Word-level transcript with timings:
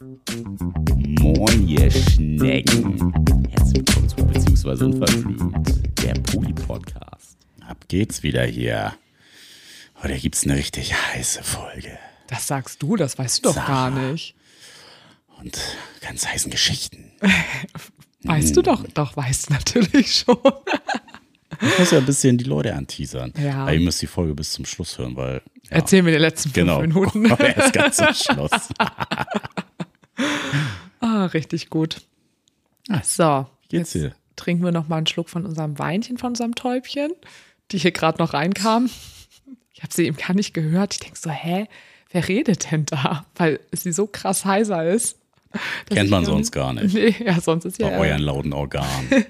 Moin, 0.00 1.66
ihr 1.66 1.90
Schnecken. 1.90 3.12
Herzlich 3.50 3.78
willkommen 3.78 4.08
zu 4.08 4.16
Beziehungsweise 4.26 4.84
Unverblümt, 4.86 6.04
der 6.04 6.14
Poli-Podcast. 6.14 7.36
Ab 7.66 7.84
geht's 7.88 8.22
wieder 8.22 8.44
hier. 8.44 8.94
Heute 10.00 10.16
gibt's 10.18 10.44
eine 10.44 10.54
richtig 10.54 10.94
heiße 10.94 11.42
Folge. 11.42 11.98
Das 12.28 12.46
sagst 12.46 12.80
du, 12.80 12.94
das 12.94 13.18
weißt 13.18 13.38
du 13.38 13.48
doch 13.48 13.56
Sag. 13.56 13.66
gar 13.66 13.90
nicht. 13.90 14.36
Und 15.40 15.58
ganz 16.00 16.28
heißen 16.28 16.52
Geschichten. 16.52 17.10
Weißt 18.22 18.56
du 18.56 18.62
doch, 18.62 18.84
doch, 18.94 19.16
weißt 19.16 19.48
du 19.48 19.54
natürlich 19.54 20.12
schon. 20.12 20.36
Ich 21.60 21.78
muss 21.78 21.92
ja 21.92 21.98
ein 21.98 22.04
bisschen 22.04 22.36
die 22.36 22.44
Leute 22.44 22.74
anteasern. 22.74 23.32
Ja. 23.40 23.62
Aber 23.62 23.72
ihr 23.72 23.78
müsst 23.80 24.02
die 24.02 24.08
Folge 24.08 24.34
bis 24.34 24.50
zum 24.50 24.64
Schluss 24.64 24.98
hören, 24.98 25.14
weil. 25.14 25.40
Ja, 25.62 25.76
Erzähl 25.76 26.02
mir 26.02 26.10
die 26.10 26.18
letzten 26.18 26.50
fünf 26.50 26.54
genau. 26.54 26.80
Minuten. 26.80 27.30
Aber 27.30 27.56
erst 27.56 27.72
ganz 27.72 27.96
zum 27.96 28.12
Schluss. 28.12 28.50
Ah, 31.18 31.26
richtig 31.26 31.70
gut. 31.70 32.02
So, 33.02 33.46
Wie 33.68 33.76
geht's 33.76 33.94
jetzt 33.94 34.04
dir? 34.04 34.14
trinken 34.36 34.64
wir 34.64 34.72
noch 34.72 34.88
mal 34.88 34.98
einen 34.98 35.06
Schluck 35.06 35.28
von 35.28 35.44
unserem 35.44 35.78
Weinchen, 35.78 36.16
von 36.18 36.28
unserem 36.30 36.54
Täubchen, 36.54 37.10
die 37.72 37.78
hier 37.78 37.90
gerade 37.92 38.18
noch 38.18 38.34
reinkam. 38.34 38.88
Ich 39.72 39.82
habe 39.82 39.92
sie 39.92 40.06
eben 40.06 40.16
gar 40.16 40.34
nicht 40.34 40.54
gehört. 40.54 40.94
Ich 40.94 41.00
denke 41.00 41.18
so, 41.18 41.30
hä, 41.30 41.66
wer 42.12 42.28
redet 42.28 42.70
denn 42.70 42.86
da? 42.86 43.26
Weil 43.34 43.60
sie 43.72 43.92
so 43.92 44.06
krass 44.06 44.44
heiser 44.44 44.88
ist. 44.88 45.18
Kennt 45.88 46.10
man 46.10 46.24
sonst 46.24 46.52
gar 46.52 46.72
nicht. 46.72 46.94
Nee, 46.94 47.14
ja, 47.24 47.40
sonst 47.40 47.64
ist 47.64 47.78
ja. 47.78 47.88
Bei 47.88 47.98
euren 48.10 48.22
lauten 48.22 48.52
Organen. 48.52 49.08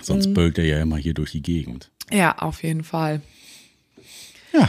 Sonst 0.00 0.26
Mhm. 0.28 0.34
bölkt 0.34 0.58
er 0.58 0.64
ja 0.64 0.80
immer 0.82 0.96
hier 0.96 1.14
durch 1.14 1.30
die 1.32 1.42
Gegend. 1.42 1.90
Ja, 2.10 2.36
auf 2.38 2.62
jeden 2.64 2.82
Fall. 2.82 3.20
Ja, 4.52 4.68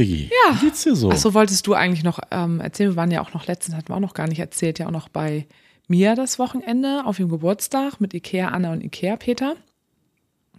Diggi. 0.00 0.30
Ja. 0.30 0.54
Wie 0.60 0.66
geht's 0.66 0.82
dir 0.82 0.96
so? 0.96 1.10
Achso, 1.10 1.34
wolltest 1.34 1.66
du 1.66 1.74
eigentlich 1.74 2.04
noch 2.04 2.18
ähm, 2.30 2.60
erzählen? 2.60 2.90
Wir 2.90 2.96
waren 2.96 3.10
ja 3.10 3.22
auch 3.22 3.34
noch 3.34 3.46
letztens, 3.46 3.76
hatten 3.76 3.88
wir 3.88 3.96
auch 3.96 4.00
noch 4.00 4.14
gar 4.14 4.26
nicht 4.26 4.40
erzählt, 4.40 4.78
ja 4.78 4.86
auch 4.86 4.92
noch 4.92 5.08
bei 5.08 5.46
mir 5.88 6.14
das 6.14 6.38
Wochenende 6.38 7.02
auf 7.04 7.16
dem 7.18 7.28
Geburtstag 7.28 8.00
mit 8.00 8.14
Ikea 8.14 8.48
Anna 8.48 8.72
und 8.72 8.82
Ikea 8.82 9.16
Peter. 9.16 9.56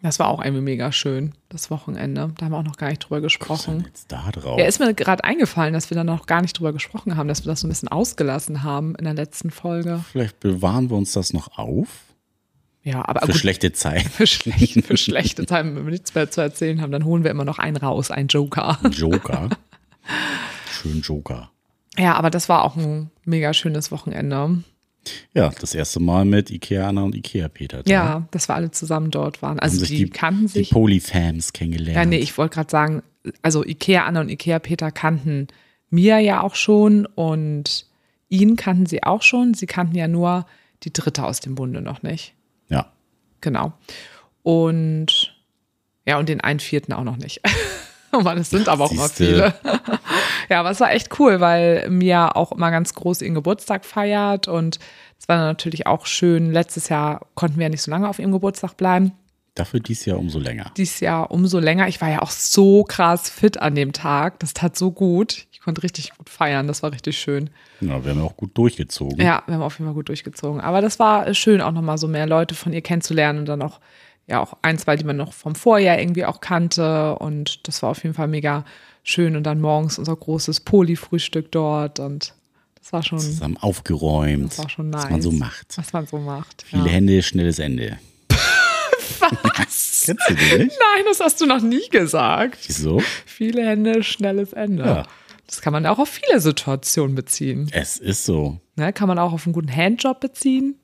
Das 0.04 0.18
war 0.18 0.30
auch 0.30 0.44
irgendwie 0.44 0.64
mega 0.64 0.92
schön, 0.92 1.34
das 1.50 1.70
Wochenende. 1.70 2.34
Da 2.38 2.46
haben 2.46 2.52
wir 2.52 2.58
auch 2.58 2.64
noch 2.64 2.78
gar 2.78 2.90
nicht 2.90 3.00
drüber 3.00 3.22
Was 3.22 3.34
ist 3.34 3.40
denn 3.40 3.48
gesprochen. 3.48 3.86
jetzt 3.88 4.12
da 4.12 4.32
drauf? 4.32 4.60
Ja, 4.60 4.66
ist 4.66 4.80
mir 4.80 4.94
gerade 4.96 5.24
eingefallen, 5.24 5.74
dass 5.74 5.92
wir 5.92 5.96
da 5.96 6.04
noch 6.04 6.26
gar 6.26 6.42
nicht 6.42 6.58
drüber 6.58 6.74
gesprochen 6.74 7.18
haben, 7.18 7.28
dass 7.28 7.46
wir 7.46 7.52
das 7.52 7.62
so 7.62 7.68
ein 7.68 7.70
bisschen 7.70 7.88
ausgelassen 7.88 8.64
haben 8.64 8.96
in 8.96 9.06
der 9.06 9.14
letzten 9.14 9.52
Folge. 9.52 10.04
Vielleicht 10.12 10.40
bewahren 10.40 10.90
wir 10.90 10.98
uns 10.98 11.12
das 11.12 11.34
noch 11.34 11.58
auf. 11.58 12.11
Ja, 12.84 13.08
aber 13.08 13.22
Für 13.22 13.28
gut, 13.28 13.38
schlechte 13.38 13.74
Zeiten. 13.74 14.10
für, 14.10 14.28
schlecht, 14.28 14.84
für 14.86 14.98
schlechte 14.98 15.46
Zeiten, 15.46 15.76
wenn 15.76 15.86
wir 15.86 15.92
nichts 15.92 16.16
mehr 16.16 16.30
zu 16.32 16.42
erzählen 16.42 16.82
haben, 16.82 16.92
dann 16.92 17.06
holen 17.06 17.24
wir 17.24 17.32
immer 17.32 17.46
noch 17.46 17.60
einen 17.60 17.78
raus, 17.78 18.12
einen 18.12 18.28
Joker. 18.28 18.80
Joker. 18.92 19.50
Schön 20.72 21.02
Joker. 21.02 21.52
Ja, 21.98 22.16
aber 22.16 22.30
das 22.30 22.50
war 22.50 22.64
auch 22.64 22.76
ein 22.76 23.12
mega 23.26 23.54
schönes 23.54 23.92
Wochenende. 23.92 24.64
Ja, 25.34 25.52
das 25.60 25.74
erste 25.76 26.00
Mal 26.00 26.26
mit 26.26 26.52
Ikea 26.52 26.88
Anna 26.88 27.04
und 27.04 27.16
Ikea 27.16 27.48
Peter. 27.50 27.84
da. 27.84 27.92
Ja, 27.92 28.28
dass 28.32 28.48
wir 28.50 28.56
alle 28.56 28.72
zusammen 28.72 29.12
dort 29.12 29.42
waren. 29.42 29.60
Also 29.60 29.80
sich 29.80 29.90
die, 29.90 30.10
kannten 30.10 30.44
Die 30.48 30.60
sich. 30.60 30.70
Polyfams 30.70 31.54
kennengelernt. 31.54 31.96
Ja, 31.96 32.06
nee, 32.06 32.18
ich 32.18 32.38
wollte 32.38 32.56
gerade 32.56 32.70
sagen, 32.70 33.04
also 33.42 33.66
Ikea 33.66 34.06
Anna 34.06 34.22
und 34.22 34.30
Ikea 34.30 34.60
Peter 34.60 34.92
kannten 34.92 35.48
Mia 35.90 36.20
ja 36.20 36.42
auch 36.42 36.56
schon 36.56 37.06
und 37.06 37.86
ihn 38.30 38.56
kannten 38.56 38.86
sie 38.86 39.04
auch 39.04 39.22
schon. 39.22 39.54
Sie 39.54 39.66
kannten 39.66 39.96
ja 39.96 40.08
nur 40.08 40.46
die 40.84 40.94
dritte 40.94 41.24
aus 41.24 41.40
dem 41.42 41.56
Bunde 41.56 41.82
noch 41.82 42.02
nicht. 42.04 42.34
Genau. 43.42 43.74
Und 44.44 45.36
ja, 46.06 46.18
und 46.18 46.30
den 46.30 46.42
einen 46.42 46.60
vierten 46.60 46.94
auch 46.94 47.04
noch 47.04 47.18
nicht. 47.18 47.42
Oh 48.14 48.20
Mann, 48.20 48.38
es 48.38 48.50
sind 48.50 48.68
aber 48.68 48.84
auch 48.84 48.92
immer 48.92 49.08
viele. 49.08 49.54
ja, 50.50 50.60
aber 50.60 50.72
es 50.72 50.82
war 50.82 50.92
echt 50.92 51.18
cool, 51.20 51.40
weil 51.40 51.90
Mia 51.90 52.36
auch 52.36 52.52
immer 52.52 52.70
ganz 52.70 52.94
groß 52.94 53.22
ihren 53.22 53.36
Geburtstag 53.36 53.86
feiert 53.86 54.50
und 54.50 54.80
es 55.18 55.30
war 55.30 55.38
natürlich 55.38 55.88
auch 55.88 56.06
schön. 56.06 56.52
Letztes 56.52 56.90
Jahr 56.90 57.26
konnten 57.36 57.58
wir 57.58 57.68
ja 57.68 57.70
nicht 57.70 57.84
so 57.84 57.90
lange 57.90 58.10
auf 58.10 58.20
ihrem 58.20 58.34
Geburtstag 58.34 58.76
bleiben. 58.76 59.14
Dafür 59.56 59.80
dies 59.80 60.06
Jahr 60.06 60.18
umso 60.18 60.40
länger. 60.40 60.72
Dieses 60.78 61.00
Jahr 61.02 61.32
umso 61.32 61.60
länger. 61.60 61.88
Ich 61.88 62.02
war 62.02 62.10
ja 62.10 62.22
auch 62.22 62.32
so 62.32 62.84
krass 62.84 63.30
fit 63.30 63.62
an 63.62 63.76
dem 63.76 63.94
Tag. 63.94 64.40
Das 64.40 64.54
tat 64.54 64.78
so 64.78 64.92
gut. 64.92 65.48
Ich 65.62 65.66
konnte 65.66 65.84
richtig 65.84 66.18
gut 66.18 66.28
feiern. 66.28 66.66
Das 66.66 66.82
war 66.82 66.92
richtig 66.92 67.20
schön. 67.20 67.52
Ja, 67.82 68.04
wir 68.04 68.10
haben 68.10 68.18
ja 68.18 68.26
auch 68.26 68.36
gut 68.36 68.58
durchgezogen. 68.58 69.24
Ja, 69.24 69.44
wir 69.46 69.54
haben 69.54 69.62
auf 69.62 69.78
jeden 69.78 69.86
Fall 69.86 69.94
gut 69.94 70.10
durchgezogen. 70.10 70.60
Aber 70.60 70.82
das 70.82 70.98
war 70.98 71.32
schön, 71.36 71.62
auch 71.62 71.72
nochmal 71.72 72.00
so 72.00 72.08
mehr 72.08 72.26
Leute 72.26 72.56
von 72.56 72.74
ihr 72.74 72.82
kennenzulernen 72.82 73.38
und 73.38 73.46
dann 73.46 73.62
auch, 73.62 73.80
ja, 74.26 74.40
auch 74.42 74.58
ein, 74.64 74.80
zwei, 74.80 74.96
die 74.96 75.04
man 75.04 75.18
noch 75.18 75.34
vom 75.34 75.54
Vorjahr 75.54 76.00
irgendwie 76.00 76.26
auch 76.26 76.42
kannte. 76.42 77.16
Und 77.20 77.68
das 77.68 77.84
war 77.84 77.92
auf 77.92 78.02
jeden 78.02 78.16
Fall 78.16 78.28
mega 78.28 78.66
schön. 79.04 79.36
Und 79.36 79.44
dann 79.44 79.62
morgens 79.62 80.00
unser 80.00 80.16
großes 80.16 80.62
Poli-Frühstück 80.62 81.52
dort. 81.52 82.00
Und 82.00 82.34
das 82.80 82.92
war 82.92 83.04
schon, 83.04 83.20
Zusammen 83.20 83.58
aufgeräumt. 83.58 84.54
das 84.54 84.58
war 84.58 84.70
schon 84.70 84.90
nice. 84.90 85.04
Was 85.04 85.12
man 85.12 85.22
so 85.22 85.32
macht. 85.32 85.78
Was 85.78 85.94
man 85.94 86.08
so 86.08 86.18
macht. 86.18 86.64
Viele 86.64 86.88
ja. 86.88 86.92
Hände, 86.92 87.22
schnelles 87.22 87.60
Ende. 87.60 88.00
Was? 89.20 90.02
Kennst 90.06 90.28
du 90.28 90.34
den 90.34 90.38
nicht? 90.38 90.80
Nein, 90.96 91.06
das 91.08 91.20
hast 91.20 91.40
du 91.40 91.46
noch 91.46 91.62
nie 91.62 91.88
gesagt. 91.92 92.58
Wieso? 92.66 93.04
Viele 93.28 93.64
Hände, 93.64 94.02
schnelles 94.02 94.54
Ende. 94.54 94.86
Ja. 94.86 95.08
Das 95.52 95.60
kann 95.60 95.74
man 95.74 95.86
auch 95.86 96.00
auf 96.00 96.08
viele 96.08 96.40
Situationen 96.40 97.14
beziehen. 97.14 97.70
Es 97.74 97.98
ist 97.98 98.24
so. 98.24 98.62
Ne? 98.78 98.94
Kann 98.94 99.10
man 99.10 99.20
auch 99.20 99.34
auf 99.34 99.46
einen 99.46 99.52
guten 99.52 99.70
Handjob 99.76 100.22
beziehen. 100.22 100.80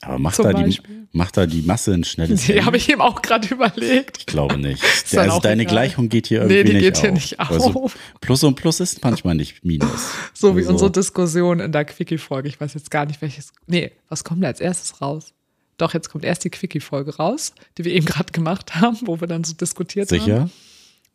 Aber 0.00 0.20
macht 0.20 0.38
da, 0.38 0.52
die, 0.52 0.78
macht 1.10 1.36
da 1.36 1.44
die 1.46 1.62
Masse 1.62 1.92
ein 1.92 2.04
schnelles 2.04 2.42
Die 2.46 2.64
habe 2.64 2.76
ich 2.76 2.88
eben 2.88 3.00
auch 3.00 3.20
gerade 3.20 3.48
überlegt. 3.48 4.18
Ich 4.18 4.26
glaube 4.26 4.56
nicht. 4.58 4.80
also 5.16 5.40
deine 5.40 5.62
egal. 5.62 5.72
Gleichung 5.74 6.08
geht 6.08 6.28
hier 6.28 6.44
Nee, 6.44 6.60
irgendwie 6.60 6.68
die 6.68 6.74
nicht 6.76 6.84
geht 6.84 6.96
auf. 6.98 7.00
hier 7.02 7.12
nicht 7.12 7.40
Also 7.40 7.82
auf. 7.82 7.98
Plus 8.20 8.44
und 8.44 8.54
Plus 8.54 8.78
ist 8.78 9.02
manchmal 9.02 9.34
nicht 9.34 9.64
Minus. 9.64 10.12
So 10.32 10.54
wie 10.54 10.60
Also, 10.60 10.70
unsere 10.72 10.92
Diskussion 10.92 11.58
in 11.58 11.72
der 11.72 11.84
Quickie-Folge. 11.86 12.48
Ich 12.48 12.60
weiß 12.60 12.74
jetzt 12.74 12.92
gar 12.92 13.06
nicht, 13.06 13.20
welches. 13.20 13.52
Nee, 13.66 13.90
was 14.08 14.22
kommt 14.22 14.44
da 14.44 14.46
als 14.46 14.60
erstes 14.60 15.02
raus? 15.02 15.34
Doch, 15.78 15.94
jetzt 15.94 16.10
kommt 16.10 16.24
erst 16.24 16.44
die 16.44 16.50
Quickie-Folge 16.50 17.16
raus, 17.16 17.54
die 17.76 17.84
wir 17.84 17.92
eben 17.92 18.06
gerade 18.06 18.30
gemacht 18.32 18.76
haben, 18.76 18.98
wo 19.02 19.20
wir 19.20 19.26
dann 19.26 19.42
so 19.42 19.52
diskutiert 19.52 20.12
haben. 20.12 20.20
Sicher? 20.20 20.50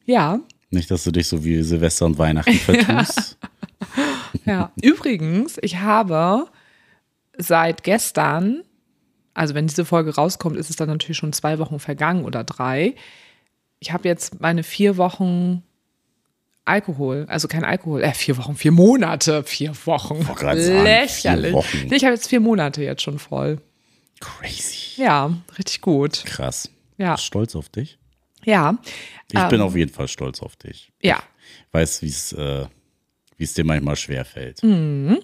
Ja, 0.05 0.41
Nicht, 0.69 0.91
dass 0.91 1.03
du 1.03 1.11
dich 1.11 1.27
so 1.27 1.43
wie 1.43 1.61
Silvester 1.61 2.05
und 2.05 2.17
Weihnachten 2.17 2.53
vertust. 2.53 3.37
ja. 4.45 4.71
Übrigens, 4.81 5.57
ich 5.61 5.77
habe 5.77 6.47
seit 7.37 7.83
gestern, 7.83 8.63
also 9.33 9.53
wenn 9.53 9.67
diese 9.67 9.85
Folge 9.85 10.15
rauskommt, 10.15 10.57
ist 10.57 10.69
es 10.69 10.75
dann 10.75 10.89
natürlich 10.89 11.17
schon 11.17 11.33
zwei 11.33 11.59
Wochen 11.59 11.79
vergangen 11.79 12.25
oder 12.25 12.43
drei. 12.43 12.95
Ich 13.79 13.91
habe 13.91 14.07
jetzt 14.07 14.41
meine 14.41 14.63
vier 14.63 14.97
Wochen 14.97 15.63
Alkohol, 16.65 17.25
also 17.29 17.47
kein 17.47 17.63
Alkohol, 17.63 18.01
äh, 18.01 18.13
vier 18.13 18.37
Wochen, 18.37 18.55
vier 18.55 18.71
Monate, 18.71 19.43
vier 19.43 19.73
Wochen. 19.85 20.23
sagen, 20.63 20.83
Lächerlich. 20.83 21.53
Wochen. 21.53 21.85
Nee, 21.87 21.95
ich 21.95 22.03
habe 22.03 22.15
jetzt 22.15 22.27
vier 22.27 22.39
Monate 22.39 22.83
jetzt 22.83 23.03
schon 23.03 23.19
voll. 23.19 23.61
Crazy. 24.19 25.01
Ja, 25.01 25.31
richtig 25.59 25.81
gut. 25.81 26.23
Krass. 26.25 26.71
Ja. 26.97 27.17
Stolz 27.17 27.55
auf 27.55 27.69
dich? 27.69 27.99
Ja, 28.45 28.77
Ich 29.31 29.43
bin 29.49 29.61
auf 29.61 29.75
jeden 29.75 29.91
Fall 29.91 30.07
stolz 30.07 30.41
auf 30.41 30.55
dich. 30.55 30.91
ja. 31.01 31.19
Weiß, 31.71 32.01
wie 32.01 32.07
es 32.07 32.31
äh, 32.33 32.65
wie 33.37 33.43
es 33.43 33.53
dir 33.53 33.65
manchmal 33.65 33.95
schwerfällt. 33.95 34.61
Hm. 34.61 35.19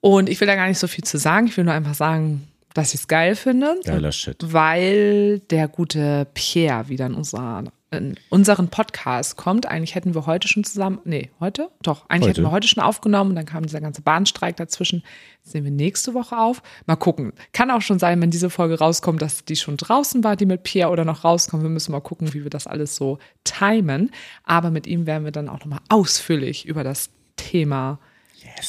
Und 0.00 0.28
ich 0.28 0.40
will 0.40 0.46
da 0.46 0.54
gar 0.54 0.68
nicht 0.68 0.78
so 0.78 0.86
viel 0.86 1.04
zu 1.04 1.18
sagen. 1.18 1.48
Ich 1.48 1.56
will 1.56 1.64
nur 1.64 1.74
einfach 1.74 1.94
sagen, 1.94 2.46
dass 2.74 2.94
ich 2.94 3.00
es 3.00 3.08
geil 3.08 3.34
finde. 3.34 3.74
Geiler 3.84 4.12
Shit. 4.12 4.36
Weil 4.40 5.40
der 5.50 5.66
gute 5.68 6.28
Pierre 6.34 6.88
wieder 6.88 7.06
in, 7.06 7.14
unser, 7.14 7.64
in 7.90 8.16
unseren 8.28 8.68
Podcast 8.68 9.36
kommt. 9.36 9.66
Eigentlich 9.66 9.94
hätten 9.94 10.14
wir 10.14 10.26
heute 10.26 10.46
schon 10.46 10.64
zusammen, 10.64 11.00
nee, 11.04 11.30
heute? 11.40 11.70
Doch, 11.82 12.08
eigentlich 12.08 12.28
Heute. 12.28 12.40
hätten 12.40 12.46
wir 12.48 12.50
heute 12.50 12.68
schon 12.68 12.82
aufgenommen 12.82 13.30
und 13.30 13.36
dann 13.36 13.46
kam 13.46 13.62
dieser 13.62 13.80
ganze 13.80 14.02
Bahnstreik 14.02 14.56
dazwischen. 14.56 15.02
Das 15.44 15.54
nehmen 15.54 15.64
wir 15.64 15.72
nächste 15.72 16.12
Woche 16.12 16.36
auf. 16.36 16.62
Mal 16.86 16.96
gucken. 16.96 17.32
Kann 17.52 17.70
auch 17.70 17.80
schon 17.80 17.98
sein, 17.98 18.20
wenn 18.20 18.30
diese 18.30 18.50
Folge 18.50 18.78
rauskommt, 18.78 19.22
dass 19.22 19.44
die 19.44 19.56
schon 19.56 19.78
draußen 19.78 20.22
war, 20.22 20.36
die 20.36 20.46
mit 20.46 20.64
Pierre 20.64 20.90
oder 20.90 21.04
noch 21.04 21.24
rauskommt. 21.24 21.62
Wir 21.62 21.70
müssen 21.70 21.92
mal 21.92 22.00
gucken, 22.00 22.34
wie 22.34 22.42
wir 22.42 22.50
das 22.50 22.66
alles 22.66 22.94
so 22.94 23.18
timen. 23.44 24.10
Aber 24.44 24.70
mit 24.70 24.86
ihm 24.86 25.06
werden 25.06 25.24
wir 25.24 25.32
dann 25.32 25.48
auch 25.48 25.60
nochmal 25.60 25.80
ausführlich 25.88 26.66
über 26.66 26.84
das 26.84 27.08
Thema 27.36 27.98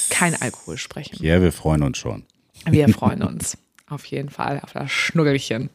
kein 0.10 0.39
Alkohol 0.42 0.77
sprechen. 0.77 1.24
Ja, 1.24 1.42
wir 1.42 1.51
freuen 1.51 1.83
uns 1.83 1.98
schon. 1.98 2.24
Wir 2.65 2.88
freuen 2.94 3.24
uns. 3.24 3.57
Auf 3.88 4.06
jeden 4.06 4.30
Fall 4.30 4.62
auf 4.62 4.74
das 4.74 4.92
Schnuggelchen. 4.92 5.69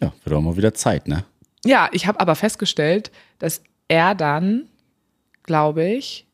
Ja, 0.00 0.12
wird 0.24 0.36
auch 0.36 0.42
mal 0.42 0.56
wieder 0.56 0.74
Zeit, 0.74 1.08
ne? 1.08 1.24
Ja, 1.66 1.88
ich 1.92 2.06
habe 2.06 2.20
aber 2.20 2.34
festgestellt, 2.34 3.10
dass 3.38 3.62
er 3.88 4.14
dann, 4.14 4.66
glaube 5.42 5.84
ich, 5.84 6.26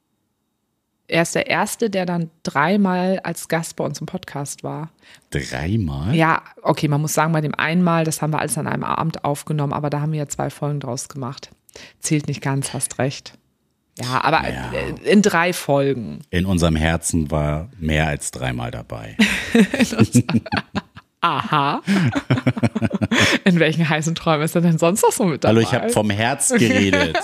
er 1.08 1.23
ist 1.23 1.34
der 1.34 1.46
Erste, 1.49 1.90
der 1.90 2.06
dann 2.06 2.31
dreimal 2.43 3.19
als 3.23 3.49
Gast 3.49 3.76
bei 3.76 3.84
uns 3.84 4.00
im 4.00 4.06
Podcast 4.06 4.62
war. 4.64 4.90
Dreimal? 5.31 6.14
Ja, 6.14 6.43
okay, 6.62 6.88
man 6.88 7.02
muss 7.02 7.12
sagen, 7.12 7.32
bei 7.32 7.40
dem 7.43 7.55
einmal, 7.55 8.05
das 8.05 8.23
haben 8.23 8.32
wir 8.32 8.38
alles 8.38 8.56
an 8.56 8.67
einem 8.67 8.84
Abend 8.84 9.25
aufgenommen, 9.25 9.73
aber 9.75 9.90
da 9.90 10.00
haben 10.00 10.12
wir 10.12 10.20
ja 10.20 10.29
zwei 10.29 10.49
Folgen 10.49 10.81
draus 10.81 11.08
gemacht. 11.08 11.50
Zählt 12.00 12.29
nicht 12.29 12.40
ganz, 12.40 12.73
hast 12.73 12.99
recht. 12.99 13.34
Ja, 13.99 14.25
aber 14.25 14.49
Ja. 14.50 14.70
in 15.05 15.20
drei 15.20 15.52
Folgen. 15.52 16.20
In 16.31 16.46
unserem 16.46 16.76
Herzen 16.76 17.31
war 17.31 17.69
mehr 17.79 18.06
als 18.06 18.31
dreimal 18.31 18.70
dabei. 18.70 19.17
Aha. 21.23 21.81
in 23.45 23.59
welchen 23.61 23.89
heißen 23.89 24.15
Träumen 24.15 24.45
ist 24.45 24.55
er 24.55 24.61
denn 24.61 24.77
sonst 24.77 25.03
noch 25.03 25.13
so 25.13 25.25
mit 25.25 25.45
dabei? 25.45 25.55
Hallo, 25.55 25.61
ich 25.61 25.73
habe 25.73 25.89
vom 25.91 26.11
Herz 26.11 26.51
geredet, 26.51 27.17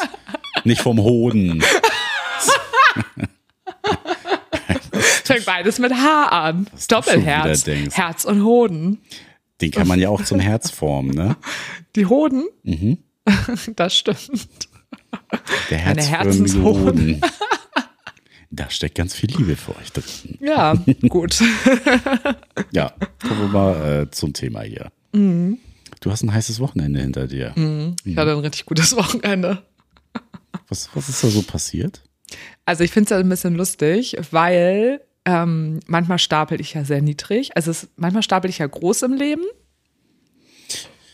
nicht 0.65 0.81
vom 0.81 0.99
Hoden. 1.00 1.62
fängt 5.29 5.45
beides 5.45 5.79
mit 5.79 5.93
H 5.93 6.25
an. 6.29 6.67
Doppelherz. 6.89 7.67
Herz 7.93 8.25
und 8.25 8.45
Hoden. 8.45 8.99
Den 9.61 9.71
kann 9.71 9.87
man 9.87 10.01
ja 10.01 10.09
auch 10.09 10.23
zum 10.25 10.41
Herz 10.41 10.71
formen, 10.71 11.11
ne? 11.11 11.37
Die 11.97 12.06
Hoden? 12.06 12.47
Mhm. 12.62 12.99
Das 13.77 13.94
stimmt. 13.97 14.49
Der 15.71 15.79
Herzenshoden. 15.79 16.62
Hoden. 16.65 17.21
Da 18.58 18.69
steckt 18.70 18.96
ganz 18.96 19.14
viel 19.14 19.31
Liebe 19.31 19.55
für 19.55 19.76
euch 19.76 19.93
drin. 19.93 20.37
Ja, 20.40 20.75
gut. 21.08 21.40
Ja, 22.72 22.93
kommen 23.22 23.40
wir 23.40 23.49
mal 23.49 24.02
äh, 24.02 24.10
zum 24.10 24.32
Thema 24.32 24.62
hier. 24.62 24.90
Mhm. 25.12 25.58
Du 26.00 26.10
hast 26.10 26.25
ein 26.25 26.32
heißes 26.32 26.58
Wochenende 26.58 27.00
hinter 27.00 27.28
dir. 27.28 27.55
Ich 28.05 28.16
hatte 28.16 28.32
ein 28.32 28.38
richtig 28.38 28.66
gutes 28.66 28.96
Wochenende. 28.96 29.62
Was, 30.66 30.90
was 30.94 31.08
ist 31.08 31.22
da 31.22 31.28
so 31.28 31.43
passiert? 31.43 32.02
Also 32.64 32.82
ich 32.82 32.90
finde 32.90 33.05
es 33.05 33.10
ja 33.10 33.19
ein 33.19 33.28
bisschen 33.28 33.55
lustig, 33.55 34.16
weil 34.32 35.02
ähm, 35.25 35.78
manchmal 35.87 36.19
stapel 36.19 36.60
ich 36.60 36.75
ja 36.75 36.84
sehr 36.84 37.00
niedrig. 37.00 37.56
Also 37.56 37.70
es, 37.70 37.88
manchmal 37.96 38.25
stapel 38.25 38.50
ich 38.50 38.58
ja 38.58 38.66
groß 38.66 39.02
im 39.02 39.14
Leben. 39.14 39.44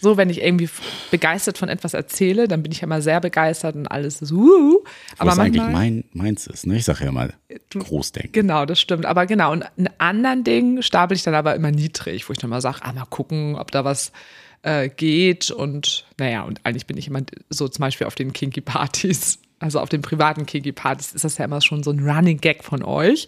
So, 0.04 0.18
wenn 0.18 0.28
ich 0.28 0.42
irgendwie 0.42 0.68
begeistert 1.10 1.56
von 1.56 1.70
etwas 1.70 1.94
erzähle, 1.94 2.46
dann 2.46 2.62
bin 2.62 2.70
ich 2.70 2.82
ja 2.82 2.84
immer 2.84 3.00
sehr 3.00 3.22
begeistert 3.22 3.74
und 3.74 3.86
alles 3.86 4.20
ist 4.20 4.32
uh. 4.32 4.84
Aber 5.16 5.30
was 5.30 5.38
eigentlich 5.38 5.62
manchmal, 5.62 5.72
mein, 5.72 6.04
meins 6.12 6.46
ist, 6.46 6.66
ne? 6.66 6.76
Ich 6.76 6.84
sage 6.84 7.06
ja 7.06 7.10
mal, 7.10 7.32
Großdenken. 7.70 8.32
Genau, 8.32 8.66
das 8.66 8.78
stimmt. 8.78 9.06
Aber 9.06 9.24
genau, 9.24 9.50
und 9.50 9.62
einen 9.78 9.88
anderen 9.96 10.44
Ding 10.44 10.82
stapel 10.82 11.16
ich 11.16 11.22
dann 11.22 11.34
aber 11.34 11.54
immer 11.54 11.70
niedrig, 11.70 12.28
wo 12.28 12.34
ich 12.34 12.38
dann 12.38 12.50
mal 12.50 12.60
sage, 12.60 12.80
ah, 12.82 12.92
mal 12.92 13.06
gucken, 13.06 13.56
ob 13.56 13.70
da 13.70 13.86
was 13.86 14.12
äh, 14.60 14.90
geht. 14.90 15.50
Und 15.50 16.04
naja, 16.18 16.42
und 16.42 16.60
eigentlich 16.64 16.86
bin 16.86 16.98
ich 16.98 17.08
immer 17.08 17.22
so 17.48 17.66
zum 17.66 17.80
Beispiel 17.80 18.06
auf 18.06 18.14
den 18.14 18.34
Kinky-Partys, 18.34 19.38
also 19.58 19.80
auf 19.80 19.88
den 19.88 20.02
privaten 20.02 20.44
Kinky-Partys, 20.44 21.14
ist 21.14 21.24
das 21.24 21.38
ja 21.38 21.46
immer 21.46 21.62
schon 21.62 21.82
so 21.82 21.92
ein 21.92 22.06
Running 22.06 22.36
Gag 22.36 22.62
von 22.62 22.82
euch. 22.82 23.26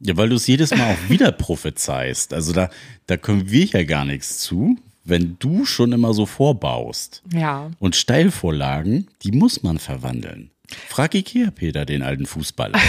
Ja, 0.00 0.16
weil 0.16 0.30
du 0.30 0.34
es 0.34 0.48
jedes 0.48 0.72
Mal 0.72 0.94
auch 0.94 1.08
wieder 1.08 1.30
prophezeist. 1.30 2.34
Also 2.34 2.52
da, 2.52 2.70
da 3.06 3.16
können 3.16 3.48
wir 3.48 3.66
ja 3.66 3.84
gar 3.84 4.04
nichts 4.04 4.38
zu, 4.38 4.76
wenn 5.04 5.36
du 5.38 5.64
schon 5.64 5.92
immer 5.92 6.14
so 6.14 6.26
vorbaust. 6.26 7.22
Ja. 7.32 7.70
Und 7.78 7.96
Steilvorlagen, 7.96 9.08
die 9.22 9.32
muss 9.32 9.62
man 9.62 9.78
verwandeln. 9.78 10.50
Frag 10.88 11.14
Ikea 11.14 11.50
Peter, 11.50 11.84
den 11.84 12.02
alten 12.02 12.26
Fußballer. 12.26 12.78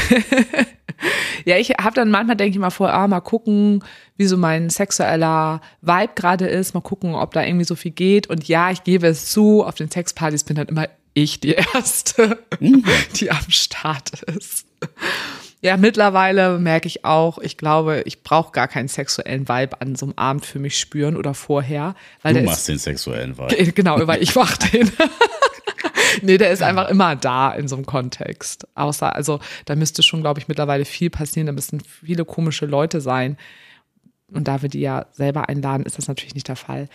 Ja, 1.46 1.58
ich 1.58 1.70
habe 1.72 1.94
dann 1.94 2.10
manchmal 2.10 2.36
denke 2.36 2.52
ich 2.52 2.60
mal 2.60 2.72
vor, 2.72 2.92
ah, 2.92 3.08
mal 3.08 3.22
gucken, 3.22 3.84
wie 4.18 4.26
so 4.26 4.38
mein 4.38 4.70
sexueller 4.70 5.62
Vibe 5.82 6.14
gerade 6.16 6.48
ist, 6.48 6.74
mal 6.74 6.82
gucken, 6.82 7.14
ob 7.14 7.34
da 7.34 7.44
irgendwie 7.44 7.66
so 7.66 7.76
viel 7.76 7.92
geht. 7.92 8.28
Und 8.28 8.48
ja, 8.48 8.72
ich 8.72 8.84
gebe 8.84 9.08
es 9.08 9.28
zu, 9.32 9.64
auf 9.64 9.76
den 9.76 9.92
Sexpartys 9.92 10.44
bin 10.44 10.56
dann 10.56 10.68
immer 10.68 10.88
ich 11.14 11.40
die 11.40 11.54
Erste, 11.74 12.40
die 12.60 13.32
am 13.32 13.50
Start 13.50 14.24
ist. 14.24 14.66
Ja, 15.66 15.78
mittlerweile 15.78 16.60
merke 16.60 16.88
ich 16.88 17.06
auch, 17.06 17.40
ich 17.40 17.58
glaube, 17.58 18.04
ich 18.06 18.22
brauche 18.22 18.52
gar 18.52 18.68
keinen 18.68 18.88
sexuellen 18.88 19.50
Vibe 19.50 19.82
an 19.82 19.96
so 19.96 20.06
einem 20.06 20.14
Abend 20.16 20.46
für 20.46 20.60
mich 20.60 20.78
spüren 20.78 21.18
oder 21.18 21.34
vorher. 21.34 21.96
Weil 22.22 22.36
Du 22.36 22.42
machst 22.44 22.60
ist, 22.60 22.68
den 22.68 22.78
sexuellen 22.78 23.36
Vibe. 23.36 23.72
Genau, 23.72 23.98
weil 24.06 24.22
ich 24.22 24.36
mach 24.36 24.58
den. 24.58 24.92
nee, 26.22 26.38
der 26.38 26.52
ist 26.52 26.62
einfach 26.62 26.88
immer 26.90 27.16
da 27.16 27.52
in 27.52 27.68
so 27.68 27.78
einem 27.78 27.88
Kontext. 27.88 28.68
Außer, 28.76 29.16
also 29.16 29.40
da 29.66 29.76
müsste 29.76 30.04
schon, 30.04 30.22
glaube 30.22 30.40
ich, 30.40 30.48
mittlerweile 30.48 30.86
viel 30.86 31.10
passieren. 31.10 31.48
Da 31.48 31.52
müssten 31.52 31.80
viele 31.80 32.26
komische 32.26 32.68
Leute 32.68 33.02
sein. 33.02 33.36
Und 34.32 34.48
da 34.48 34.62
wir 34.62 34.70
die 34.70 34.82
ja 34.82 35.08
selber 35.14 35.50
einladen, 35.50 35.88
ist 35.88 35.98
das 35.98 36.08
natürlich 36.08 36.36
nicht 36.36 36.48
der 36.48 36.58
Fall. 36.58 36.90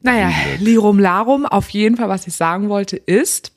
Naja, 0.00 0.32
Lirum 0.58 0.98
Larum, 0.98 1.44
auf 1.44 1.68
jeden 1.68 1.98
Fall, 1.98 2.08
was 2.08 2.26
ich 2.26 2.32
sagen 2.32 2.70
wollte, 2.70 2.96
ist, 2.96 3.52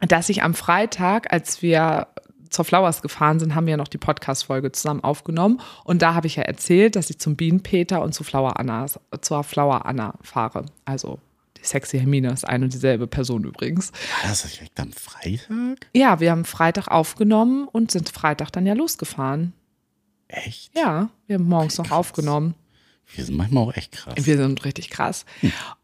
dass 0.00 0.28
ich 0.28 0.42
am 0.42 0.52
Freitag, 0.52 1.32
als 1.32 1.62
wir 1.62 2.08
zur 2.50 2.64
Flowers 2.64 3.02
gefahren 3.02 3.38
sind, 3.38 3.54
haben 3.54 3.66
wir 3.66 3.72
ja 3.72 3.76
noch 3.76 3.88
die 3.88 3.98
Podcast-Folge 3.98 4.72
zusammen 4.72 5.02
aufgenommen. 5.02 5.60
Und 5.84 6.02
da 6.02 6.14
habe 6.14 6.26
ich 6.26 6.36
ja 6.36 6.42
erzählt, 6.42 6.96
dass 6.96 7.10
ich 7.10 7.18
zum 7.18 7.36
Bienenpeter 7.36 8.02
und 8.02 8.14
zu 8.14 8.24
Flower 8.24 8.58
Anna, 8.58 8.86
zur 9.20 9.44
Flower 9.44 9.86
Anna 9.86 10.14
fahre. 10.22 10.66
Also 10.84 11.18
die 11.56 11.64
sexy 11.64 11.98
Hermine 11.98 12.30
ist 12.32 12.46
eine 12.46 12.64
und 12.64 12.72
dieselbe 12.72 13.06
Person 13.06 13.44
übrigens. 13.44 13.92
War 14.22 14.30
das 14.30 14.42
direkt 14.50 14.78
am 14.80 14.92
Freitag? 14.92 15.86
Ja, 15.94 16.20
wir 16.20 16.30
haben 16.30 16.44
Freitag 16.44 16.88
aufgenommen 16.88 17.68
und 17.68 17.90
sind 17.90 18.08
Freitag 18.10 18.52
dann 18.52 18.66
ja 18.66 18.74
losgefahren. 18.74 19.52
Echt? 20.28 20.76
Ja, 20.76 21.08
wir 21.26 21.34
haben 21.34 21.48
morgens 21.48 21.78
noch 21.78 21.86
Krass. 21.86 21.98
aufgenommen. 21.98 22.54
Wir 23.14 23.24
sind 23.24 23.36
manchmal 23.36 23.64
auch 23.64 23.74
echt 23.74 23.92
krass. 23.92 24.14
Wir 24.18 24.36
sind 24.36 24.64
richtig 24.66 24.90
krass. 24.90 25.24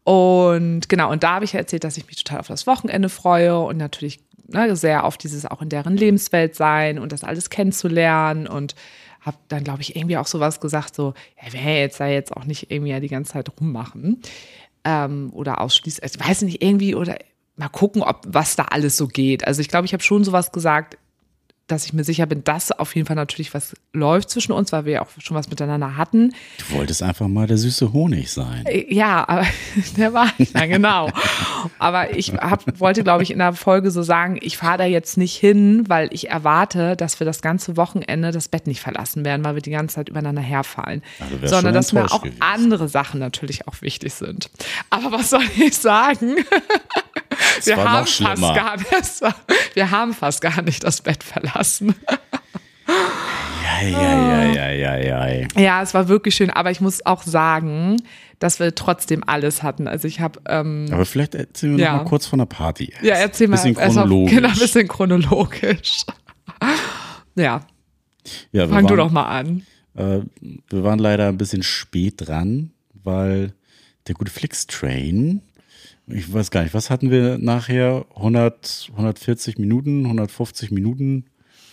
Und 0.03 0.87
genau, 0.87 1.11
und 1.11 1.23
da 1.23 1.33
habe 1.33 1.45
ich 1.45 1.53
ja 1.53 1.59
erzählt, 1.59 1.83
dass 1.83 1.97
ich 1.97 2.05
mich 2.05 2.23
total 2.23 2.39
auf 2.39 2.47
das 2.47 2.67
Wochenende 2.67 3.09
freue 3.09 3.59
und 3.59 3.77
natürlich 3.77 4.19
ne, 4.47 4.75
sehr 4.75 5.03
auf 5.03 5.17
dieses 5.17 5.45
auch 5.45 5.61
in 5.61 5.69
deren 5.69 5.97
Lebenswelt 5.97 6.55
sein 6.55 6.99
und 6.99 7.11
das 7.11 7.23
alles 7.23 7.49
kennenzulernen 7.49 8.47
und 8.47 8.75
habe 9.21 9.37
dann, 9.47 9.63
glaube 9.63 9.81
ich, 9.81 9.95
irgendwie 9.95 10.17
auch 10.17 10.27
sowas 10.27 10.59
gesagt, 10.59 10.95
so, 10.95 11.13
ja, 11.41 11.51
wir 11.51 11.79
jetzt 11.79 11.99
da 11.99 12.07
jetzt 12.07 12.35
auch 12.35 12.45
nicht 12.45 12.71
irgendwie 12.71 12.91
ja 12.91 12.99
die 12.99 13.07
ganze 13.07 13.33
Zeit 13.33 13.49
rummachen 13.59 14.21
ähm, 14.83 15.31
oder 15.33 15.61
ausschließen, 15.61 16.03
also, 16.03 16.19
weiß 16.19 16.43
nicht, 16.43 16.61
irgendwie 16.61 16.95
oder 16.95 17.17
mal 17.55 17.69
gucken, 17.69 18.03
ob 18.03 18.21
was 18.27 18.55
da 18.55 18.65
alles 18.65 18.97
so 18.97 19.07
geht. 19.07 19.47
Also 19.47 19.61
ich 19.61 19.69
glaube, 19.69 19.85
ich 19.85 19.93
habe 19.93 20.03
schon 20.03 20.23
sowas 20.23 20.51
gesagt, 20.51 20.97
dass 21.67 21.85
ich 21.85 21.93
mir 21.93 22.03
sicher 22.03 22.25
bin, 22.27 22.43
dass 22.43 22.71
auf 22.71 22.95
jeden 22.95 23.07
Fall 23.07 23.15
natürlich 23.15 23.53
was 23.53 23.75
läuft 23.91 24.29
zwischen 24.29 24.51
uns, 24.51 24.71
weil 24.71 24.85
wir 24.85 24.93
ja 24.93 25.01
auch 25.01 25.09
schon 25.19 25.35
was 25.35 25.49
miteinander 25.49 25.97
hatten. 25.97 26.33
Du 26.69 26.75
wolltest 26.75 27.01
einfach 27.01 27.27
mal 27.27 27.47
der 27.47 27.57
süße 27.57 27.91
Honig 27.91 28.31
sein. 28.31 28.65
Ja, 28.89 29.27
aber 29.27 29.45
der 29.97 30.13
war 30.13 30.31
ja 30.37 30.65
genau. 30.67 31.09
Aber 31.79 32.15
ich 32.15 32.33
hab, 32.33 32.79
wollte, 32.79 33.03
glaube 33.03 33.23
ich, 33.23 33.31
in 33.31 33.39
der 33.39 33.53
Folge 33.53 33.89
so 33.89 34.03
sagen, 34.03 34.37
ich 34.41 34.57
fahre 34.57 34.77
da 34.77 34.85
jetzt 34.85 35.17
nicht 35.17 35.35
hin, 35.35 35.85
weil 35.87 36.09
ich 36.11 36.29
erwarte, 36.29 36.95
dass 36.95 37.19
wir 37.19 37.25
das 37.25 37.41
ganze 37.41 37.77
Wochenende 37.77 38.31
das 38.31 38.47
Bett 38.47 38.67
nicht 38.67 38.81
verlassen 38.81 39.25
werden, 39.25 39.43
weil 39.43 39.55
wir 39.55 39.61
die 39.61 39.71
ganze 39.71 39.95
Zeit 39.95 40.09
übereinander 40.09 40.41
herfallen. 40.41 41.01
Wärst 41.39 41.53
Sondern 41.53 41.73
dass 41.73 41.93
mir 41.93 42.05
auch 42.05 42.21
gewesen. 42.21 42.41
andere 42.41 42.87
Sachen 42.87 43.19
natürlich 43.19 43.67
auch 43.67 43.81
wichtig 43.81 44.13
sind. 44.13 44.51
Aber 44.91 45.11
was 45.11 45.31
soll 45.31 45.43
ich 45.57 45.75
sagen? 45.75 46.35
Wir 47.63 47.77
war 47.77 47.83
noch 47.85 47.91
haben, 47.91 48.07
fast 48.07 48.55
gar 48.55 48.77
nicht, 48.77 49.21
wir 49.75 49.91
haben 49.91 50.13
fast 50.13 50.41
gar 50.41 50.61
nicht 50.61 50.83
das 50.83 51.01
Bett 51.01 51.23
verlassen. 51.23 51.95
Ja, 53.81 53.87
ja, 53.87 54.43
ja, 54.53 54.71
ja, 54.71 54.97
ja, 54.97 55.27
ja. 55.27 55.47
Ja, 55.57 55.81
es 55.81 55.93
war 55.93 56.07
wirklich 56.07 56.35
schön, 56.35 56.49
aber 56.49 56.71
ich 56.71 56.81
muss 56.81 57.05
auch 57.05 57.23
sagen, 57.23 57.97
dass 58.39 58.59
wir 58.59 58.73
trotzdem 58.75 59.23
alles 59.25 59.63
hatten. 59.63 59.87
Also 59.87 60.07
ich 60.07 60.19
habe 60.19 60.39
ähm, 60.47 60.87
Aber 60.91 61.05
vielleicht 61.05 61.35
erzählen 61.35 61.77
wir 61.77 61.83
Ja. 61.85 61.93
noch 61.93 62.03
mal 62.03 62.09
kurz 62.09 62.25
von 62.27 62.39
der 62.39 62.45
Party. 62.45 62.93
Ja, 63.01 63.15
erzähl 63.15 63.47
mal. 63.47 63.55
Bisschen 63.57 63.73
mal- 63.73 63.85
chronologisch. 63.87 64.35
Genau, 64.35 64.47
ein 64.49 64.57
bisschen 64.59 64.87
chronologisch. 64.87 66.05
Ja, 67.37 67.61
Ja, 68.53 68.67
wir 68.67 68.69
fang 68.69 68.83
du 68.87 68.91
waren- 68.91 68.97
doch 68.97 69.11
mal 69.11 69.25
an. 69.25 69.63
Äh, 69.95 70.19
wir 70.69 70.83
waren 70.83 70.99
leider 70.99 71.27
ein 71.27 71.37
bisschen 71.37 71.63
spät 71.63 72.13
dran, 72.27 72.71
weil 73.03 73.53
der 74.07 74.15
gute 74.15 74.31
Flix-Train, 74.31 75.41
ich 76.07 76.31
weiß 76.31 76.51
gar 76.51 76.63
nicht, 76.63 76.73
was 76.73 76.89
hatten 76.89 77.11
wir 77.11 77.37
nachher? 77.37 78.05
100, 78.15 78.89
140 78.91 79.57
Minuten, 79.57 80.05
150 80.05 80.71
Minuten 80.71 81.25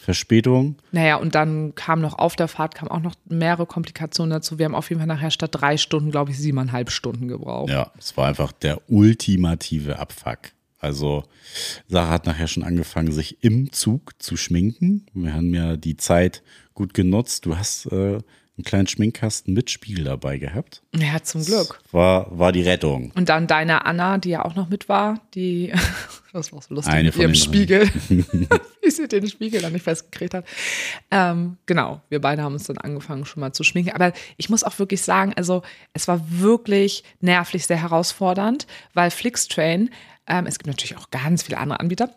Verspätung. 0.03 0.77
Naja, 0.91 1.17
und 1.17 1.35
dann 1.35 1.75
kam 1.75 2.01
noch 2.01 2.19
auf 2.19 2.35
der 2.35 2.49
Fahrt, 2.49 2.75
kam 2.75 2.89
auch 2.89 3.01
noch 3.01 3.15
mehrere 3.27 3.67
Komplikationen 3.67 4.31
dazu. 4.31 4.59
Wir 4.59 4.65
haben 4.65 4.75
auf 4.75 4.89
jeden 4.89 5.01
Fall 5.01 5.07
nachher 5.07 5.31
statt 5.31 5.51
drei 5.53 5.77
Stunden, 5.77 6.11
glaube 6.11 6.33
ich, 6.33 6.39
siebeneinhalb 6.39 6.91
Stunden 6.91 7.29
gebraucht. 7.29 7.71
Ja, 7.71 7.93
es 7.99 8.17
war 8.17 8.27
einfach 8.27 8.51
der 8.51 8.81
ultimative 8.91 9.99
Abfuck. 10.01 10.53
Also 10.79 11.23
Sarah 11.87 12.11
hat 12.11 12.27
nachher 12.27 12.49
schon 12.49 12.65
angefangen, 12.65 13.13
sich 13.13 13.45
im 13.45 13.71
Zug 13.71 14.21
zu 14.21 14.37
schminken. 14.37 15.07
Wir 15.15 15.35
haben 15.35 15.55
ja 15.55 15.77
die 15.77 15.97
Zeit 15.97 16.43
gut 16.75 16.93
genutzt. 16.93 17.47
Du 17.47 17.57
hast 17.57 17.87
äh, 17.87 18.19
einen 18.59 18.65
kleinen 18.65 18.87
Schminkkasten 18.87 19.55
mit 19.55 19.71
Spiegel 19.71 20.05
dabei 20.05 20.37
gehabt. 20.37 20.83
Ja, 20.95 21.23
zum 21.23 21.45
Glück. 21.45 21.81
War, 21.91 22.39
war 22.39 22.53
die 22.53 22.63
Rettung. 22.63 23.11
Und 23.15 23.31
dann 23.31 23.47
deine 23.47 23.87
Anna, 23.87 24.19
die 24.19 24.31
ja 24.31 24.45
auch 24.45 24.55
noch 24.55 24.69
mit 24.69 24.91
war, 24.91 25.21
die, 25.35 25.73
das 26.35 26.53
war 26.53 26.61
so 26.61 26.75
lustig, 26.75 26.93
Eine 26.93 27.09
mit 27.09 27.17
ihrem. 27.17 27.35
Spiegel, 27.35 27.89
wie 28.83 28.91
sie 28.91 29.09
den 29.09 29.27
Spiegel 29.27 29.63
dann 29.63 29.73
nicht 29.73 29.85
festgekriegt 29.85 30.35
hat. 30.35 30.45
Ähm, 31.11 31.57
genau, 31.65 32.03
wir 32.11 32.21
beide 32.21 32.43
haben 32.43 32.53
uns 32.53 32.65
dann 32.65 32.77
angefangen 32.77 33.25
schon 33.25 33.41
mal 33.41 33.53
zu 33.53 33.65
schminken. 33.65 33.93
Aber 33.93 34.13
ich 34.37 34.51
muss 34.51 34.65
auch 34.65 34.79
wirklich 34.79 35.01
sagen, 35.01 35.33
also 35.35 35.63
es 35.95 36.07
war 36.07 36.21
wirklich 36.29 37.05
nervlich 37.21 37.67
sehr 37.67 37.81
herausfordernd, 37.81 38.67
weil 38.93 39.11
Flixtrain, 39.11 39.89
ähm, 40.27 40.45
es 40.47 40.59
gibt 40.59 40.67
natürlich 40.67 40.99
auch 40.99 41.11
ganz 41.11 41.43
viele 41.43 41.57
andere 41.57 41.81
Anbieter, 41.81 42.11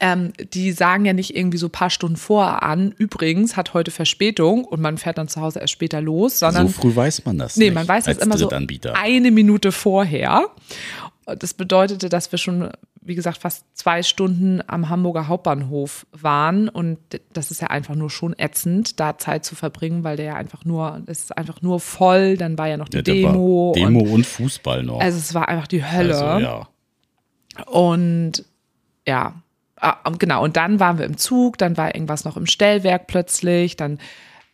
ähm, 0.00 0.32
die 0.54 0.72
sagen 0.72 1.04
ja 1.04 1.12
nicht 1.12 1.36
irgendwie 1.36 1.58
so 1.58 1.66
ein 1.66 1.72
paar 1.72 1.90
Stunden 1.90 2.16
vorher 2.16 2.62
an, 2.62 2.92
übrigens 2.96 3.56
hat 3.56 3.74
heute 3.74 3.90
Verspätung 3.90 4.64
und 4.64 4.80
man 4.80 4.96
fährt 4.98 5.18
dann 5.18 5.28
zu 5.28 5.40
Hause 5.40 5.60
erst 5.60 5.72
später 5.72 6.00
los, 6.00 6.38
sondern 6.38 6.68
so 6.68 6.72
früh 6.80 6.94
weiß 6.96 7.24
man 7.26 7.38
das 7.38 7.56
Nee, 7.56 7.66
nicht. 7.66 7.74
man 7.74 7.86
weiß 7.86 8.04
das 8.04 8.18
immer 8.18 8.38
so 8.38 8.48
eine 8.48 9.30
Minute 9.30 9.72
vorher. 9.72 10.46
Das 11.26 11.54
bedeutete, 11.54 12.08
dass 12.10 12.30
wir 12.32 12.38
schon, 12.38 12.70
wie 13.00 13.14
gesagt, 13.14 13.38
fast 13.38 13.64
zwei 13.74 14.02
Stunden 14.02 14.60
am 14.66 14.90
Hamburger 14.90 15.26
Hauptbahnhof 15.26 16.06
waren. 16.12 16.68
Und 16.68 16.98
das 17.32 17.50
ist 17.50 17.62
ja 17.62 17.68
einfach 17.68 17.94
nur 17.94 18.10
schon 18.10 18.34
ätzend, 18.38 19.00
da 19.00 19.16
Zeit 19.16 19.42
zu 19.44 19.54
verbringen, 19.54 20.04
weil 20.04 20.16
der 20.18 20.26
ja 20.26 20.34
einfach 20.34 20.66
nur, 20.66 21.00
es 21.06 21.20
ist 21.24 21.38
einfach 21.38 21.62
nur 21.62 21.80
voll. 21.80 22.36
Dann 22.36 22.58
war 22.58 22.68
ja 22.68 22.76
noch 22.76 22.90
die 22.90 22.98
Ja, 22.98 23.02
Demo. 23.02 23.72
Demo 23.74 24.00
Und, 24.00 24.10
und, 24.10 24.26
Fußball 24.26 24.82
noch. 24.82 25.00
also 25.00 25.16
es 25.16 25.32
war 25.32 25.48
einfach 25.48 25.66
die 25.66 25.82
Hölle. 25.84 26.14
Also, 26.22 26.44
ja. 26.44 26.68
Und 27.66 28.44
ja, 29.06 29.34
genau, 30.18 30.42
und 30.44 30.56
dann 30.56 30.80
waren 30.80 30.98
wir 30.98 31.04
im 31.04 31.16
Zug, 31.16 31.58
dann 31.58 31.76
war 31.76 31.94
irgendwas 31.94 32.24
noch 32.24 32.36
im 32.36 32.46
Stellwerk 32.46 33.06
plötzlich, 33.06 33.76
dann 33.76 33.98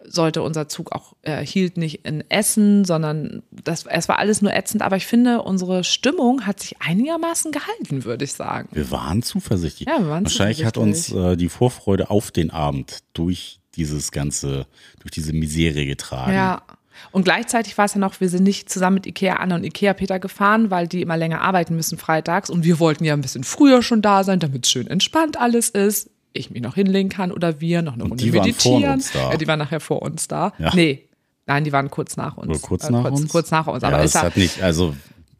sollte 0.02 0.42
unser 0.42 0.68
Zug 0.68 0.92
auch, 0.92 1.14
äh, 1.22 1.44
hielt 1.44 1.76
nicht 1.76 2.06
in 2.06 2.24
Essen, 2.30 2.84
sondern 2.84 3.42
das, 3.50 3.84
es 3.86 4.08
war 4.08 4.18
alles 4.18 4.40
nur 4.40 4.54
ätzend. 4.54 4.82
Aber 4.82 4.96
ich 4.96 5.06
finde, 5.06 5.42
unsere 5.42 5.84
Stimmung 5.84 6.46
hat 6.46 6.60
sich 6.60 6.80
einigermaßen 6.80 7.52
gehalten, 7.52 8.04
würde 8.04 8.24
ich 8.24 8.32
sagen. 8.32 8.68
Wir 8.72 8.90
waren 8.90 9.22
zuversichtlich. 9.22 9.88
Ja, 9.88 9.98
wir 9.98 10.08
waren 10.08 10.24
Wahrscheinlich 10.24 10.64
hat 10.64 10.78
uns 10.78 11.12
äh, 11.12 11.36
die 11.36 11.48
Vorfreude 11.48 12.10
auf 12.10 12.30
den 12.30 12.50
Abend 12.50 13.00
durch 13.12 13.60
dieses 13.76 14.10
ganze, 14.10 14.66
durch 15.00 15.10
diese 15.10 15.32
Misere 15.32 15.84
getragen. 15.84 16.32
Ja. 16.32 16.62
Und 17.10 17.24
gleichzeitig 17.24 17.76
war 17.78 17.84
es 17.86 17.94
ja 17.94 18.00
noch, 18.00 18.20
wir 18.20 18.28
sind 18.28 18.42
nicht 18.44 18.70
zusammen 18.70 18.94
mit 18.94 19.06
Ikea 19.06 19.36
Anna 19.36 19.56
und 19.56 19.64
Ikea 19.64 19.94
Peter 19.94 20.18
gefahren, 20.18 20.70
weil 20.70 20.86
die 20.88 21.02
immer 21.02 21.16
länger 21.16 21.40
arbeiten 21.40 21.74
müssen 21.76 21.98
freitags. 21.98 22.50
Und 22.50 22.64
wir 22.64 22.78
wollten 22.78 23.04
ja 23.04 23.14
ein 23.14 23.20
bisschen 23.20 23.44
früher 23.44 23.82
schon 23.82 24.02
da 24.02 24.24
sein, 24.24 24.38
damit 24.40 24.64
es 24.66 24.70
schön 24.70 24.86
entspannt 24.86 25.38
alles 25.40 25.68
ist 25.70 26.10
ich 26.32 26.48
mich 26.48 26.62
noch 26.62 26.76
hinlegen 26.76 27.08
kann 27.08 27.32
oder 27.32 27.60
wir 27.60 27.82
noch 27.82 27.94
eine 27.94 28.04
Und 28.04 28.10
Runde 28.12 28.22
die 28.22 28.32
waren 28.32 28.42
meditieren. 28.46 28.82
vor 28.82 28.92
uns 28.92 29.10
da. 29.12 29.30
Ja, 29.32 29.36
die 29.36 29.48
waren 29.48 29.58
nachher 29.58 29.80
vor 29.80 30.00
uns 30.02 30.28
da. 30.28 30.52
Ja. 30.58 30.72
Nee, 30.76 31.08
nein, 31.46 31.64
die 31.64 31.72
waren 31.72 31.90
kurz 31.90 32.16
nach 32.16 32.36
uns. 32.36 32.48
Oder 32.50 32.58
kurz 32.60 32.84
Äh, 32.84 32.92
nach 32.92 33.02
kurz, 33.02 33.20
uns? 33.20 33.28
Kurz 33.32 33.50
nach 33.50 33.66
uns. 33.66 33.82
Ja, 33.82 33.88
Aber 33.88 34.04
es 34.04 34.14
hat 34.14 34.36
nicht, 34.36 34.62
also 34.62 34.94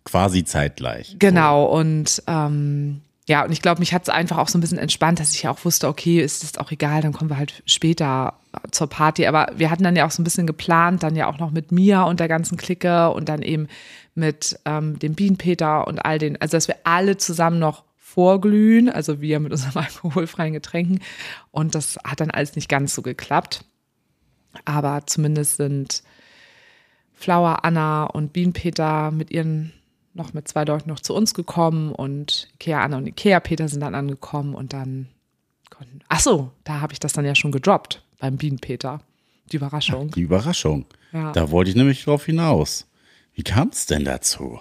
quasi 0.05 0.45
zeitgleich. 0.45 1.14
genau. 1.21 1.67
Und 1.67 2.21
ähm, 2.26 3.02
ja, 3.31 3.45
und 3.45 3.53
ich 3.53 3.63
glaube, 3.63 3.79
mich 3.79 3.95
hat 3.95 4.03
es 4.03 4.09
einfach 4.09 4.39
auch 4.39 4.49
so 4.49 4.59
ein 4.59 4.61
bisschen 4.61 4.77
entspannt, 4.77 5.21
dass 5.21 5.33
ich 5.33 5.45
ja 5.45 5.53
auch 5.53 5.65
wusste, 5.65 5.87
okay, 5.87 6.21
ist 6.21 6.43
es 6.43 6.59
auch 6.59 6.73
egal, 6.73 7.01
dann 7.01 7.13
kommen 7.13 7.31
wir 7.31 7.37
halt 7.37 7.63
später 7.65 8.35
zur 8.73 8.89
Party. 8.89 9.29
Aber 9.29 9.53
wir 9.55 9.71
hatten 9.71 9.85
dann 9.85 9.95
ja 9.95 10.05
auch 10.05 10.11
so 10.11 10.21
ein 10.21 10.25
bisschen 10.25 10.49
geplant, 10.49 11.05
dann 11.05 11.15
ja 11.15 11.29
auch 11.29 11.39
noch 11.39 11.53
mit 11.53 11.71
Mia 11.71 12.03
und 12.03 12.19
der 12.19 12.27
ganzen 12.27 12.59
Clique 12.59 13.09
und 13.13 13.29
dann 13.29 13.43
eben 13.43 13.69
mit 14.17 14.59
ähm, 14.65 14.99
dem 14.99 15.15
Bienenpeter 15.15 15.87
und 15.87 16.01
all 16.01 16.19
den, 16.19 16.41
also 16.41 16.57
dass 16.57 16.67
wir 16.67 16.75
alle 16.83 17.19
zusammen 17.19 17.61
noch 17.61 17.85
vorglühen, 17.99 18.89
also 18.89 19.21
wir 19.21 19.39
mit 19.39 19.53
unseren 19.53 19.77
alkoholfreien 19.85 20.53
Getränken. 20.53 20.99
Und 21.53 21.77
das 21.77 22.01
hat 22.03 22.19
dann 22.19 22.33
alles 22.33 22.57
nicht 22.57 22.69
ganz 22.69 22.97
so 22.97 23.03
geklappt. 23.03 23.65
Aber 24.65 25.07
zumindest 25.07 25.59
sind 25.59 26.03
Flower, 27.15 27.65
Anna 27.65 28.07
und 28.07 28.33
Bienenpeter 28.33 29.13
mit 29.13 29.31
ihren 29.31 29.73
noch 30.21 30.35
mit 30.35 30.47
zwei 30.47 30.65
Leuten 30.65 30.89
noch 30.89 31.00
zu 31.00 31.15
uns 31.15 31.35
gekommen 31.35 31.93
und 31.93 32.49
Ikea 32.55 32.83
Anna 32.83 32.99
und 32.99 33.07
Ikea 33.07 33.41
Peter 33.41 33.69
sind 33.69 33.81
dann 33.81 33.95
angekommen 33.95 34.55
und 34.55 34.73
dann 34.73 35.09
konnten. 35.71 36.00
Ach 36.09 36.21
so, 36.21 36.50
da 36.65 36.81
habe 36.81 36.93
ich 36.93 37.00
das 37.00 37.12
dann 37.12 37.25
ja 37.25 37.35
schon 37.35 37.53
gedroppt 37.53 38.03
beim 38.19 38.37
Bienenpeter. 38.37 39.00
Die 39.50 39.57
Überraschung. 39.57 40.11
Die 40.12 40.23
Überraschung. 40.23 40.85
Ja. 41.12 41.33
Da 41.33 41.50
wollte 41.50 41.71
ich 41.71 41.77
nämlich 41.77 42.05
drauf 42.05 42.27
hinaus. 42.27 42.87
Wie 43.35 43.43
kam 43.43 43.69
es 43.69 43.87
denn 43.87 44.05
dazu? 44.05 44.61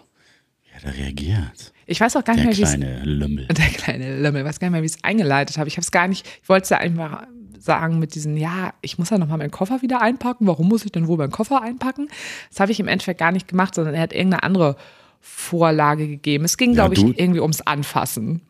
Wie 0.63 0.75
hat 0.75 0.83
er 0.85 0.97
reagiert? 0.97 1.73
Ich 1.85 1.99
weiß 1.99 2.15
auch 2.15 2.23
gar 2.23 2.33
nicht 2.35 2.45
Der 2.45 2.51
mehr, 2.51 2.57
wie 2.57 2.63
es 2.63 2.69
kleine 2.69 3.03
Lümmel. 3.03 3.47
Der 3.49 3.67
kleine 3.67 4.21
Lümmel, 4.21 4.41
ich 4.41 4.47
weiß 4.47 4.59
gar 4.59 4.67
nicht 4.67 4.73
mehr, 4.73 4.81
wie 4.81 4.87
ich 4.87 4.95
es 4.95 5.03
eingeleitet 5.03 5.57
habe. 5.57 5.67
Ich 5.67 5.75
habe 5.75 5.83
es 5.83 5.91
gar 5.91 6.07
nicht, 6.07 6.25
ich 6.41 6.49
wollte 6.49 6.63
es 6.63 6.69
ja 6.69 6.77
einfach 6.77 7.25
sagen 7.59 7.99
mit 7.99 8.15
diesen, 8.15 8.37
ja, 8.37 8.73
ich 8.81 8.97
muss 8.97 9.09
ja 9.09 9.17
nochmal 9.17 9.37
meinen 9.37 9.51
Koffer 9.51 9.81
wieder 9.81 10.01
einpacken. 10.01 10.47
Warum 10.47 10.67
muss 10.69 10.85
ich 10.85 10.91
denn 10.91 11.07
wohl 11.07 11.17
meinen 11.17 11.31
Koffer 11.31 11.61
einpacken? 11.61 12.07
Das 12.49 12.59
habe 12.59 12.71
ich 12.71 12.79
im 12.79 12.87
Endeffekt 12.87 13.19
gar 13.19 13.31
nicht 13.31 13.47
gemacht, 13.47 13.75
sondern 13.75 13.95
er 13.95 14.01
hat 14.01 14.13
irgendeine 14.13 14.43
andere 14.43 14.75
Vorlage 15.19 16.07
gegeben. 16.07 16.45
Es 16.45 16.57
ging, 16.57 16.69
Ja, 16.71 16.87
glaube 16.87 16.95
ich, 16.95 17.19
irgendwie 17.19 17.39
ums 17.41 17.61
Anfassen. 17.61 18.41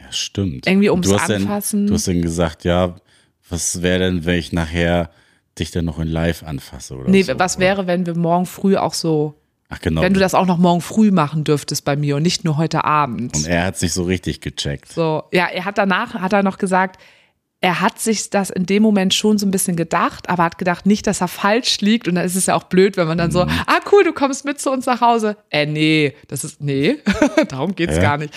Ja, 0.00 0.12
stimmt. 0.12 0.66
Irgendwie 0.66 0.90
ums 0.90 1.08
du 1.08 1.16
Anfassen. 1.16 1.80
Dann, 1.80 1.86
du 1.88 1.94
hast 1.94 2.08
dann 2.08 2.22
gesagt, 2.22 2.64
ja, 2.64 2.96
was 3.48 3.82
wäre 3.82 4.00
denn, 4.00 4.24
wenn 4.24 4.38
ich 4.38 4.52
nachher 4.52 5.10
dich 5.58 5.70
dann 5.70 5.84
noch 5.86 5.98
in 5.98 6.08
live 6.08 6.42
anfasse 6.44 6.94
oder 6.96 7.10
Nee, 7.10 7.22
so? 7.22 7.38
was 7.38 7.58
wäre, 7.58 7.86
wenn 7.86 8.06
wir 8.06 8.16
morgen 8.16 8.46
früh 8.46 8.76
auch 8.76 8.94
so, 8.94 9.34
Ach 9.68 9.80
genau. 9.80 10.02
wenn 10.02 10.14
du 10.14 10.20
das 10.20 10.34
auch 10.34 10.46
noch 10.46 10.58
morgen 10.58 10.80
früh 10.80 11.10
machen 11.10 11.42
dürftest 11.44 11.84
bei 11.84 11.96
mir 11.96 12.16
und 12.16 12.22
nicht 12.22 12.44
nur 12.44 12.56
heute 12.58 12.84
Abend? 12.84 13.34
Und 13.36 13.46
er 13.46 13.64
hat 13.64 13.76
sich 13.76 13.92
so 13.92 14.04
richtig 14.04 14.40
gecheckt. 14.40 14.92
So, 14.92 15.24
ja, 15.32 15.46
er 15.46 15.64
hat 15.64 15.78
danach, 15.78 16.14
hat 16.14 16.32
er 16.32 16.42
noch 16.44 16.58
gesagt, 16.58 17.00
er 17.60 17.80
hat 17.80 17.98
sich 17.98 18.30
das 18.30 18.50
in 18.50 18.66
dem 18.66 18.82
Moment 18.84 19.14
schon 19.14 19.36
so 19.38 19.44
ein 19.46 19.50
bisschen 19.50 19.74
gedacht, 19.76 20.28
aber 20.28 20.44
hat 20.44 20.58
gedacht, 20.58 20.86
nicht, 20.86 21.06
dass 21.08 21.20
er 21.20 21.26
falsch 21.28 21.80
liegt. 21.80 22.06
Und 22.06 22.14
dann 22.14 22.24
ist 22.24 22.36
es 22.36 22.46
ja 22.46 22.54
auch 22.54 22.64
blöd, 22.64 22.96
wenn 22.96 23.08
man 23.08 23.18
dann 23.18 23.32
so, 23.32 23.44
Mhm. 23.44 23.50
ah 23.66 23.80
cool, 23.90 24.04
du 24.04 24.12
kommst 24.12 24.44
mit 24.44 24.60
zu 24.60 24.70
uns 24.70 24.86
nach 24.86 25.00
Hause. 25.00 25.36
Äh, 25.50 25.66
nee, 25.66 26.14
das 26.28 26.44
ist, 26.44 26.60
nee, 26.60 26.98
darum 27.48 27.74
geht's 27.74 27.96
Hä? 27.96 28.00
gar 28.00 28.16
nicht. 28.18 28.32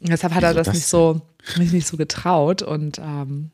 Und 0.00 0.08
deshalb 0.10 0.34
hat 0.34 0.42
er 0.42 0.50
Wieso 0.50 0.58
das, 0.58 0.66
das 0.68 0.74
nicht 0.76 0.86
so, 0.86 1.20
mich 1.58 1.72
nicht 1.72 1.86
so 1.86 1.96
getraut. 1.98 2.62
Und 2.62 2.98
ähm, 2.98 3.50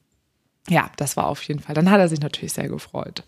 ja, 0.69 0.91
das 0.97 1.17
war 1.17 1.27
auf 1.27 1.43
jeden 1.43 1.61
Fall. 1.61 1.75
Dann 1.75 1.91
hat 1.91 1.99
er 1.99 2.09
sich 2.09 2.21
natürlich 2.21 2.53
sehr 2.53 2.69
gefreut. 2.69 3.25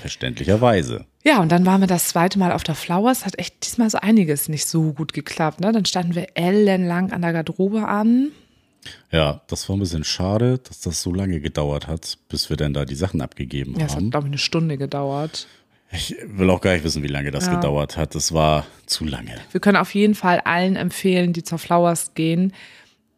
Verständlicherweise. 0.00 1.06
Ja, 1.24 1.40
und 1.40 1.50
dann 1.50 1.66
waren 1.66 1.80
wir 1.80 1.88
das 1.88 2.08
zweite 2.08 2.38
Mal 2.38 2.52
auf 2.52 2.62
der 2.62 2.74
Flowers. 2.74 3.26
Hat 3.26 3.38
echt 3.38 3.64
diesmal 3.66 3.90
so 3.90 3.98
einiges 3.98 4.48
nicht 4.48 4.66
so 4.66 4.92
gut 4.92 5.12
geklappt. 5.12 5.60
Ne? 5.60 5.72
Dann 5.72 5.84
standen 5.84 6.14
wir 6.14 6.28
ellenlang 6.34 7.12
an 7.12 7.22
der 7.22 7.32
Garderobe 7.32 7.86
an. 7.86 8.28
Ja, 9.10 9.40
das 9.48 9.68
war 9.68 9.76
ein 9.76 9.80
bisschen 9.80 10.04
schade, 10.04 10.58
dass 10.58 10.80
das 10.80 11.02
so 11.02 11.12
lange 11.12 11.40
gedauert 11.40 11.86
hat, 11.88 12.18
bis 12.28 12.48
wir 12.50 12.56
dann 12.56 12.72
da 12.74 12.84
die 12.84 12.94
Sachen 12.94 13.20
abgegeben 13.20 13.74
Ja, 13.78 13.86
es 13.86 13.92
hat, 13.92 13.96
haben. 13.98 14.10
glaube 14.10 14.26
ich, 14.26 14.30
eine 14.30 14.38
Stunde 14.38 14.78
gedauert. 14.78 15.46
Ich 15.90 16.14
will 16.26 16.50
auch 16.50 16.60
gar 16.60 16.74
nicht 16.74 16.84
wissen, 16.84 17.02
wie 17.02 17.06
lange 17.08 17.30
das 17.30 17.46
Ja. 17.46 17.54
gedauert 17.54 17.96
hat. 17.96 18.14
Das 18.14 18.32
war 18.34 18.66
zu 18.86 19.04
lange. 19.04 19.34
Wir 19.52 19.60
können 19.60 19.76
auf 19.78 19.94
jeden 19.94 20.14
Fall 20.14 20.40
allen 20.40 20.76
empfehlen, 20.76 21.32
die 21.32 21.42
zur 21.42 21.58
Flowers 21.58 22.12
gehen, 22.14 22.52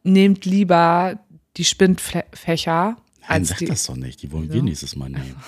nehmt 0.04 0.44
lieber 0.44 1.18
die 1.56 1.64
Spindfächer 1.64 2.96
Nein, 3.30 3.44
sag 3.44 3.58
das 3.66 3.86
doch 3.86 3.96
nicht. 3.96 4.22
Die 4.22 4.32
wollen 4.32 4.52
wir 4.52 4.62
nächstes 4.62 4.96
Mal 4.96 5.08
nehmen. 5.08 5.36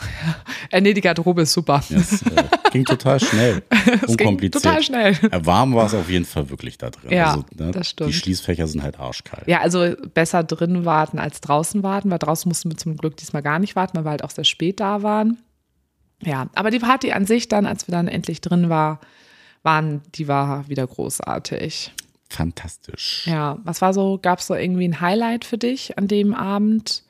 Äh, 0.70 0.80
nee, 0.80 0.94
die 0.94 1.02
Garderobe 1.02 1.42
ist 1.42 1.52
super. 1.52 1.82
Das 1.90 2.22
äh, 2.22 2.44
ging 2.70 2.86
total 2.86 3.20
schnell. 3.20 3.62
Unkompliziert. 4.06 4.62
total 4.62 4.82
schnell. 4.82 5.12
Äh, 5.30 5.44
Warm 5.44 5.74
war 5.74 5.84
es 5.84 5.92
auf 5.92 6.08
jeden 6.08 6.24
Fall 6.24 6.48
wirklich 6.48 6.78
da 6.78 6.88
drin. 6.88 7.12
Ja, 7.12 7.32
also, 7.32 7.44
ne, 7.54 7.72
das 7.72 7.90
stimmt. 7.90 8.08
Die 8.08 8.14
Schließfächer 8.14 8.66
sind 8.66 8.82
halt 8.82 8.98
arschkalt. 8.98 9.46
Ja, 9.46 9.60
also 9.60 9.94
besser 10.14 10.44
drin 10.44 10.86
warten 10.86 11.18
als 11.18 11.42
draußen 11.42 11.82
warten, 11.82 12.10
weil 12.10 12.18
draußen 12.18 12.48
mussten 12.48 12.70
wir 12.70 12.78
zum 12.78 12.96
Glück 12.96 13.18
diesmal 13.18 13.42
gar 13.42 13.58
nicht 13.58 13.76
warten, 13.76 13.98
weil 13.98 14.04
wir 14.04 14.10
halt 14.12 14.24
auch 14.24 14.30
sehr 14.30 14.44
spät 14.44 14.80
da 14.80 15.02
waren. 15.02 15.36
Ja, 16.22 16.48
aber 16.54 16.70
die 16.70 16.78
Party 16.78 17.12
an 17.12 17.26
sich 17.26 17.48
dann, 17.48 17.66
als 17.66 17.86
wir 17.86 17.92
dann 17.92 18.08
endlich 18.08 18.40
drin 18.40 18.70
war, 18.70 19.00
waren, 19.62 20.00
die 20.14 20.26
war 20.26 20.68
wieder 20.68 20.86
großartig. 20.86 21.92
Fantastisch. 22.28 23.26
Ja, 23.26 23.58
was 23.64 23.82
war 23.82 23.92
so, 23.92 24.18
gab 24.20 24.38
es 24.38 24.46
so 24.46 24.54
irgendwie 24.54 24.88
ein 24.88 25.00
Highlight 25.00 25.44
für 25.44 25.58
dich 25.58 25.98
an 25.98 26.08
dem 26.08 26.34
Abend? 26.34 27.02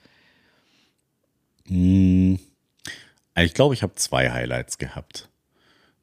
Hm, 1.68 2.38
ich 3.36 3.54
glaube, 3.54 3.74
ich 3.74 3.82
habe 3.82 3.94
zwei 3.94 4.30
Highlights 4.30 4.78
gehabt. 4.78 5.28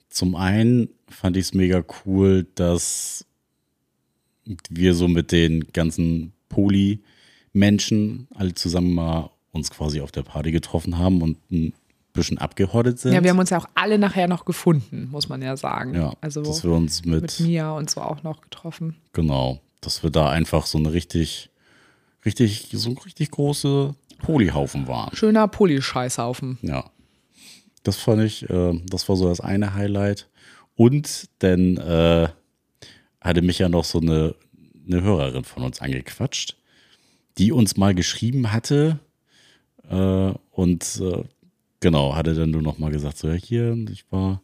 Zum 0.10 0.36
einen 0.36 0.90
fand 1.08 1.38
ich 1.38 1.46
es 1.46 1.54
mega 1.54 1.84
cool, 2.06 2.48
dass 2.56 3.26
wir 4.70 4.96
so 4.96 5.08
mit 5.08 5.32
den 5.32 5.72
ganzen 5.72 6.34
Poly-Menschen 6.50 8.28
alle 8.34 8.56
zusammen 8.56 8.94
mal 8.94 9.30
uns 9.52 9.70
quasi 9.70 10.02
auf 10.02 10.12
der 10.12 10.24
Party 10.24 10.52
getroffen 10.52 10.98
haben 10.98 11.22
und 11.22 11.38
ein 11.52 11.74
bisschen 12.14 12.38
abgehottet 12.38 13.00
sind. 13.00 13.14
Ja, 13.14 13.24
wir 13.24 13.30
haben 13.30 13.40
uns 13.40 13.52
ja 13.52 13.60
auch 13.60 13.70
alle 13.76 14.00
nachher 14.00 14.28
noch 14.28 14.46
gefunden, 14.46 15.10
muss 15.12 15.30
man 15.30 15.42
ja 15.42 15.56
sagen. 15.58 15.94
Ja, 15.96 16.14
also 16.22 16.42
dass 16.42 16.64
wir 16.64 16.72
uns 16.72 17.06
mit, 17.06 17.22
mit 17.22 17.40
Mia 17.40 17.72
und 17.72 17.90
so 17.90 18.02
auch 18.02 18.24
noch 18.24 18.42
getroffen. 18.42 18.96
genau, 19.14 19.62
dass 19.82 20.04
wir 20.04 20.10
da 20.10 20.30
einfach 20.30 20.66
so 20.66 20.78
eine 20.78 20.92
richtig, 20.92 21.50
richtig, 22.26 22.70
so 22.74 22.90
ein 22.90 22.98
richtig 22.98 23.32
große 23.32 23.96
Polyhaufen 24.20 24.88
waren. 24.88 25.16
Schöner 25.16 25.48
Pulli-Scheißhaufen. 25.48 26.60
Ja. 26.62 26.90
Das 27.84 27.98
fand 27.98 28.22
ich, 28.24 28.50
äh, 28.50 28.80
das 28.86 29.08
war 29.10 29.16
so 29.16 29.28
das 29.28 29.40
eine 29.40 29.74
Highlight. 29.74 30.30
Und 30.76 31.30
dann 31.40 31.78
äh, 31.78 32.30
hatte 33.22 33.42
mich 33.42 33.60
ja 33.60 33.70
noch 33.70 33.84
so 33.84 34.00
eine, 34.00 34.36
eine 34.88 35.02
Hörerin 35.02 35.44
von 35.44 35.64
uns 35.64 35.82
angequatscht, 35.82 36.58
die 37.38 37.52
uns 37.52 37.78
mal 37.78 37.94
geschrieben 37.94 38.52
hatte 38.52 39.00
äh, 39.90 40.34
und 40.52 41.02
äh, 41.02 41.24
genau, 41.80 42.16
hatte 42.16 42.34
dann 42.34 42.52
nur 42.52 42.62
noch 42.62 42.78
mal 42.78 42.92
gesagt, 42.92 43.18
so 43.18 43.28
ja 43.28 43.34
hier, 43.34 43.78
ich 43.92 44.10
war, 44.12 44.42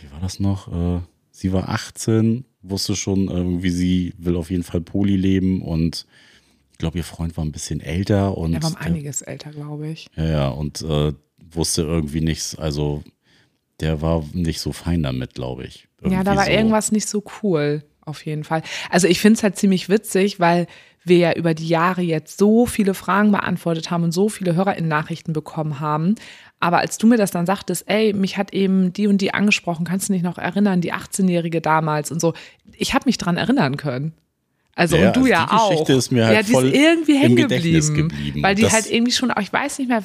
wie 0.00 0.10
war 0.12 0.20
das 0.20 0.40
noch? 0.40 0.72
Äh, 0.72 1.00
sie 1.30 1.52
war 1.52 1.68
18, 1.68 2.44
wusste 2.62 2.96
schon 2.96 3.28
irgendwie, 3.28 3.70
sie 3.70 4.14
will 4.18 4.36
auf 4.36 4.50
jeden 4.50 4.62
Fall 4.62 4.80
Poli 4.80 5.16
leben 5.16 5.62
und 5.62 6.06
ich 6.76 6.78
glaube, 6.78 6.98
ihr 6.98 7.04
Freund 7.04 7.34
war 7.38 7.44
ein 7.44 7.52
bisschen 7.52 7.80
älter 7.80 8.36
und 8.36 8.52
Er 8.52 8.62
war 8.62 8.68
um 8.70 8.76
der- 8.76 8.82
einiges 8.86 9.22
älter, 9.22 9.50
glaube 9.50 9.88
ich. 9.88 10.08
ja, 10.14 10.24
ja, 10.26 10.48
und 10.48 10.82
äh, 10.82 11.14
wusste 11.50 11.82
irgendwie 11.82 12.20
nichts, 12.20 12.54
also 12.58 13.02
der 13.80 14.02
war 14.02 14.22
nicht 14.34 14.60
so 14.60 14.72
fein 14.72 15.02
damit, 15.02 15.34
glaube 15.34 15.64
ich. 15.64 15.88
Ja, 16.02 16.10
da 16.10 16.32
Irgendwie 16.32 16.36
war 16.36 16.44
so. 16.44 16.50
irgendwas 16.50 16.92
nicht 16.92 17.08
so 17.08 17.24
cool, 17.42 17.82
auf 18.02 18.26
jeden 18.26 18.44
Fall. 18.44 18.62
Also 18.90 19.06
ich 19.08 19.20
finde 19.20 19.38
es 19.38 19.42
halt 19.42 19.56
ziemlich 19.56 19.88
witzig, 19.88 20.38
weil 20.38 20.66
wir 21.02 21.16
ja 21.18 21.32
über 21.34 21.54
die 21.54 21.68
Jahre 21.68 22.02
jetzt 22.02 22.36
so 22.36 22.66
viele 22.66 22.92
Fragen 22.92 23.30
beantwortet 23.32 23.90
haben 23.90 24.02
und 24.04 24.12
so 24.12 24.28
viele 24.28 24.54
HörerInnen-Nachrichten 24.54 25.32
bekommen 25.32 25.80
haben. 25.80 26.16
Aber 26.60 26.78
als 26.78 26.98
du 26.98 27.06
mir 27.06 27.16
das 27.16 27.30
dann 27.30 27.46
sagtest, 27.46 27.84
ey, 27.88 28.12
mich 28.12 28.36
hat 28.36 28.52
eben 28.52 28.92
die 28.92 29.06
und 29.06 29.18
die 29.22 29.32
angesprochen, 29.32 29.86
kannst 29.86 30.08
du 30.08 30.12
dich 30.12 30.22
noch 30.22 30.36
erinnern, 30.36 30.80
die 30.82 30.92
18-Jährige 30.92 31.60
damals 31.62 32.10
und 32.10 32.20
so, 32.20 32.34
ich 32.76 32.92
habe 32.92 33.04
mich 33.06 33.18
dran 33.18 33.36
erinnern 33.38 33.76
können. 33.78 34.12
Also 34.76 34.96
Ja, 34.96 35.08
und 35.08 35.16
du 35.16 35.20
also 35.20 35.32
ja 35.32 35.46
die 35.46 35.52
auch. 35.52 35.70
Geschichte 35.70 35.92
ist 35.94 36.12
mir 36.12 36.26
halt 36.26 36.36
ja, 36.36 36.42
die 36.42 36.52
voll 36.52 36.66
ist 36.68 36.74
irgendwie 36.76 37.16
hängen 37.18 37.36
geblieben, 37.36 37.94
geblieben. 37.94 38.42
Weil 38.42 38.54
die 38.54 38.62
Das- 38.62 38.72
halt 38.74 38.90
irgendwie 38.90 39.10
schon, 39.12 39.32
ich 39.40 39.52
weiß 39.52 39.78
nicht 39.80 39.88
mehr, 39.88 40.02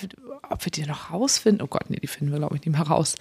ob 0.49 0.65
wir 0.65 0.71
die 0.71 0.83
noch 0.85 1.11
rausfinden. 1.11 1.61
Oh 1.61 1.67
Gott, 1.67 1.89
nee, 1.89 1.97
die 2.01 2.07
finden 2.07 2.31
wir, 2.31 2.39
glaube 2.39 2.55
ich, 2.55 2.65
nicht 2.65 2.75
mehr 2.75 2.87
raus. 2.87 3.15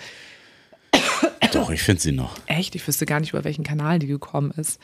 Doch, 1.52 1.70
ich 1.70 1.82
finde 1.82 2.00
sie 2.00 2.12
noch. 2.12 2.36
Echt, 2.46 2.74
ich 2.76 2.86
wüsste 2.86 3.06
gar 3.06 3.18
nicht, 3.20 3.30
über 3.32 3.42
welchen 3.44 3.64
Kanal 3.64 3.98
die 3.98 4.06
gekommen 4.06 4.52
ist. 4.52 4.80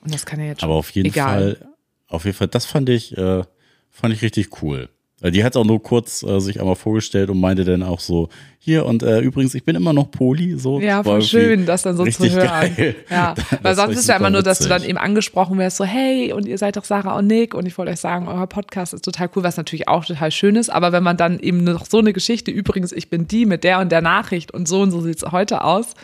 Und 0.00 0.12
das 0.14 0.24
kann 0.24 0.40
ja 0.40 0.46
jetzt 0.46 0.60
schon. 0.62 0.70
Aber 0.70 0.78
auf 0.78 0.90
jeden 0.90 1.06
egal. 1.08 1.56
Fall, 1.56 1.68
auf 2.08 2.24
jeden 2.24 2.36
Fall, 2.36 2.48
das 2.48 2.64
fand 2.64 2.88
ich, 2.88 3.16
äh, 3.16 3.42
fand 3.90 4.14
ich 4.14 4.22
richtig 4.22 4.62
cool. 4.62 4.88
Äh, 5.22 5.30
Die 5.30 5.42
hat 5.44 5.56
auch 5.56 5.64
nur 5.64 5.82
kurz 5.82 6.22
äh, 6.22 6.40
sich 6.40 6.60
einmal 6.60 6.74
vorgestellt 6.74 7.30
und 7.30 7.40
meinte 7.40 7.64
dann 7.64 7.82
auch 7.82 8.00
so, 8.00 8.28
hier 8.58 8.86
und 8.86 9.02
äh, 9.02 9.20
übrigens, 9.20 9.54
ich 9.54 9.64
bin 9.64 9.74
immer 9.74 9.92
noch 9.92 10.10
Poli. 10.10 10.56
So, 10.58 10.80
Ja, 10.80 10.98
Das 10.98 11.06
voll 11.06 11.22
schön, 11.22 11.66
das 11.66 11.82
dann 11.82 11.96
so 11.96 12.04
zu 12.04 12.30
hören. 12.30 12.46
Geil. 12.76 12.94
Ja, 13.10 13.34
Das 13.50 13.58
weil 13.62 13.74
sonst 13.74 13.98
ist 13.98 14.08
ja 14.08 14.16
immer 14.16 14.30
nur, 14.30 14.42
dass 14.42 14.58
du 14.60 14.68
dann 14.68 14.84
eben 14.84 14.98
angesprochen 14.98 15.58
wirst, 15.58 15.78
so 15.78 15.84
hey, 15.84 16.32
und 16.32 16.46
ihr 16.46 16.58
seid 16.58 16.76
doch 16.76 16.84
Sarah 16.84 17.18
und 17.18 17.26
Nick 17.26 17.54
und 17.54 17.66
ich 17.66 17.76
wollte 17.78 17.92
euch 17.92 18.00
sagen, 18.00 18.28
euer 18.28 18.46
Podcast 18.46 18.94
ist 18.94 19.04
total 19.04 19.30
cool, 19.34 19.42
was 19.42 19.56
natürlich 19.56 19.88
auch 19.88 20.04
total 20.04 20.30
schön 20.30 20.54
ist, 20.56 20.70
aber 20.70 20.92
wenn 20.92 21.02
man 21.02 21.16
dann 21.16 21.40
eben 21.40 21.64
noch 21.64 21.86
so 21.86 21.98
eine 21.98 22.12
Geschichte, 22.12 22.50
übrigens, 22.50 22.92
ich 22.92 23.10
bin 23.10 23.26
die 23.26 23.46
mit 23.46 23.64
der 23.64 23.80
und 23.80 23.90
der 23.90 24.02
Nachricht 24.02 24.52
und 24.52 24.68
so 24.68 24.80
und 24.82 24.90
so 24.90 25.00
sieht's 25.00 25.24
heute 25.32 25.64
aus, 25.64 25.94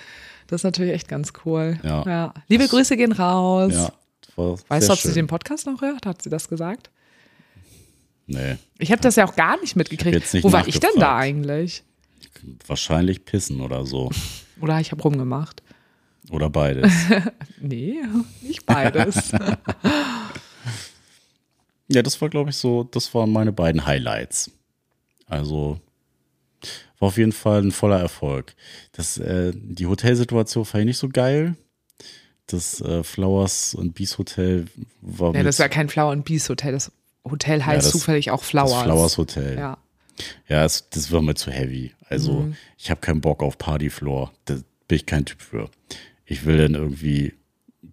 das 0.49 0.61
ist 0.61 0.65
natürlich 0.65 0.95
echt 0.95 1.09
ganz 1.09 1.33
cool. 1.45 1.79
Ja. 1.85 2.33
Liebe 2.49 2.67
Grüße 2.67 2.97
gehen 2.97 3.13
raus. 3.13 3.73
Ja, 3.75 3.93
das 4.37 4.65
Weißt 4.69 4.89
du, 4.89 4.93
ob 4.95 4.99
sie 4.99 5.09
schön. 5.09 5.15
den 5.15 5.27
Podcast 5.27 5.67
noch 5.67 5.83
hört? 5.83 6.07
Hat 6.07 6.23
sie 6.23 6.31
das 6.31 6.49
gesagt? 6.49 6.91
Nee, 8.30 8.56
Ich 8.78 8.92
habe 8.92 9.00
das 9.00 9.16
ja 9.16 9.26
auch 9.26 9.35
gar 9.37 9.58
nicht 9.61 9.75
mitgekriegt. 9.75 10.35
nicht 10.35 10.44
Wo 10.44 10.52
war 10.52 10.68
ich 10.68 10.78
denn 10.78 10.90
da 10.99 11.16
eigentlich? 11.16 11.82
wahrscheinlich 12.66 13.25
pissen 13.25 13.61
oder 13.61 13.85
so. 13.87 14.11
Oder 14.61 14.80
ich 14.80 14.92
habe 14.92 15.02
rumgemacht. 15.02 15.62
Oder 16.30 16.50
beides. 16.50 16.92
Nee, 17.61 17.97
nicht 18.42 18.64
beides. 18.66 19.32
ja, 21.88 22.02
das 22.02 22.20
war, 22.20 22.28
glaube 22.28 22.50
ich, 22.50 22.56
so, 22.56 22.85
das 22.85 23.12
waren 23.14 23.32
meine 23.32 23.52
beiden 23.52 23.87
Highlights. 23.87 24.50
Also 25.26 25.80
war 27.00 27.08
auf 27.08 27.18
jeden 27.18 27.32
Fall 27.32 27.62
ein 27.62 27.73
voller 27.73 27.99
Erfolg. 27.99 28.54
Das, 28.92 29.18
äh, 29.18 29.52
die 29.54 29.87
Hotelsituation 29.87 30.64
fand 30.64 30.82
ich 30.82 30.87
nicht 30.87 30.99
so 30.99 31.08
geil. 31.08 31.56
Das 32.47 32.80
äh, 32.80 33.02
Flowers 33.02 33.75
und 33.75 33.94
Bees 33.94 34.18
Hotel 34.18 34.66
war 35.00 35.35
ja, 35.35 35.42
das 35.42 35.58
war 35.58 35.68
kein 35.68 35.88
Flower 35.88 36.12
and 36.12 36.25
Bees 36.25 36.49
Hotel. 36.49 36.73
Das 36.73 36.92
Hotel 37.30 37.64
heißt 37.64 37.87
das- 37.87 37.92
zufällig 37.92 38.30
auch 38.30 38.40
das 38.40 38.49
Flowers. 38.49 38.82
Flowers 38.82 39.18
Hotel. 39.18 39.56
Ja. 39.58 39.78
Ja, 40.49 40.64
es, 40.64 40.88
das 40.90 41.12
war 41.12 41.23
mir 41.23 41.35
zu 41.35 41.50
heavy. 41.50 41.92
Also, 42.08 42.32
Mhm. 42.40 42.56
ich 42.76 42.90
habe 42.90 43.00
keinen 43.00 43.20
Bock 43.20 43.42
auf 43.42 43.56
Partyfloor. 43.58 44.32
Da 44.47 44.54
bin 44.88 44.97
ich 44.97 45.06
kein 45.06 45.25
Typ 45.25 45.40
für. 45.42 45.70
Ich 46.26 46.44
will 46.44 46.58
dann 46.58 46.75
irgendwie 46.75 47.35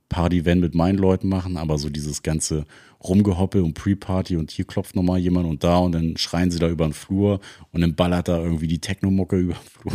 Party-Wenn 0.10 0.60
mit 0.60 0.74
meinen 0.76 0.98
Leuten 0.98 1.28
machen, 1.30 1.58
aber 1.58 1.78
so 1.78 1.90
dieses 1.90 2.24
ganze 2.24 2.66
Rumgehoppel 3.04 3.62
und 3.62 3.74
Pre-Party 3.76 4.38
und 4.38 4.50
hier 4.52 4.66
klopft 4.66 4.96
nochmal 4.96 5.20
jemand 5.20 5.46
und 5.48 5.64
da 5.64 5.78
und 5.78 5.92
dann 5.92 6.18
schreien 6.18 6.50
sie 6.50 6.58
da 6.60 6.68
über 6.70 6.86
den 6.88 6.94
Flur 6.94 7.40
und 7.72 7.82
dann 7.82 7.94
ballert 7.96 8.28
da 8.28 8.38
irgendwie 8.42 8.68
die 8.68 8.80
Technomucke 8.80 9.36
über 9.38 9.54
den 9.54 9.70
Flur. 9.82 9.94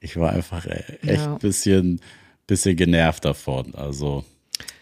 Ich 0.00 0.16
war 0.16 0.30
einfach 0.32 0.66
äh, 0.66 0.82
echt 1.02 1.22
Ja. 1.22 1.32
ein 1.32 1.38
bisschen, 1.38 2.00
bisschen 2.46 2.76
genervt 2.76 3.24
davon. 3.24 3.74
Also, 3.74 4.24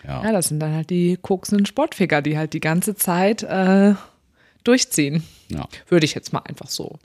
ja. 0.07 0.25
ja, 0.25 0.33
das 0.33 0.49
sind 0.49 0.61
dann 0.61 0.75
halt 0.75 0.91
die 0.91 1.19
koksenden 1.21 1.67
Sportficker, 1.67 2.23
die 2.23 2.37
halt 2.39 2.53
die 2.53 2.61
ganze 2.61 2.95
Zeit 2.95 3.43
äh, 3.43 3.95
durchziehen. 4.65 5.25
ja. 5.49 5.67
Würde 5.89 6.05
ich 6.05 6.15
jetzt 6.15 6.33
mal 6.33 6.43
einfach 6.45 6.69
so. 6.69 6.99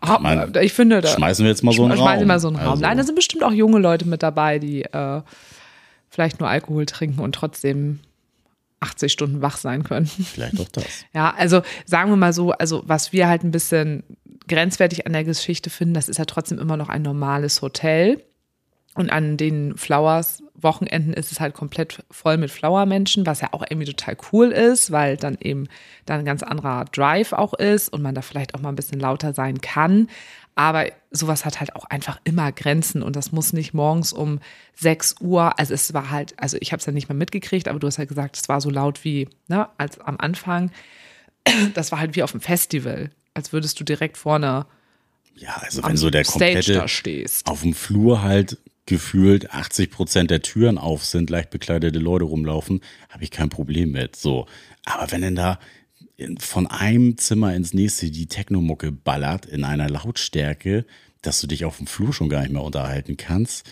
Ah, 0.00 0.18
meine, 0.18 0.50
ich 0.62 0.72
finde, 0.72 1.00
da 1.00 1.08
Schmeißen 1.08 1.44
wir 1.44 1.50
jetzt 1.50 1.62
mal 1.62 1.72
so 1.72 1.84
einen 1.84 1.96
schmeißen 1.96 2.18
Raum. 2.20 2.26
mal 2.26 2.40
so 2.40 2.48
einen 2.48 2.56
Raum. 2.56 2.70
Also- 2.70 2.82
Nein, 2.82 2.96
da 2.98 3.04
sind 3.04 3.14
bestimmt 3.14 3.44
auch 3.44 3.52
junge 3.52 3.78
Leute 3.78 4.06
mit 4.06 4.22
dabei, 4.22 4.58
die 4.58 4.82
äh, 4.82 5.22
vielleicht 6.10 6.40
nur 6.40 6.48
Alkohol 6.48 6.86
trinken 6.86 7.20
und 7.20 7.34
trotzdem 7.34 8.00
80 8.80 9.12
Stunden 9.12 9.42
wach 9.42 9.56
sein 9.56 9.84
können. 9.84 10.06
Vielleicht 10.06 10.60
auch 10.60 10.68
das. 10.68 10.84
Ja, 11.14 11.32
also 11.38 11.62
sagen 11.86 12.10
wir 12.10 12.16
mal 12.16 12.32
so, 12.32 12.50
also 12.52 12.82
was 12.86 13.12
wir 13.12 13.28
halt 13.28 13.44
ein 13.44 13.52
bisschen 13.52 14.02
grenzwertig 14.48 15.06
an 15.06 15.12
der 15.12 15.24
Geschichte 15.24 15.70
finden, 15.70 15.94
das 15.94 16.08
ist 16.08 16.18
ja 16.18 16.24
trotzdem 16.24 16.58
immer 16.58 16.76
noch 16.76 16.88
ein 16.88 17.02
normales 17.02 17.62
Hotel. 17.62 18.22
Und 18.96 19.10
an 19.10 19.36
den 19.36 19.76
Flowers 19.76 20.42
Wochenenden 20.64 21.12
ist 21.12 21.30
es 21.30 21.38
halt 21.38 21.54
komplett 21.54 22.02
voll 22.10 22.36
mit 22.36 22.50
Flower-Menschen, 22.50 23.26
was 23.26 23.40
ja 23.40 23.48
auch 23.52 23.62
irgendwie 23.68 23.86
total 23.86 24.16
cool 24.32 24.50
ist, 24.50 24.90
weil 24.90 25.16
dann 25.16 25.38
eben 25.40 25.68
dann 26.06 26.20
ein 26.20 26.24
ganz 26.24 26.42
anderer 26.42 26.86
Drive 26.86 27.32
auch 27.32 27.54
ist 27.54 27.88
und 27.90 28.02
man 28.02 28.16
da 28.16 28.22
vielleicht 28.22 28.54
auch 28.54 28.60
mal 28.60 28.70
ein 28.70 28.76
bisschen 28.76 28.98
lauter 28.98 29.32
sein 29.32 29.60
kann. 29.60 30.08
Aber 30.56 30.86
sowas 31.10 31.44
hat 31.44 31.60
halt 31.60 31.74
auch 31.76 31.84
einfach 31.84 32.20
immer 32.24 32.52
Grenzen 32.52 33.02
und 33.02 33.16
das 33.16 33.32
muss 33.32 33.52
nicht 33.52 33.74
morgens 33.74 34.12
um 34.12 34.40
6 34.76 35.16
Uhr, 35.20 35.58
also 35.58 35.74
es 35.74 35.94
war 35.94 36.10
halt, 36.10 36.34
also 36.36 36.56
ich 36.60 36.72
habe 36.72 36.80
es 36.80 36.86
ja 36.86 36.92
nicht 36.92 37.08
mal 37.08 37.14
mitgekriegt, 37.14 37.68
aber 37.68 37.78
du 37.78 37.86
hast 37.86 37.98
ja 37.98 38.04
gesagt, 38.04 38.36
es 38.36 38.48
war 38.48 38.60
so 38.60 38.70
laut 38.70 39.04
wie, 39.04 39.28
ne, 39.48 39.68
als 39.78 40.00
am 40.00 40.16
Anfang. 40.18 40.70
Das 41.74 41.92
war 41.92 41.98
halt 41.98 42.16
wie 42.16 42.22
auf 42.22 42.30
dem 42.30 42.40
Festival, 42.40 43.10
als 43.34 43.52
würdest 43.52 43.78
du 43.78 43.84
direkt 43.84 44.16
vorne 44.16 44.66
Ja, 45.34 45.56
also 45.60 45.82
wenn 45.84 45.96
so 45.96 46.08
der 46.08 46.24
komplette 46.24 46.86
auf 47.44 47.62
dem 47.62 47.74
Flur 47.74 48.22
halt 48.22 48.58
gefühlt 48.86 49.50
80 49.52 49.90
Prozent 49.90 50.30
der 50.30 50.42
Türen 50.42 50.78
auf 50.78 51.04
sind, 51.04 51.30
leicht 51.30 51.50
bekleidete 51.50 51.98
Leute 51.98 52.24
rumlaufen, 52.24 52.80
habe 53.08 53.24
ich 53.24 53.30
kein 53.30 53.48
Problem 53.48 53.92
mit. 53.92 54.16
So, 54.16 54.46
aber 54.84 55.10
wenn 55.10 55.22
denn 55.22 55.34
da 55.36 55.58
von 56.38 56.66
einem 56.66 57.16
Zimmer 57.18 57.54
ins 57.54 57.74
nächste 57.74 58.10
die 58.10 58.26
Technomucke 58.26 58.92
ballert 58.92 59.46
in 59.46 59.64
einer 59.64 59.88
Lautstärke, 59.88 60.84
dass 61.22 61.40
du 61.40 61.46
dich 61.46 61.64
auf 61.64 61.78
dem 61.78 61.86
Flur 61.86 62.12
schon 62.12 62.28
gar 62.28 62.42
nicht 62.42 62.52
mehr 62.52 62.62
unterhalten 62.62 63.16
kannst, 63.16 63.66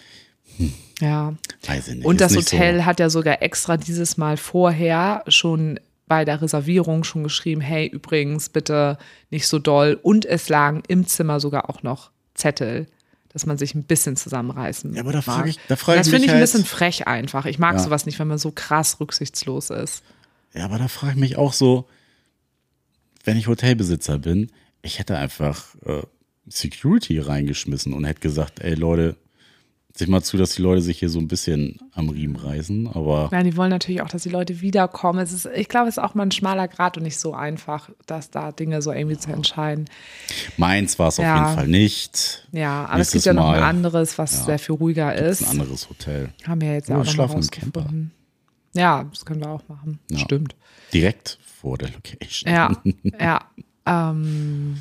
Ja. 1.01 1.35
weiß 1.67 1.89
ich 1.89 1.95
nicht. 1.97 2.05
Und 2.07 2.21
das 2.21 2.33
nicht 2.35 2.49
so- 2.49 2.57
Hotel 2.57 2.85
hat 2.85 3.01
ja 3.01 3.11
sogar 3.11 3.43
extra 3.43 3.77
dieses 3.77 4.17
Mal 4.17 4.37
vorher 4.37 5.23
schon 5.29 5.79
bei 6.07 6.25
der 6.25 6.43
Reservierung 6.43 7.05
schon 7.05 7.23
geschrieben, 7.23 7.61
hey, 7.61 7.87
übrigens 7.87 8.49
bitte 8.49 8.99
nicht 9.31 9.47
so 9.47 9.59
doll. 9.59 9.99
Und 10.03 10.27
es 10.27 10.49
lagen 10.49 10.83
im 10.89 11.07
Zimmer 11.07 11.41
sogar 11.41 11.71
auch 11.71 11.83
noch 11.83 12.11
Zettel, 12.35 12.87
dass 13.33 13.47
man 13.47 13.57
sich 13.59 13.75
ein 13.75 13.85
bisschen 13.85 14.17
zusammenreißen 14.17 14.95
Ja, 14.95 15.01
aber 15.03 15.13
da 15.13 15.23
frage 15.23 15.51
ich- 15.51 15.59
da 15.69 15.77
frage 15.77 15.99
Das 15.99 16.07
ich 16.07 16.11
finde 16.11 16.23
mich 16.23 16.27
ich 16.29 16.33
ein 16.35 16.41
halt- 16.41 16.51
bisschen 16.53 16.65
frech 16.65 17.07
einfach. 17.07 17.47
Ich 17.47 17.59
mag 17.59 17.75
Ja. 17.77 17.79
sowas 17.83 18.07
nicht, 18.07 18.19
wenn 18.19 18.29
man 18.29 18.39
so 18.39 18.51
krass 18.53 19.01
rücksichtslos 19.01 19.71
ist. 19.71 20.03
Ja, 20.55 20.65
aber 20.67 20.79
da 20.79 20.89
frage 20.89 21.15
ich 21.15 21.19
mich 21.19 21.37
auch 21.37 21.53
so, 21.53 21.89
wenn 23.25 23.37
ich 23.37 23.47
Hotelbesitzer 23.47 24.19
bin, 24.19 24.51
ich 24.83 24.99
hätte 24.99 25.17
einfach 25.17 25.75
äh, 25.87 26.03
Security 26.49 27.19
reingeschmissen 27.21 27.93
und 27.95 28.05
hätte 28.05 28.21
gesagt, 28.21 28.61
ey 28.61 28.75
Leute, 28.75 29.17
seht 29.95 30.09
mal 30.09 30.23
zu, 30.23 30.37
dass 30.37 30.55
die 30.55 30.63
Leute 30.63 30.81
sich 30.83 30.99
hier 30.99 31.09
so 31.11 31.19
ein 31.19 31.29
bisschen 31.29 31.79
am 31.93 32.09
Riemen 32.09 32.37
reißen, 32.37 32.89
aber 32.89 33.29
Ja, 33.33 33.43
die 33.43 33.57
wollen 33.57 33.71
natürlich 33.71 34.01
auch, 34.03 34.09
dass 34.09 34.23
die 34.23 34.31
Leute 34.31 34.61
wiederkommen. 34.61 35.19
Es 35.19 35.33
ist, 35.33 35.47
ich 35.55 35.69
glaube, 35.69 35.89
es 35.89 35.97
ist 35.99 36.03
auch 36.03 36.15
mal 36.15 36.23
ein 36.25 36.31
schmaler 36.33 36.67
Grad 36.69 36.97
und 36.97 37.03
nicht 37.03 37.19
so 37.19 37.35
einfach, 37.35 37.91
dass 38.07 38.31
da 38.31 38.53
Dinge 38.53 38.81
so 38.83 38.91
irgendwie 38.93 39.19
zu 39.19 39.31
entscheiden. 39.33 39.85
meins 40.57 40.99
war 40.99 41.09
es 41.09 41.19
auf 41.19 41.25
Ja. 41.25 41.37
jeden 41.45 41.55
Fall 41.57 41.69
nicht. 41.69 42.49
Ja, 42.53 42.85
aber 42.87 42.97
Nächstes 42.99 43.07
es 43.21 43.25
gibt 43.25 43.27
ja 43.27 43.33
noch 43.35 43.51
ein 43.53 43.61
Mal 43.61 43.69
anderes, 43.69 44.17
was 44.19 44.47
sehr 44.47 44.59
viel 44.59 44.75
ruhiger 44.77 45.15
ist. 45.15 45.43
Ein 45.43 45.61
anderes 45.61 45.89
Hotel. 45.91 46.31
Haben 46.47 46.61
wir 46.63 46.73
jetzt 46.73 46.89
ja 46.89 46.97
Oder 46.99 47.09
auch 47.09 47.13
schlafen 47.13 47.41
im 47.43 47.49
Camper. 47.49 47.87
Ja, 48.75 49.05
das 49.05 49.25
können 49.27 49.41
wir 49.41 49.51
auch 49.51 49.63
machen. 49.69 49.99
Ja. 50.11 50.19
Stimmt. 50.19 50.57
Direkt 50.95 51.39
vor 51.61 51.77
der 51.77 51.91
Location. 51.91 52.51
Ja, 52.53 52.73
ja. 53.21 53.41
Ähm, 53.85 54.81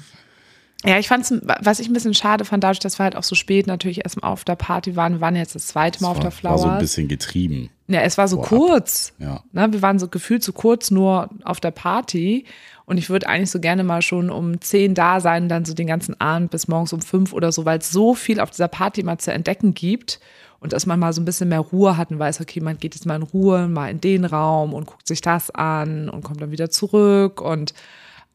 ja, 0.84 0.98
ich 0.98 1.08
fand's, 1.08 1.34
was 1.62 1.80
ich 1.80 1.88
ein 1.88 1.94
bisschen 1.94 2.14
schade 2.14 2.44
fand, 2.44 2.64
dadurch, 2.64 2.80
dass 2.80 3.00
wir 3.00 3.04
halt 3.04 3.16
auch 3.16 3.24
so 3.24 3.36
spät 3.36 3.68
natürlich 3.68 4.04
erst 4.04 4.22
mal 4.22 4.28
auf 4.28 4.44
der 4.44 4.56
Party 4.56 4.96
waren. 4.96 5.14
Wir 5.14 5.22
waren 5.22 5.36
jetzt 5.36 5.54
das 5.54 5.68
zweite 5.68 6.02
Mal 6.02 6.10
auf 6.10 6.18
war, 6.18 6.22
der 6.22 6.32
war 6.32 6.32
Flowers. 6.32 6.62
so 6.62 6.68
ein 6.68 6.80
bisschen 6.80 7.08
getrieben. 7.08 7.70
Ja, 7.88 8.02
es 8.02 8.18
war 8.18 8.28
so 8.28 8.38
vorab. 8.38 8.50
kurz. 8.50 9.14
Ja. 9.20 9.44
Ne, 9.52 9.72
wir 9.72 9.82
waren 9.82 10.00
so 10.00 10.08
gefühlt 10.08 10.44
so 10.44 10.54
kurz 10.54 10.90
nur 10.90 11.30
auf 11.44 11.60
der 11.60 11.72
Party. 11.72 12.46
Und 12.86 12.98
ich 12.98 13.10
würde 13.10 13.28
eigentlich 13.28 13.52
so 13.52 13.60
gerne 13.60 13.84
mal 13.84 14.02
schon 14.02 14.30
um 14.30 14.60
10 14.60 14.96
da 14.96 15.20
sein, 15.20 15.50
dann 15.50 15.66
so 15.66 15.74
den 15.74 15.88
ganzen 15.88 16.20
Abend 16.20 16.52
bis 16.52 16.68
morgens 16.68 16.94
um 16.94 17.02
5 17.02 17.32
oder 17.32 17.52
so, 17.52 17.64
weil 17.64 17.80
es 17.80 17.92
so 17.92 18.16
viel 18.16 18.40
auf 18.40 18.50
dieser 18.50 18.68
Party 18.68 19.04
mal 19.04 19.18
zu 19.18 19.32
entdecken 19.32 19.74
gibt. 19.74 20.20
Und 20.60 20.74
dass 20.74 20.86
man 20.86 21.00
mal 21.00 21.12
so 21.12 21.22
ein 21.22 21.26
bisschen 21.26 21.50
mehr 21.50 21.60
Ruhe 21.60 21.98
hat 21.98 22.12
und 22.12 22.20
weiß, 22.20 22.40
okay, 22.42 22.60
man 22.60 22.78
geht 22.78 22.96
jetzt 22.96 23.06
mal 23.06 23.16
in 23.16 23.24
Ruhe, 23.24 23.68
mal 23.68 23.90
in 23.90 24.00
den 24.00 24.26
Raum 24.26 24.74
und 24.74 24.86
guckt 24.86 25.08
sich 25.08 25.22
das 25.22 25.52
an 25.52 26.08
und 26.10 26.24
kommt 26.24 26.42
dann 26.42 26.52
wieder 26.52 26.70
zurück. 26.70 27.42
Und 27.42 27.74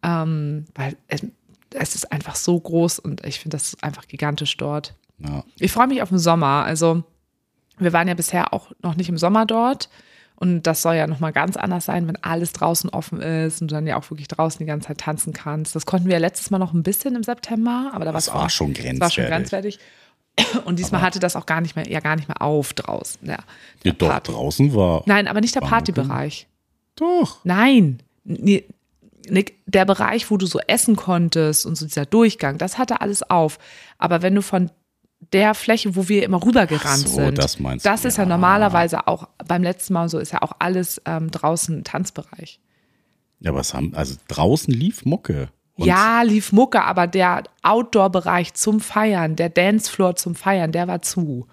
ähm, 0.03 0.67
weil 0.75 0.97
es, 1.77 1.95
ist 1.95 2.13
einfach 2.13 2.35
so 2.37 2.59
groß 2.59 2.99
und 2.99 3.25
ich 3.25 3.41
finde 3.41 3.57
das 3.57 3.69
ist 3.69 3.85
einfach 3.85 4.07
gigantisch 4.09 4.57
dort. 4.57 4.95
Ja. 5.19 5.45
Ich 5.59 5.73
freue 5.73 5.87
mich 5.87 6.03
auf 6.03 6.09
den 6.11 6.19
Sommer. 6.19 6.65
Also 6.65 7.05
wir 7.79 7.93
waren 7.93 8.09
ja 8.09 8.15
bisher 8.15 8.53
auch 8.53 8.73
noch 8.83 8.97
nicht 8.97 9.09
im 9.09 9.19
Sommer 9.19 9.47
dort. 9.47 9.89
Und 10.39 10.65
das 10.67 10.83
soll 10.83 10.97
ja 10.97 11.07
nochmal 11.07 11.33
ganz 11.33 11.57
anders 11.57 11.87
sein, 11.87 12.07
wenn 12.09 12.23
alles 12.23 12.53
draußen 12.53 12.91
offen 12.91 13.23
ist 13.23 13.63
und 13.63 13.71
du 13.71 13.75
dann 13.75 13.87
ja 13.87 13.97
auch 13.97 14.11
wirklich 14.11 14.29
draußen 14.29 14.59
die 14.59 14.67
ganze 14.67 14.89
Zeit 14.89 14.99
tanzen 14.99 15.33
kannst. 15.33 15.75
Das 15.75 15.87
konnten 15.87 16.07
wir 16.07 16.13
ja 16.15 16.19
letztes 16.19 16.51
Mal 16.51 16.59
noch 16.59 16.75
ein 16.75 16.83
bisschen 16.83 17.17
im 17.17 17.23
September, 17.23 17.91
aber 17.95 18.05
da 18.05 18.13
war 18.13 18.19
es 18.19 18.29
auch 18.29 18.51
schon 18.51 18.75
das 18.75 19.01
war 19.01 19.11
schon 19.11 19.25
grenzwertig. 19.25 19.79
grenzwertig. 19.79 19.79
Und 20.67 20.79
diesmal 20.79 21.01
hatte 21.01 21.19
das 21.21 21.37
auch 21.37 21.47
gar 21.47 21.63
nicht 21.63 21.77
mehr, 21.77 21.89
ja 21.89 22.01
gar 22.01 22.17
nicht 22.17 22.29
mehr 22.29 22.43
auf 22.43 22.75
draußen. 22.75 23.27
Ja, 23.27 23.39
Ja, 23.83 23.93
doch, 23.93 24.21
draußen 24.21 24.75
war. 24.75 25.03
Nein, 25.07 25.29
aber 25.29 25.41
nicht 25.41 25.55
der 25.55 25.61
Partybereich. 25.63 26.47
Doch. 26.97 27.39
Nein, 27.45 28.01
nee, 28.25 28.65
der 29.67 29.85
Bereich, 29.85 30.31
wo 30.31 30.37
du 30.37 30.47
so 30.47 30.59
essen 30.67 30.97
konntest 30.97 31.67
und 31.67 31.77
so 31.77 31.87
dieser 31.87 32.07
Durchgang, 32.07 32.59
das 32.59 32.79
hatte 32.79 33.01
alles 33.01 33.23
auf. 33.23 33.59
Aber 33.99 34.23
wenn 34.23 34.35
du 34.35 34.43
von 34.43 34.71
der 35.33 35.55
Fläche, 35.55 35.97
wo 35.97 36.09
wir 36.09 36.23
immer 36.23 36.45
rübergerannt 36.45 37.09
so, 37.09 37.17
sind, 37.17 37.39
das 37.39 37.59
meinst 37.59 37.85
du, 37.85 37.91
das 37.91 38.05
ist 38.05 38.19
ja. 38.19 38.25
ja. 38.25 38.29
normalerweise 38.29 39.07
auch 39.07 39.29
beim 39.47 39.63
letzten 39.63 39.95
Mal 39.95 40.09
so, 40.09 40.19
ist 40.19 40.33
ja 40.33 40.43
auch 40.43 40.53
alles 40.59 41.01
ähm, 41.05 41.31
draußen 41.31 41.85
Tanzbereich. 41.85 42.61
Ja, 43.41 43.51
aber 43.51 43.61
es 43.61 43.75
haben, 43.75 43.95
also 43.95 44.17
draußen 44.29 44.73
lief 44.73 45.05
Mucke. 45.05 45.49
Und 45.75 45.87
ja, 45.87 46.23
lief 46.23 46.53
Mucke, 46.53 46.83
aber 46.83 47.07
der 47.07 47.45
Outdoor-Bereich 47.63 48.55
zum 48.55 48.81
Feiern, 48.81 49.37
der 49.37 49.51
Dancefloor 49.51 50.17
zum 50.17 50.35
Feiern, 50.35 50.73
der 50.73 50.89
war 50.89 51.03
zu. 51.03 51.47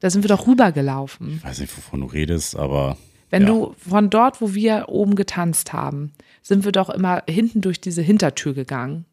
Da 0.00 0.10
sind 0.10 0.22
wir 0.22 0.28
doch 0.28 0.46
rübergelaufen. 0.46 1.36
Ich 1.36 1.44
weiß 1.44 1.60
nicht, 1.60 1.76
wovon 1.76 2.00
du 2.00 2.06
redest, 2.06 2.56
aber 2.56 2.96
Wenn 3.30 3.42
Ja. 3.42 3.48
du 3.48 3.74
von 3.76 4.08
dort, 4.10 4.40
wo 4.40 4.54
wir 4.54 4.86
oben 4.88 5.14
getanzt 5.16 5.72
haben, 5.72 6.12
sind 6.42 6.64
wir 6.64 6.72
doch 6.72 6.90
immer 6.90 7.22
hinten 7.28 7.60
durch 7.60 7.80
diese 7.80 8.02
Hintertür 8.02 8.54
gegangen. 8.54 9.04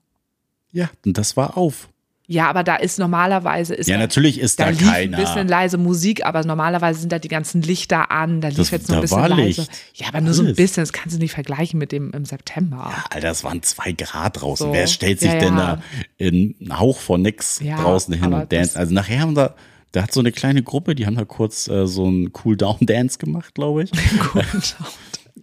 Ja, 0.71 0.89
und 1.05 1.17
das 1.17 1.35
war 1.37 1.57
auf. 1.57 1.89
Ja, 2.25 2.47
aber 2.49 2.63
da 2.63 2.77
ist 2.77 2.99
normalerweise 2.99 3.75
ist 3.75 3.87
Ja, 3.89 3.97
natürlich 3.97 4.39
ist 4.39 4.57
da, 4.59 4.65
da 4.65 4.69
lief 4.71 4.87
keiner. 4.89 5.17
ein 5.17 5.23
bisschen 5.23 5.47
leise 5.47 5.77
Musik, 5.77 6.25
aber 6.25 6.43
normalerweise 6.45 7.01
sind 7.01 7.11
da 7.11 7.19
die 7.19 7.27
ganzen 7.27 7.61
Lichter 7.61 8.11
an. 8.11 8.39
Da 8.39 8.47
lief 8.47 8.57
Das- 8.57 8.71
jetzt 8.71 8.87
nur 8.87 8.99
ein 8.99 9.01
bisschen 9.01 9.17
war 9.17 9.27
leise. 9.29 9.61
Licht. 9.61 9.71
Ja, 9.95 10.07
aber 10.07 10.21
nur 10.21 10.33
so 10.33 10.41
ein 10.41 10.47
Alles. 10.47 10.55
bisschen. 10.55 10.81
Das 10.83 10.93
kannst 10.93 11.15
du 11.17 11.19
nicht 11.19 11.33
vergleichen 11.33 11.77
mit 11.79 11.91
dem 11.91 12.11
im 12.11 12.23
September. 12.23 12.93
Alter, 13.09 13.29
es 13.29 13.43
waren 13.43 13.61
zwei 13.61 13.91
Grad 13.91 14.41
draußen. 14.41 14.67
So. 14.67 14.73
Wer 14.73 14.87
stellt 14.87 15.19
sich 15.19 15.33
Ja, 15.33 15.39
denn 15.39 15.57
ja. 15.57 15.75
da 15.75 15.81
in 16.17 16.55
einen 16.61 16.79
Hauch 16.79 16.99
von 16.99 17.21
nix 17.21 17.59
Ja, 17.59 17.75
draußen 17.81 18.13
hin 18.13 18.31
und 18.33 18.51
dance? 18.53 18.69
das- 18.73 18.77
Also 18.77 18.93
nachher 18.93 19.19
haben 19.19 19.35
da, 19.35 19.53
da 19.93 20.03
hat 20.03 20.11
so 20.11 20.19
eine 20.19 20.31
kleine 20.31 20.63
Gruppe, 20.63 20.95
die 20.95 21.05
haben 21.05 21.15
da 21.15 21.23
kurz 21.23 21.67
äh, 21.67 21.87
so 21.87 22.05
einen 22.05 22.31
Cool-Down-Dance 22.43 23.17
gemacht, 23.19 23.55
glaube 23.55 23.83
ich. 23.83 23.91
Gut. 24.33 24.75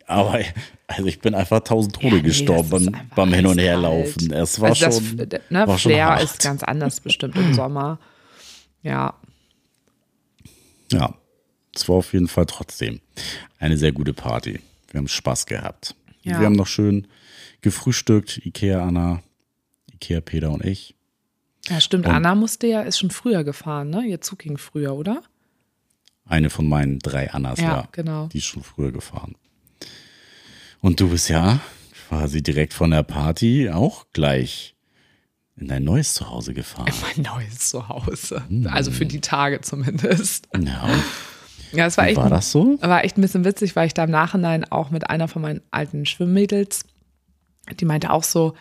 Aber 0.07 0.41
also 0.89 1.07
ich 1.07 1.21
bin 1.21 1.35
einfach 1.37 1.61
tausend 1.61 1.95
Tode 1.95 2.17
nee, 2.17 2.23
gestorben 2.23 2.97
beim, 3.15 3.33
Hin- 3.33 3.47
und. 3.47 3.59
Herlaufen. 3.59 4.33
Es 4.33 4.61
war 4.61 4.71
also 4.71 4.87
das, 4.87 4.97
schon, 4.99 5.17
ne, 5.51 5.67
war 5.67 5.79
schon 5.79 5.93
Flair 5.93 6.07
hart. 6.07 6.25
ist 6.25 6.43
ganz 6.43 6.65
anders 6.65 7.01
bestimmt 7.01 7.37
im 7.37 7.55
Sommer. 7.55 8.01
Ja, 8.83 9.15
Ja, 10.91 11.15
es 11.75 11.89
war 11.89 11.97
auf 11.97 12.13
jeden 12.13 12.27
Fall 12.27 12.47
trotzdem 12.47 13.01
eine 13.61 13.77
sehr 13.77 13.93
gute 13.93 14.13
Party. 14.13 14.59
Wir 14.91 14.99
haben 14.99 15.07
Spaß 15.07 15.47
gehabt. 15.47 15.95
Ja. 16.23 16.41
Wir 16.41 16.47
haben 16.47 16.57
noch 16.57 16.67
schön 16.67 17.07
gefrühstückt, 17.61 18.45
Ikea 18.45 18.85
Anna, 18.85 19.23
Ikea 19.93 20.21
Peter 20.21 20.51
und 20.51 20.65
ich. 20.65 20.97
Ja 21.69 21.81
stimmt. 21.81 22.07
Und- 22.07 22.13
Anna 22.15 22.35
musste 22.35 22.67
ja, 22.67 22.83
ist 22.83 22.99
schon 22.99 23.11
früher 23.11 23.45
gefahren, 23.45 23.91
ne? 23.91 24.05
Ihr 24.07 24.21
Zug 24.21 24.41
ging 24.41 24.59
früher, 24.59 24.95
oder? 24.95 25.23
Eine 26.25 26.49
von 26.51 26.69
meinen 26.69 26.99
drei 27.01 27.31
Annas, 27.33 27.59
Ja, 27.61 27.65
ja, 27.67 27.89
genau. 27.93 28.29
Die 28.29 28.39
ist 28.39 28.45
schon 28.45 28.63
früher 28.63 28.93
gefahren. 28.93 29.35
Und 30.81 31.01
du 31.01 31.09
bist 31.11 31.29
ja 31.29 31.61
quasi 32.09 32.43
direkt 32.43 32.73
von 32.73 32.91
der 32.91 33.03
Party 33.03 33.69
auch 33.71 34.07
gleich 34.13 34.75
in 35.57 35.69
dein 35.69 35.85
neues 35.85 36.15
Zuhause 36.15 36.55
gefahren. 36.55 36.91
Mein 37.17 37.25
neues 37.25 37.59
Zuhause. 37.71 38.43
Hm. 38.49 38.67
Also 38.69 38.91
für 38.91 39.05
die 39.07 39.21
Tage 39.21 39.61
zumindest. 39.61 40.49
Ja, 40.57 40.89
Ja, 41.73 41.87
es 41.87 41.97
war 41.99 42.07
echt, 42.09 42.17
war 42.17 42.31
das 42.31 42.51
so? 42.51 42.79
war 42.81 43.05
echt 43.05 43.19
ein 43.19 43.21
bisschen 43.21 43.45
witzig, 43.45 43.77
weil 43.77 43.87
ich 43.87 43.95
da 43.95 44.05
im 44.05 44.11
Nachhinein 44.11 44.65
auch 44.71 44.91
mit 44.91 45.11
einer 45.11 45.29
von 45.29 45.43
meinen 45.43 45.61
alten 45.71 46.07
Schwimmmädels, 46.07 46.85
die 47.79 47.85
meinte 47.85 48.11
auch 48.11 48.25
so, 48.25 48.55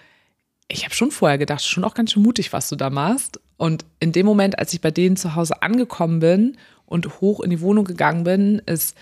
ich 0.70 0.86
habe 0.86 0.94
schon 0.94 1.12
vorher 1.12 1.38
gedacht, 1.38 1.66
schon 1.66 1.84
auch 1.84 1.96
ganz 1.96 2.12
schön 2.14 2.24
mutig, 2.24 2.54
was 2.54 2.70
du 2.70 2.76
da 2.76 2.90
machst. 2.90 3.40
Und 3.58 3.86
in 4.00 4.12
dem 4.12 4.26
Moment, 4.26 4.58
als 4.60 4.72
ich 4.74 4.82
bei 4.82 4.92
denen 4.92 5.18
zu 5.18 5.36
Hause 5.36 5.62
angekommen 5.62 6.20
bin 6.20 6.58
und 6.86 7.20
hoch 7.20 7.42
in 7.42 7.50
die 7.50 7.62
Wohnung 7.62 7.86
gegangen 7.86 8.24
bin, 8.24 8.62
ist 8.66 8.96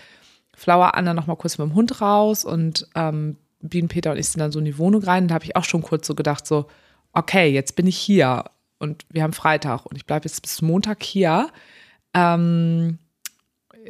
Flower 0.56 0.96
Anna 0.96 1.14
noch 1.14 1.28
mal 1.28 1.36
kurz 1.36 1.58
mit 1.58 1.68
dem 1.68 1.76
Hund 1.76 2.02
raus 2.02 2.46
und 2.46 2.88
ähm, 2.96 3.38
Bienen 3.60 3.90
Peter 3.90 4.12
und 4.12 4.18
ich 4.18 4.30
sind 4.30 4.40
dann 4.40 4.52
so 4.52 4.60
in 4.60 4.66
die 4.66 4.78
Wohnung 4.78 5.04
rein. 5.04 5.24
Und 5.24 5.28
da 5.30 5.36
habe 5.36 5.46
ich 5.46 5.56
auch 5.56 5.66
schon 5.66 5.82
kurz 5.82 6.08
so 6.08 6.16
gedacht, 6.16 6.48
so, 6.48 6.68
okay, 7.12 7.50
jetzt 7.50 7.76
bin 7.76 7.86
ich 7.86 7.98
hier 7.98 8.46
und 8.80 9.06
wir 9.10 9.24
haben 9.24 9.34
Freitag 9.34 9.86
und 9.86 9.98
ich 9.98 10.06
bleibe 10.06 10.26
jetzt 10.26 10.42
bis 10.42 10.62
Montag 10.62 11.04
hier. 11.04 11.50
Ähm, 12.14 12.98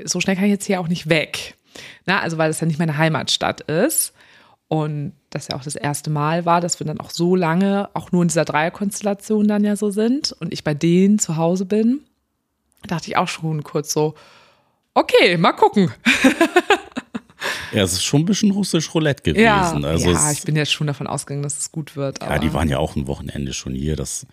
so 0.04 0.20
schnell 0.20 0.36
kann 0.36 0.46
ich 0.46 0.52
jetzt 0.52 0.66
hier 0.66 0.80
auch 0.80 0.88
nicht 0.88 1.10
weg. 1.10 1.56
Na, 2.06 2.22
also 2.22 2.38
weil 2.38 2.50
das 2.50 2.60
ja 2.60 2.68
nicht 2.68 2.80
meine 2.80 2.98
Heimatstadt 2.98 3.62
ist. 3.62 4.13
Und 4.70 5.14
das 5.30 5.48
ja 5.48 5.56
auch 5.56 5.64
das 5.64 5.76
erste 5.76 6.10
Mal 6.10 6.46
war, 6.46 6.60
dass 6.60 6.80
wir 6.80 6.88
dann 6.88 7.00
auch 7.00 7.10
so 7.10 7.36
lange, 7.36 7.90
auch 7.94 8.12
nur 8.12 8.22
in 8.22 8.28
dieser 8.28 8.46
Dreierkonstellation 8.46 9.48
dann 9.48 9.64
ja 9.64 9.76
so 9.76 9.92
sind 9.92 10.34
und 10.34 10.52
ich 10.52 10.64
bei 10.64 10.74
denen 10.74 11.20
zu 11.20 11.38
Hause 11.38 11.66
bin, 11.66 12.02
dachte 12.86 13.08
ich 13.08 13.18
auch 13.18 13.30
schon 13.30 13.64
kurz 13.64 13.94
so, 13.94 14.16
okay, 14.94 15.38
mal 15.38 15.54
gucken. 15.54 15.92
Ja, 17.72 17.84
es 17.84 17.94
ist 17.94 18.04
schon 18.04 18.22
ein 18.22 18.26
bisschen 18.26 18.52
russisch 18.52 18.94
Roulette 18.94 19.24
gewesen. 19.24 19.44
Ja, 19.44 19.72
also 19.72 20.12
ja 20.12 20.32
ich 20.32 20.44
bin 20.44 20.56
jetzt 20.56 20.72
schon 20.72 20.88
davon 20.88 21.08
ausgegangen, 21.08 21.44
dass 21.44 21.58
es 21.58 21.72
gut 21.72 21.96
wird. 21.96 22.22
Aber 22.22 22.34
ja, 22.34 22.40
die 22.40 22.54
waren 22.54 22.70
ja 22.70 22.80
auch 22.80 22.96
ein 22.96 23.08
Wochenende 23.08 23.54
schon 23.54 23.74
hier. 23.74 23.96
Das 23.96 24.26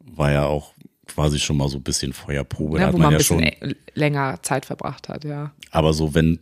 war 0.00 0.32
ja 0.32 0.44
auch 0.46 0.74
quasi 1.06 1.38
schon 1.38 1.56
mal 1.56 1.68
so 1.68 1.78
ein 1.78 1.82
bisschen 1.82 2.12
Feuerprobe. 2.12 2.78
da 2.78 2.86
hat 2.86 2.92
wo 2.92 2.98
man 2.98 3.06
man 3.06 3.08
ein 3.08 3.12
ja 3.12 3.18
bisschen 3.18 3.52
schon, 3.58 3.74
länger 3.94 4.38
Zeit 4.42 4.66
verbracht 4.66 5.08
hat, 5.08 5.24
ja. 5.24 5.52
aber 5.70 5.92
so, 5.92 6.14
wenn, 6.14 6.40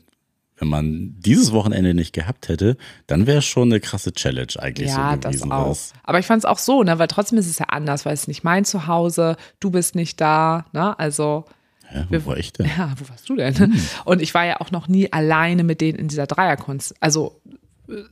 wenn 0.59 0.69
man 0.69 1.15
dieses 1.19 1.53
Wochenende 1.53 1.95
nicht 1.95 2.13
gehabt 2.13 2.49
hätte, 2.49 2.77
dann 3.07 3.27
wäre 3.27 3.39
es 3.39 3.45
schon 3.45 3.69
eine 3.71 3.81
krasse 3.81 4.13
Challenge 4.13 4.53
eigentlich 4.59 4.89
Ja, 4.89 5.13
so 5.15 5.21
gewesen. 5.21 5.49
das 5.51 5.59
auch. 5.59 5.71
was- 5.71 5.93
Aber 6.03 6.19
ich 6.19 6.27
fand 6.27 6.41
es 6.41 6.45
auch 6.45 6.59
so, 6.59 6.83
ne, 6.83 6.99
weil 6.99 7.09
trotzdem 7.09 7.39
ist 7.39 7.49
es 7.49 7.59
ja 7.59 7.67
anders, 7.67 8.05
weil 8.05 8.15
es 8.15 8.23
ist 8.23 8.29
nicht 8.29 8.45
mein 8.45 8.65
Zuhause, 8.65 9.37
du 9.61 9.71
bist 9.71 9.95
nicht 9.95 10.21
da, 10.21 10.67
ne? 10.73 10.99
Also 10.99 11.45
Hä, 11.91 12.05
wo 12.11 12.27
war 12.27 12.37
ich 12.37 12.53
denn? 12.53 12.67
Ja, 12.77 12.93
wo 12.99 13.09
warst 13.09 13.29
du 13.29 13.37
denn? 13.37 13.81
Und 14.05 14.21
ich 14.21 14.35
war 14.35 14.45
ja 14.45 14.61
auch 14.61 14.71
noch 14.71 14.89
nie 14.89 15.11
alleine 15.13 15.65
mit 15.65 15.81
denen 15.81 15.99
in 15.99 16.09
dieser 16.09 16.27
Dreierkunst. 16.27 16.95
Also 17.01 17.41
äh, 17.89 18.03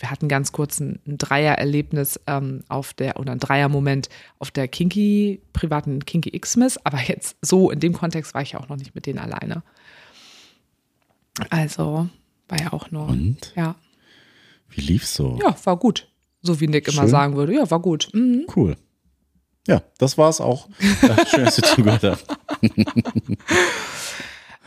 wir 0.00 0.10
hatten 0.12 0.28
ganz 0.28 0.52
kurz 0.52 0.78
ein, 0.80 1.00
ein 1.08 1.18
Dreiererlebnis 1.18 2.20
ähm, 2.28 2.62
auf 2.68 2.94
der 2.94 3.18
oder 3.18 3.32
ein 3.32 3.40
Dreiermoment 3.40 4.08
auf 4.38 4.50
der 4.52 4.68
Kinky 4.68 5.42
privaten 5.52 6.04
Kinky 6.04 6.30
Xmas, 6.38 6.78
aber 6.86 7.00
jetzt 7.02 7.36
so 7.42 7.70
in 7.72 7.80
dem 7.80 7.92
Kontext 7.92 8.32
war 8.32 8.42
ich 8.42 8.52
ja 8.52 8.60
auch 8.60 8.68
noch 8.68 8.76
nicht 8.76 8.94
mit 8.94 9.06
denen 9.06 9.18
alleine. 9.18 9.62
Also 11.50 12.08
war 12.48 12.60
ja 12.60 12.72
auch 12.72 12.90
nur 12.90 13.08
Und? 13.08 13.52
ja 13.56 13.74
Wie 14.68 14.80
lief's 14.80 15.14
so? 15.14 15.38
ja 15.42 15.54
war 15.64 15.76
gut, 15.76 16.08
so 16.42 16.60
wie 16.60 16.66
Nick 16.68 16.88
immer 16.88 17.02
Schön. 17.02 17.10
sagen 17.10 17.36
würde. 17.36 17.54
Ja 17.54 17.70
war 17.70 17.80
gut. 17.80 18.08
Mhm. 18.12 18.46
Cool. 18.54 18.76
Ja, 19.66 19.82
das 19.98 20.16
war's 20.16 20.40
auch. 20.40 20.68
Ja, 21.02 21.26
Schön, 21.30 21.44
dass 21.44 21.58
ihr 21.58 21.64
zugehört 21.64 22.02
habt. 22.02 22.24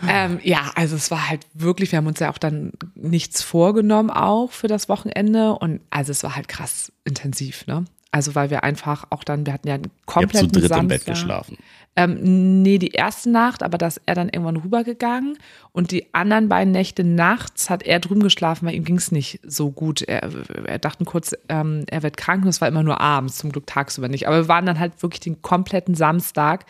Ähm, 0.08 0.40
ja, 0.44 0.72
also 0.76 0.96
es 0.96 1.12
war 1.12 1.30
halt 1.30 1.46
wirklich, 1.54 1.92
wir 1.92 1.98
haben 1.98 2.08
uns 2.08 2.20
ja 2.20 2.32
auch 2.32 2.40
dann 2.40 2.72
nichts 2.96 3.44
vorgenommen 3.44 4.10
auch 4.10 4.52
für 4.52 4.68
das 4.68 4.90
Wochenende 4.90 5.54
und 5.54 5.80
also 5.92 6.12
es 6.12 6.24
war 6.24 6.36
halt 6.36 6.48
krass 6.48 6.92
intensiv, 7.04 7.68
ne? 7.68 7.86
Also 8.10 8.34
weil 8.36 8.50
wir 8.50 8.64
einfach 8.64 9.06
auch 9.12 9.24
dann, 9.24 9.46
wir 9.46 9.54
hatten 9.54 9.68
ja 9.68 9.76
einen 9.76 9.86
Ihr 9.86 9.90
habt 9.92 10.00
zu 10.00 10.06
kompletten 10.14 10.52
dritt 10.52 10.64
im 10.64 10.70
Samstag. 10.70 10.88
Bett 10.88 11.06
geschlafen. 11.06 11.58
Ähm, 11.97 12.62
nee, 12.62 12.77
die 12.77 12.91
erste 12.91 13.30
Nacht, 13.30 13.63
aber 13.63 13.77
da 13.77 13.88
ist 13.88 14.01
er 14.06 14.15
dann 14.15 14.30
irgendwann 14.30 14.56
rübergegangen 14.56 15.38
und 15.73 15.91
die 15.91 16.13
anderen 16.13 16.47
beiden 16.47 16.71
Nächte 16.71 17.04
nachts 17.04 17.69
hat 17.69 17.84
er 17.84 17.99
drüben 17.99 18.23
geschlafen, 18.23 18.65
weil 18.65 18.75
ihm 18.75 18.86
ging 18.86 18.95
es 18.95 19.12
nicht 19.12 19.41
so 19.43 19.71
gut. 19.71 20.01
Er, 20.01 20.30
er 20.65 20.80
dachten 20.80 21.04
kurz, 21.04 21.36
ähm, 21.49 21.84
er 21.89 22.01
wird 22.01 22.15
krank 22.15 22.43
und 22.43 22.49
es 22.49 22.62
war 22.62 22.69
immer 22.69 22.84
nur 22.84 23.01
abends, 23.01 23.38
zum 23.38 23.51
Glück 23.51 23.67
tagsüber 23.67 24.08
nicht. 24.08 24.25
Aber 24.27 24.38
wir 24.38 24.47
waren 24.47 24.65
dann 24.65 24.80
halt 24.80 25.04
wirklich 25.04 25.19
den 25.19 25.41
kompletten 25.41 25.93
Samstag 25.93 26.65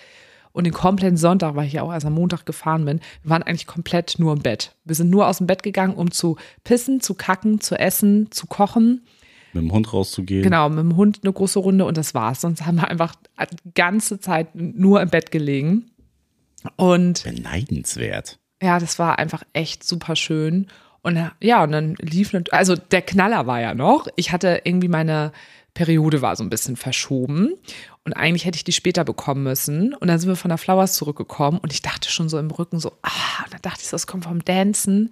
und 0.53 0.65
den 0.65 0.73
kompletten 0.73 1.17
Sonntag, 1.17 1.55
weil 1.55 1.67
ich 1.67 1.73
ja 1.73 1.83
auch 1.83 1.93
erst 1.93 2.05
am 2.05 2.13
Montag 2.13 2.45
gefahren 2.45 2.85
bin, 2.85 2.99
wir 3.21 3.29
waren 3.29 3.43
eigentlich 3.43 3.67
komplett 3.67 4.15
nur 4.17 4.33
im 4.33 4.41
Bett. 4.41 4.75
Wir 4.85 4.95
sind 4.95 5.11
nur 5.11 5.27
aus 5.27 5.37
dem 5.37 5.47
Bett 5.47 5.63
gegangen, 5.63 5.93
um 5.93 6.11
zu 6.11 6.37
pissen, 6.63 6.99
zu 6.99 7.13
kacken, 7.13 7.61
zu 7.61 7.77
essen, 7.77 8.31
zu 8.31 8.47
kochen. 8.47 9.05
Mit 9.53 9.63
dem 9.63 9.71
Hund 9.71 9.91
rauszugehen. 9.91 10.43
Genau, 10.43 10.69
mit 10.69 10.79
dem 10.79 10.95
Hund 10.95 11.19
eine 11.23 11.33
große 11.33 11.59
Runde 11.59 11.85
und 11.85 11.97
das 11.97 12.13
war's. 12.13 12.41
Sonst 12.41 12.65
haben 12.65 12.77
wir 12.77 12.87
einfach 12.87 13.13
die 13.65 13.73
ganze 13.73 14.19
Zeit 14.19 14.55
nur 14.55 15.01
im 15.01 15.09
Bett 15.09 15.31
gelegen. 15.31 15.91
Und 16.75 17.23
Beneidenswert. 17.23 18.39
ja, 18.61 18.79
das 18.79 18.99
war 18.99 19.17
einfach 19.19 19.43
echt 19.53 19.83
super 19.83 20.15
schön. 20.15 20.67
Und 21.01 21.19
ja, 21.41 21.63
und 21.63 21.71
dann 21.71 21.95
lief, 21.95 22.31
nat- 22.33 22.53
also 22.53 22.75
der 22.75 23.01
Knaller 23.01 23.47
war 23.47 23.59
ja 23.59 23.73
noch, 23.73 24.07
ich 24.15 24.31
hatte 24.31 24.61
irgendwie 24.63 24.87
meine 24.87 25.31
Periode 25.73 26.21
war 26.21 26.35
so 26.35 26.43
ein 26.43 26.49
bisschen 26.51 26.75
verschoben 26.75 27.53
und 28.03 28.13
eigentlich 28.13 28.45
hätte 28.45 28.57
ich 28.57 28.63
die 28.65 28.73
später 28.73 29.03
bekommen 29.03 29.41
müssen. 29.43 29.93
Und 29.95 30.07
dann 30.09 30.19
sind 30.19 30.29
wir 30.29 30.35
von 30.35 30.49
der 30.49 30.57
Flowers 30.59 30.93
zurückgekommen 30.93 31.57
und 31.57 31.73
ich 31.73 31.81
dachte 31.81 32.09
schon 32.09 32.29
so 32.29 32.37
im 32.37 32.51
Rücken 32.51 32.79
so, 32.79 32.91
ah, 33.01 33.43
und 33.45 33.53
dann 33.53 33.61
dachte 33.63 33.79
ich 33.81 33.87
so, 33.87 33.95
es 33.95 34.05
kommt 34.05 34.25
vom 34.25 34.43
Dancen. 34.45 35.11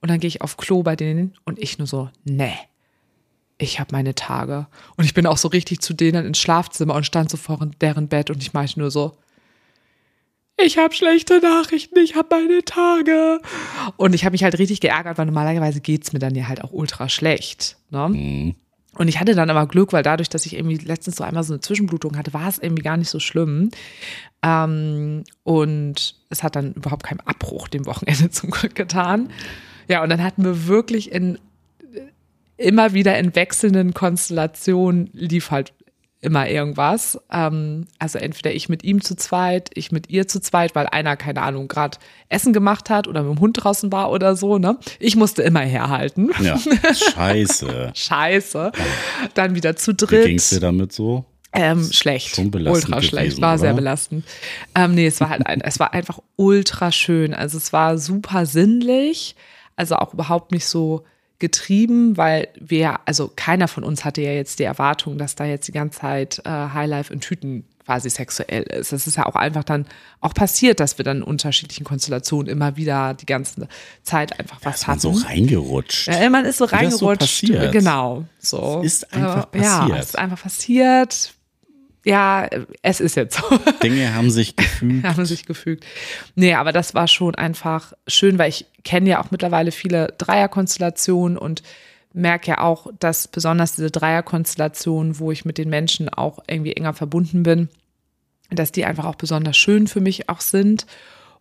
Und 0.00 0.10
dann 0.10 0.20
gehe 0.20 0.28
ich 0.28 0.40
auf 0.42 0.56
Klo 0.56 0.82
bei 0.82 0.94
denen 0.96 1.34
und 1.44 1.58
ich 1.58 1.78
nur 1.78 1.86
so, 1.88 2.08
nee, 2.24 2.54
ich 3.58 3.80
habe 3.80 3.92
meine 3.92 4.14
Tage. 4.14 4.66
Und 4.96 5.04
ich 5.04 5.14
bin 5.14 5.26
auch 5.26 5.38
so 5.38 5.48
richtig 5.48 5.80
zu 5.80 5.94
denen 5.94 6.26
ins 6.26 6.38
Schlafzimmer 6.38 6.94
und 6.94 7.06
stand 7.06 7.30
so 7.30 7.36
vor 7.36 7.58
deren 7.80 8.08
Bett 8.08 8.30
und 8.30 8.42
ich 8.42 8.52
meinte 8.52 8.78
nur 8.78 8.90
so, 8.90 9.16
ich 10.58 10.78
habe 10.78 10.94
schlechte 10.94 11.40
Nachrichten, 11.40 11.98
ich 11.98 12.16
habe 12.16 12.28
meine 12.30 12.64
Tage. 12.64 13.40
Und 13.96 14.14
ich 14.14 14.24
habe 14.24 14.32
mich 14.32 14.42
halt 14.42 14.58
richtig 14.58 14.80
geärgert, 14.80 15.18
weil 15.18 15.26
normalerweise 15.26 15.80
geht's 15.80 16.14
mir 16.14 16.18
dann 16.18 16.34
ja 16.34 16.48
halt 16.48 16.64
auch 16.64 16.72
ultra 16.72 17.10
schlecht. 17.10 17.76
Ne? 17.90 18.54
Und 18.94 19.08
ich 19.08 19.20
hatte 19.20 19.34
dann 19.34 19.50
aber 19.50 19.66
Glück, 19.66 19.92
weil 19.92 20.02
dadurch, 20.02 20.30
dass 20.30 20.46
ich 20.46 20.56
irgendwie 20.56 20.78
letztens 20.78 21.16
so 21.16 21.24
einmal 21.24 21.44
so 21.44 21.52
eine 21.52 21.60
Zwischenblutung 21.60 22.16
hatte, 22.16 22.32
war 22.32 22.48
es 22.48 22.58
irgendwie 22.58 22.82
gar 22.82 22.96
nicht 22.96 23.10
so 23.10 23.20
schlimm. 23.20 23.70
Ähm, 24.42 25.24
und 25.42 26.14
es 26.30 26.42
hat 26.42 26.56
dann 26.56 26.72
überhaupt 26.72 27.04
keinen 27.04 27.20
Abbruch 27.20 27.68
dem 27.68 27.84
Wochenende 27.84 28.30
zum 28.30 28.50
Glück 28.50 28.74
getan. 28.74 29.28
Ja, 29.88 30.02
und 30.02 30.08
dann 30.08 30.22
hatten 30.22 30.42
wir 30.42 30.66
wirklich 30.66 31.12
in 31.12 31.38
immer 32.56 32.92
wieder 32.94 33.18
in 33.18 33.34
wechselnden 33.34 33.94
Konstellationen 33.94 35.10
lief 35.12 35.50
halt 35.50 35.72
immer 36.20 36.48
irgendwas. 36.48 37.20
Ähm, 37.30 37.86
also 37.98 38.18
entweder 38.18 38.52
ich 38.52 38.68
mit 38.68 38.82
ihm 38.82 39.00
zu 39.02 39.14
zweit, 39.16 39.70
ich 39.74 39.92
mit 39.92 40.10
ihr 40.10 40.26
zu 40.26 40.40
zweit, 40.40 40.74
weil 40.74 40.86
einer, 40.86 41.16
keine 41.16 41.42
Ahnung, 41.42 41.68
gerade 41.68 41.98
Essen 42.28 42.52
gemacht 42.52 42.90
hat 42.90 43.06
oder 43.06 43.22
mit 43.22 43.36
dem 43.36 43.40
Hund 43.40 43.62
draußen 43.62 43.92
war 43.92 44.10
oder 44.10 44.34
so. 44.34 44.58
Ne? 44.58 44.78
Ich 44.98 45.14
musste 45.14 45.42
immer 45.42 45.60
herhalten. 45.60 46.30
Ja, 46.42 46.58
scheiße. 46.94 47.92
Scheiße. 47.94 48.72
Dann 49.34 49.54
wieder 49.54 49.76
zu 49.76 49.92
Wie 49.92 49.96
dritt. 49.96 50.24
ging's 50.26 50.50
dir 50.50 50.60
damit 50.60 50.92
so? 50.92 51.24
Ähm, 51.52 51.90
schlecht. 51.92 52.34
schon 52.34 52.50
belastend 52.50 52.86
ultra 52.86 53.02
schlecht. 53.02 53.26
gewesen, 53.28 53.42
War 53.42 53.58
sehr 53.58 53.70
oder? 53.70 53.76
belastend. 53.76 54.24
Ähm, 54.74 54.94
nee, 54.94 55.06
es 55.06 55.20
war 55.20 55.28
halt 55.30 55.46
ein, 55.46 55.60
es 55.60 55.78
war 55.78 55.94
einfach 55.94 56.18
ultra 56.36 56.90
schön. 56.92 57.34
Also 57.34 57.56
es 57.56 57.72
war 57.72 57.98
super 57.98 58.46
sinnlich, 58.46 59.36
Also 59.76 59.96
auch 59.96 60.12
überhaupt 60.12 60.50
nicht 60.52 60.66
so 60.66 61.04
getrieben, 61.38 62.16
weil 62.16 62.48
wir, 62.58 63.00
also 63.04 63.30
keiner 63.36 63.68
von 63.68 63.84
uns 63.84 64.04
hatte 64.04 64.22
ja 64.22 64.32
jetzt 64.32 64.58
die 64.58 64.64
Erwartung, 64.64 65.18
dass 65.18 65.34
da 65.34 65.44
jetzt 65.44 65.68
die 65.68 65.72
ganze 65.72 66.00
Zeit 66.00 66.40
äh, 66.44 66.48
Highlife 66.50 67.12
in 67.12 67.20
Tüten 67.20 67.64
quasi 67.84 68.10
sexuell 68.10 68.64
ist. 68.64 68.92
Es 68.92 69.06
ist 69.06 69.16
ja 69.16 69.26
auch 69.26 69.36
einfach 69.36 69.62
dann 69.62 69.86
auch 70.20 70.34
passiert, 70.34 70.80
dass 70.80 70.98
wir 70.98 71.04
dann 71.04 71.18
in 71.18 71.22
unterschiedlichen 71.22 71.84
Konstellationen 71.84 72.48
immer 72.50 72.76
wieder 72.76 73.14
die 73.14 73.26
ganze 73.26 73.68
Zeit 74.02 74.40
einfach 74.40 74.58
was 74.62 74.80
ist 74.80 74.86
man 74.88 74.96
hatten. 74.96 75.00
so 75.14 75.24
reingerutscht. 75.26 76.08
Ja, 76.08 76.28
man 76.30 76.44
ist 76.46 76.58
so 76.58 76.66
Wie 76.66 76.70
das 76.70 76.98
so 76.98 77.06
reingerutscht. 77.06 77.42
passiert. 77.42 77.72
genau. 77.72 78.24
So. 78.40 78.82
Es 78.84 78.94
ist 78.94 79.12
einfach 79.14 79.46
Äh, 79.52 79.62
Ja, 79.62 79.78
passiert. 79.80 79.98
es 80.00 80.06
ist 80.06 80.18
einfach 80.18 80.42
passiert. 80.42 81.32
Ja, 82.06 82.48
es 82.82 83.00
ist 83.00 83.16
jetzt 83.16 83.36
so. 83.36 83.58
Dinge 83.82 84.14
haben 84.14 84.30
sich 84.30 84.54
gefügt. 84.54 85.04
haben 85.04 85.26
sich 85.26 85.44
gefügt. 85.44 85.84
Nee, 86.36 86.54
aber 86.54 86.70
das 86.70 86.94
war 86.94 87.08
schon 87.08 87.34
einfach 87.34 87.94
schön, 88.06 88.38
weil 88.38 88.48
ich 88.48 88.66
kenne 88.84 89.10
ja 89.10 89.20
auch 89.20 89.32
mittlerweile 89.32 89.72
viele 89.72 90.14
Dreierkonstellationen 90.16 91.36
und 91.36 91.64
merke 92.12 92.52
ja 92.52 92.58
auch, 92.60 92.86
dass 93.00 93.26
besonders 93.26 93.74
diese 93.74 93.90
Dreierkonstellationen, 93.90 95.18
wo 95.18 95.32
ich 95.32 95.44
mit 95.44 95.58
den 95.58 95.68
Menschen 95.68 96.08
auch 96.08 96.38
irgendwie 96.46 96.74
enger 96.74 96.94
verbunden 96.94 97.42
bin, 97.42 97.68
dass 98.50 98.70
die 98.70 98.84
einfach 98.84 99.04
auch 99.04 99.16
besonders 99.16 99.56
schön 99.56 99.88
für 99.88 100.00
mich 100.00 100.28
auch 100.28 100.40
sind. 100.40 100.86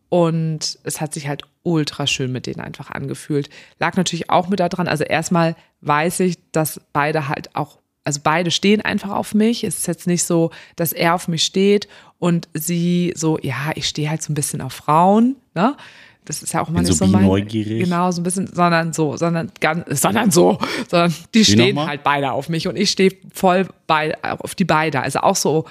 Und 0.09 0.79
es 0.83 0.99
hat 0.99 1.13
sich 1.13 1.27
halt 1.27 1.43
ultra 1.61 2.07
schön 2.07 2.31
mit 2.31 2.47
denen 2.47 2.61
einfach 2.61 2.89
angefühlt. 2.89 3.51
Lag 3.79 3.97
natürlich 3.97 4.31
auch 4.31 4.47
mit 4.47 4.59
da 4.59 4.67
dran. 4.67 4.87
Also 4.87 5.03
erstmal 5.03 5.55
weiß 5.81 6.21
ich, 6.21 6.39
dass 6.51 6.81
beide 6.91 7.27
halt 7.29 7.55
auch, 7.55 7.77
also 8.05 8.21
beide 8.23 8.51
stehen 8.51 8.79
einfach 8.81 9.09
auf 9.09 9.33
mich. 9.33 9.63
Es 9.65 9.79
ist 9.79 9.87
jetzt 9.87 10.07
nicht 10.07 10.23
so, 10.23 10.51
dass 10.77 10.93
er 10.93 11.13
auf 11.15 11.27
mich 11.27 11.43
steht 11.43 11.87
und 12.19 12.47
sie 12.53 13.11
so, 13.15 13.37
ja, 13.41 13.71
ich 13.75 13.87
stehe 13.89 14.09
halt 14.09 14.21
so 14.21 14.31
ein 14.31 14.35
bisschen 14.35 14.61
auf 14.61 14.71
Frauen, 14.73 15.35
ne? 15.55 15.75
Das 16.23 16.41
ist 16.41 16.53
ja 16.53 16.61
auch 16.61 16.65
Bin 16.69 16.75
nicht 16.81 16.87
so 16.87 16.93
so 16.93 17.05
mein, 17.05 17.21
bi-neugierig. 17.21 17.83
genau, 17.83 18.09
so 18.09 18.19
ein 18.19 18.23
bisschen, 18.23 18.47
sondern 18.47 18.93
so, 18.93 19.15
sondern 19.15 19.51
ganz, 19.59 20.01
sondern 20.01 20.31
so, 20.31 20.57
sondern 20.89 21.13
die 21.35 21.39
Wie 21.41 21.45
stehen 21.45 21.79
halt 21.85 22.03
beide 22.03 22.31
auf 22.31 22.49
mich 22.49 22.67
und 22.67 22.77
ich 22.77 22.89
stehe 22.89 23.11
voll 23.31 23.67
bei, 23.85 24.15
auf 24.23 24.55
die 24.55 24.65
beide. 24.65 25.01
Also 25.01 25.19
auch 25.19 25.35
so 25.35 25.65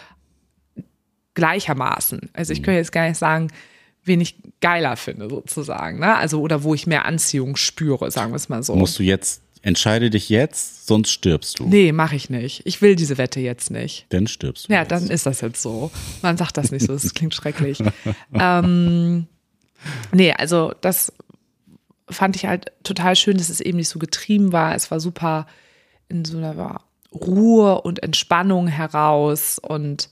gleichermaßen. 1.34 2.30
Also 2.32 2.52
Mhm. 2.52 2.56
ich 2.56 2.62
könnte 2.62 2.78
jetzt 2.78 2.92
gar 2.92 3.08
nicht 3.08 3.18
sagen, 3.18 3.48
wen 4.04 4.20
ich 4.20 4.36
geiler 4.60 4.96
finde, 4.96 5.28
sozusagen. 5.28 5.98
Ne? 5.98 6.14
Also, 6.14 6.40
oder 6.40 6.62
wo 6.62 6.74
ich 6.74 6.86
mehr 6.86 7.04
Anziehung 7.04 7.56
spüre, 7.56 8.10
sagen 8.10 8.32
wir 8.32 8.36
es 8.36 8.48
mal 8.48 8.62
so. 8.62 8.76
Musst 8.76 8.98
du 8.98 9.02
jetzt, 9.02 9.42
entscheide 9.64 10.10
dich 10.10 10.28
jetzt, 10.28 10.86
sonst 10.86 11.10
stirbst 11.10 11.58
du. 11.58 11.66
nee, 11.66 11.90
mache 11.90 12.14
ich 12.14 12.28
nicht. 12.28 12.62
Ich 12.66 12.82
will 12.82 12.96
diese 12.96 13.16
Wette 13.16 13.40
jetzt 13.40 13.70
nicht. 13.70 14.06
Dann 14.10 14.26
stirbst 14.26 14.68
du. 14.68 14.72
Ja, 14.72 14.80
jetzt. 14.80 14.90
dann 14.90 15.08
ist 15.08 15.24
das 15.24 15.40
jetzt 15.40 15.62
so. 15.62 15.90
Man 16.22 16.36
sagt 16.36 16.58
das 16.58 16.70
nicht 16.70 16.86
so, 16.86 16.92
das 16.92 17.14
klingt 17.14 17.34
schrecklich. 17.34 17.82
ähm, 18.34 19.26
nee, 20.12 20.32
also 20.32 20.72
das 20.82 21.12
fand 22.10 22.36
ich 22.36 22.44
halt 22.44 22.72
total 22.82 23.16
schön, 23.16 23.38
dass 23.38 23.48
es 23.48 23.60
eben 23.60 23.78
nicht 23.78 23.88
so 23.88 23.98
getrieben 23.98 24.52
war. 24.52 24.74
Es 24.74 24.90
war 24.90 25.00
super 25.00 25.46
in 26.08 26.26
so 26.26 26.36
einer 26.36 26.82
Ruhe 27.12 27.80
und 27.80 28.02
Entspannung 28.02 28.66
heraus 28.66 29.58
und 29.58 30.10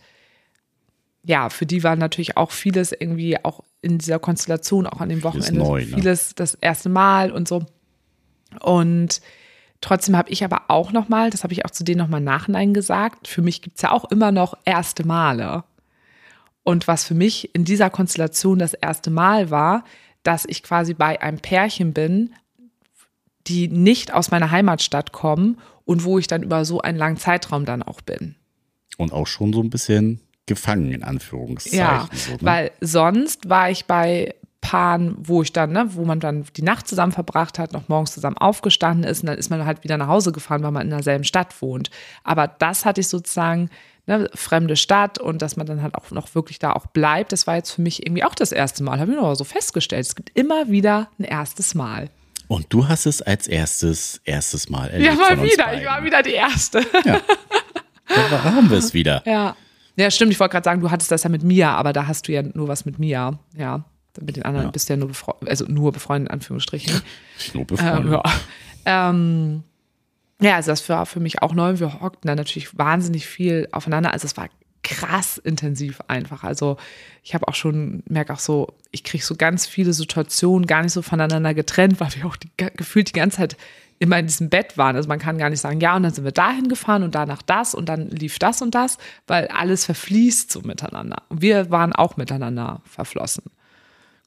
ja, 1.25 1.51
für 1.51 1.67
die 1.67 1.85
war 1.85 1.95
natürlich 1.95 2.37
auch 2.37 2.51
vieles 2.51 2.91
irgendwie 2.93 3.37
auch 3.45 3.61
in 3.83 3.99
dieser 3.99 4.19
Konstellation, 4.19 4.87
auch 4.87 5.01
an 5.01 5.11
dem 5.11 5.23
Wochenende, 5.23 5.61
neu, 5.61 5.85
ne? 5.85 5.95
vieles 5.95 6.35
das 6.35 6.55
erste 6.55 6.89
Mal 6.89 7.31
und 7.31 7.47
so. 7.47 7.65
Und 8.61 9.21
trotzdem 9.83 10.17
habe 10.17 10.31
ich 10.31 10.45
aber 10.45 10.63
auch 10.69 10.93
noch 10.93 11.11
mal, 11.11 11.29
das 11.29 11.45
habe 11.45 11.53
ich 11.53 11.67
auch 11.67 11.71
zu 11.71 11.85
denen 11.85 11.99
noch 11.99 12.09
mal 12.09 12.19
im 12.19 12.25
nachhinein 12.25 12.73
gesagt, 12.73 13.29
für 13.29 13.43
mich 13.43 13.61
gibt 13.61 13.77
es 13.77 13.83
ja 13.83 13.91
auch 13.91 14.11
immer 14.11 14.33
noch 14.33 14.57
erste 14.65 15.07
Male. 15.07 15.65
Und 16.63 16.89
was 16.89 17.05
für 17.05 17.15
mich 17.15 17.55
in 17.55 17.65
dieser 17.65 17.91
Konstellation 17.91 18.59
das 18.59 18.73
erste 18.73 19.11
Mal 19.11 19.51
war, 19.51 19.85
dass 20.23 20.45
ich 20.47 20.63
quasi 20.63 20.95
bei 20.95 21.21
einem 21.21 21.39
Pärchen 21.39 21.93
bin, 21.93 22.35
die 23.49 23.69
nicht 23.69 24.15
aus 24.15 24.31
meiner 24.31 24.51
Heimatstadt 24.53 25.13
kommen 25.13 25.59
und 25.85 26.05
wo 26.05 26.19
ich 26.19 26.29
dann 26.29 26.45
über 26.45 26.65
so 26.65 26.81
einen 26.81 26.97
langen 26.97 27.17
Zeitraum 27.17 27.65
dann 27.65 27.83
auch 27.83 28.01
bin. 28.01 28.37
Und 28.97 29.13
auch 29.13 29.27
schon 29.27 29.53
so 29.53 29.61
ein 29.61 29.71
bisschen 29.71 30.21
gefangen, 30.47 30.93
in 30.93 31.03
Anführungszeichen. 31.03 31.79
Ja, 31.79 32.09
so, 32.13 32.33
ne? 32.33 32.39
weil 32.41 32.71
sonst 32.81 33.49
war 33.49 33.71
ich 33.71 33.87
bei 33.87 34.35
Paaren, 34.63 35.17
wo 35.19 35.43
ich 35.43 35.53
dann, 35.53 35.73
ne, 35.73 35.89
wo 35.95 36.05
man 36.05 36.21
dann 36.21 36.47
die 36.57 36.63
Nacht 36.63 36.89
zusammen 36.89 37.13
verbracht 37.13 37.59
hat, 37.59 37.75
noch 37.75 37.89
morgens 37.89 38.13
zusammen 38.15 38.39
aufgestanden 38.39 39.05
ist 39.05 39.21
und 39.21 39.27
dann 39.27 39.37
ist 39.37 39.51
man 39.51 39.67
halt 39.67 39.85
wieder 39.85 39.99
nach 39.99 40.07
Hause 40.07 40.33
gefahren, 40.33 40.63
weil 40.63 40.71
man 40.71 40.85
in 40.85 40.91
derselben 40.91 41.25
Stadt 41.25 41.61
wohnt. 41.61 41.91
Aber 42.25 42.47
das 42.47 42.85
hatte 42.87 43.01
ich 43.01 43.09
sozusagen, 43.09 43.69
ne, 44.07 44.31
fremde 44.35 44.77
Stadt 44.77 45.19
und 45.19 45.43
dass 45.43 45.57
man 45.57 45.67
dann 45.67 45.83
halt 45.83 45.95
auch 45.97 46.11
noch 46.13 46.35
wirklich 46.35 46.59
da 46.59 46.73
auch 46.73 46.87
bleibt, 46.87 47.33
das 47.33 47.47
war 47.47 47.57
jetzt 47.57 47.73
für 47.73 47.83
mich 47.83 48.07
irgendwie 48.07 48.25
auch 48.25 48.35
das 48.35 48.53
erste 48.53 48.83
Mal. 48.83 49.01
Habe 49.01 49.11
ich 49.11 49.19
noch 49.19 49.35
so 49.35 49.45
festgestellt. 49.45 50.07
Es 50.07 50.15
gibt 50.15 50.31
immer 50.35 50.69
wieder 50.71 51.11
ein 51.19 51.25
erstes 51.25 51.75
Mal. 51.75 52.09
Und 52.49 52.67
du 52.73 52.89
hast 52.89 53.07
es 53.07 53.21
als 53.21 53.49
erstes, 53.49 54.21
erstes 54.25 54.69
Mal 54.71 54.91
erlebt. 54.91 55.13
Ja, 55.13 55.15
mal 55.19 55.43
wieder. 55.43 55.65
beiden. 55.65 55.81
Ich 55.81 55.87
war 55.87 56.05
wieder 56.05 56.23
die 56.23 56.33
Erste. 56.33 56.85
Da 57.05 58.45
haben 58.45 58.71
wir 58.71 58.79
es 58.79 58.95
wieder. 58.95 59.23
Ja. 59.27 59.57
Ja, 59.97 60.11
stimmt. 60.11 60.33
Ich 60.33 60.41
wollte 60.41 60.53
gerade 60.53 60.65
sagen, 60.65 60.81
du 60.81 60.91
hattest 60.91 61.11
das 61.11 61.23
ja 61.23 61.31
mit 61.31 61.43
Mia, 61.43 61.75
aber 61.75 61.93
da 61.93 62.07
hast 62.07 62.29
du 62.29 62.33
ja 62.33 62.43
nur 62.43 62.69
was 62.69 62.85
mit 62.85 62.99
Mia. 62.99 63.39
Ja. 63.57 63.85
Mit 64.21 64.37
den 64.37 64.45
anderen 64.45 64.67
Ja. 64.67 64.71
bist 64.71 64.89
du 64.89 64.93
ja 64.95 64.99
nur 64.99 65.09
befreundet, 65.09 65.49
also 65.49 65.65
nur 65.67 65.93
befreundet, 65.93 66.29
in 66.29 66.35
Anführungsstrichen. 66.35 67.01
Nur 67.55 67.65
befreundet. 67.65 68.05
Ähm, 68.05 68.13
ja. 68.13 68.23
Ähm, 68.85 69.63
ja, 70.41 70.57
also 70.57 70.73
das 70.73 70.89
war 70.89 71.07
für 71.07 71.21
mich 71.21 71.41
auch 71.41 71.55
neu. 71.55 71.79
Wir 71.79 72.01
hockten 72.01 72.27
da 72.29 72.35
natürlich 72.35 72.77
wahnsinnig 72.77 73.27
viel 73.27 73.69
aufeinander. 73.73 74.13
Also 74.13 74.27
es 74.27 74.37
war 74.37 74.49
krass 74.83 75.39
intensiv 75.39 76.01
einfach. 76.09 76.43
Also 76.43 76.77
ich 77.23 77.35
habe 77.35 77.47
auch 77.47 77.55
schon, 77.55 78.03
merke 78.09 78.33
auch 78.33 78.41
so, 78.41 78.75
ich 78.91 79.05
kriege 79.05 79.25
so 79.25 79.37
ganz 79.37 79.67
viele 79.67 79.93
Situationen 79.93 80.67
gar 80.67 80.83
nicht 80.83 80.93
so 80.93 81.03
voneinander 81.03 81.55
getrennt, 81.55 82.01
weil 82.01 82.09
wir 82.17 82.27
auch 82.27 82.37
die, 82.37 82.51
gefühlt 82.57 83.09
die 83.09 83.13
ganze 83.13 83.39
Zeit 83.39 83.57
immer 84.01 84.19
in 84.19 84.27
diesem 84.27 84.51
Bett 84.51 84.77
waren. 84.77 84.97
Also 84.97 85.09
man 85.09 85.21
kann 85.21 85.39
gar 85.39 85.49
nicht 85.49 85.61
sagen, 85.61 85.81
ja, 85.81 85.95
und 85.95 86.03
dann 86.03 86.13
sind 86.13 86.25
wir 86.25 86.33
dahin 86.33 86.69
gefahren 86.69 87.05
und 87.05 87.15
danach 87.15 87.43
das 87.43 87.73
und 87.73 87.89
dann 87.89 88.09
lief 88.09 88.41
das 88.41 88.61
und 88.61 88.75
das, 88.75 88.99
weil 89.29 89.47
alles 89.47 89.85
verfließt 89.85 90.51
so 90.51 90.63
miteinander. 90.63 91.23
Und 91.29 91.41
wir 91.41 91.71
waren 91.71 91.93
auch 91.93 92.17
miteinander 92.17 92.83
verflossen. 92.85 93.45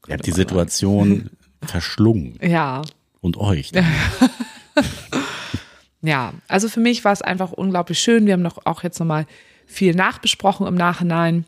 Ihr 0.08 0.14
habt 0.14 0.26
die 0.26 0.32
Situation 0.32 1.30
verschlungen. 1.62 2.38
Ja, 2.42 2.82
Und 3.22 3.38
euch. 3.38 3.72
Ja, 6.06 6.34
also 6.48 6.70
für 6.70 6.80
mich 6.80 7.04
war 7.04 7.12
es 7.12 7.22
einfach 7.22 7.52
unglaublich 7.52 8.00
schön. 8.00 8.26
Wir 8.26 8.34
haben 8.34 8.44
noch 8.44 8.66
auch 8.66 8.84
jetzt 8.84 9.00
nochmal 9.00 9.26
viel 9.66 9.96
nachbesprochen 9.96 10.68
im 10.68 10.76
Nachhinein. 10.76 11.46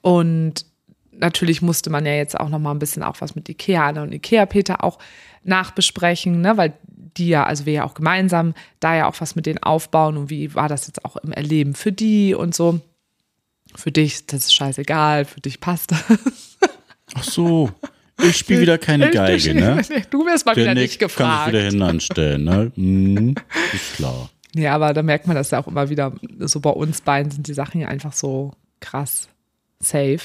Und 0.00 0.64
natürlich 1.12 1.62
musste 1.62 1.90
man 1.90 2.06
ja 2.06 2.14
jetzt 2.14 2.38
auch 2.38 2.48
nochmal 2.48 2.74
ein 2.74 2.78
bisschen 2.78 3.02
auch 3.02 3.20
was 3.20 3.34
mit 3.34 3.48
Ikea 3.48 3.88
Anna 3.88 4.02
und 4.02 4.12
Ikea 4.12 4.46
Peter 4.46 4.82
auch 4.82 4.98
nachbesprechen, 5.44 6.40
ne? 6.40 6.56
weil 6.56 6.72
die 6.86 7.28
ja, 7.28 7.44
also 7.44 7.66
wir 7.66 7.72
ja 7.72 7.84
auch 7.84 7.94
gemeinsam 7.94 8.54
da 8.80 8.96
ja 8.96 9.08
auch 9.08 9.20
was 9.20 9.36
mit 9.36 9.46
denen 9.46 9.62
aufbauen 9.62 10.16
und 10.16 10.30
wie 10.30 10.54
war 10.54 10.68
das 10.68 10.86
jetzt 10.86 11.04
auch 11.04 11.16
im 11.16 11.32
Erleben 11.32 11.74
für 11.74 11.92
die 11.92 12.34
und 12.34 12.54
so. 12.54 12.80
Für 13.74 13.92
dich, 13.92 14.26
das 14.26 14.46
ist 14.46 14.54
scheißegal, 14.54 15.26
für 15.26 15.40
dich 15.40 15.60
passt 15.60 15.92
das. 15.92 16.58
Ach 17.18 17.24
so. 17.24 17.70
Ich 18.22 18.36
spiele 18.38 18.62
wieder 18.62 18.78
keine 18.78 19.10
Geige, 19.10 19.54
ne? 19.54 19.82
Du 20.10 20.24
wirst 20.24 20.46
mal 20.46 20.54
Der 20.54 20.64
wieder 20.64 20.74
Nick 20.74 20.82
nicht 20.84 20.98
kann 20.98 21.08
sich 21.08 21.16
gefragt. 21.16 21.48
wieder 21.52 21.62
hinanstellen, 21.64 22.44
ne? 22.44 22.72
Mhm, 22.76 23.34
ist 23.74 23.94
klar. 23.96 24.30
Ja, 24.54 24.74
aber 24.74 24.94
da 24.94 25.02
merkt 25.02 25.26
man 25.26 25.36
das 25.36 25.50
ja 25.50 25.58
auch 25.62 25.66
immer 25.66 25.90
wieder. 25.90 26.14
So 26.40 26.60
bei 26.60 26.70
uns 26.70 27.02
beiden 27.02 27.30
sind 27.30 27.46
die 27.46 27.52
Sachen 27.54 27.80
ja 27.80 27.88
einfach 27.88 28.12
so 28.14 28.52
krass 28.80 29.28
safe. 29.80 30.20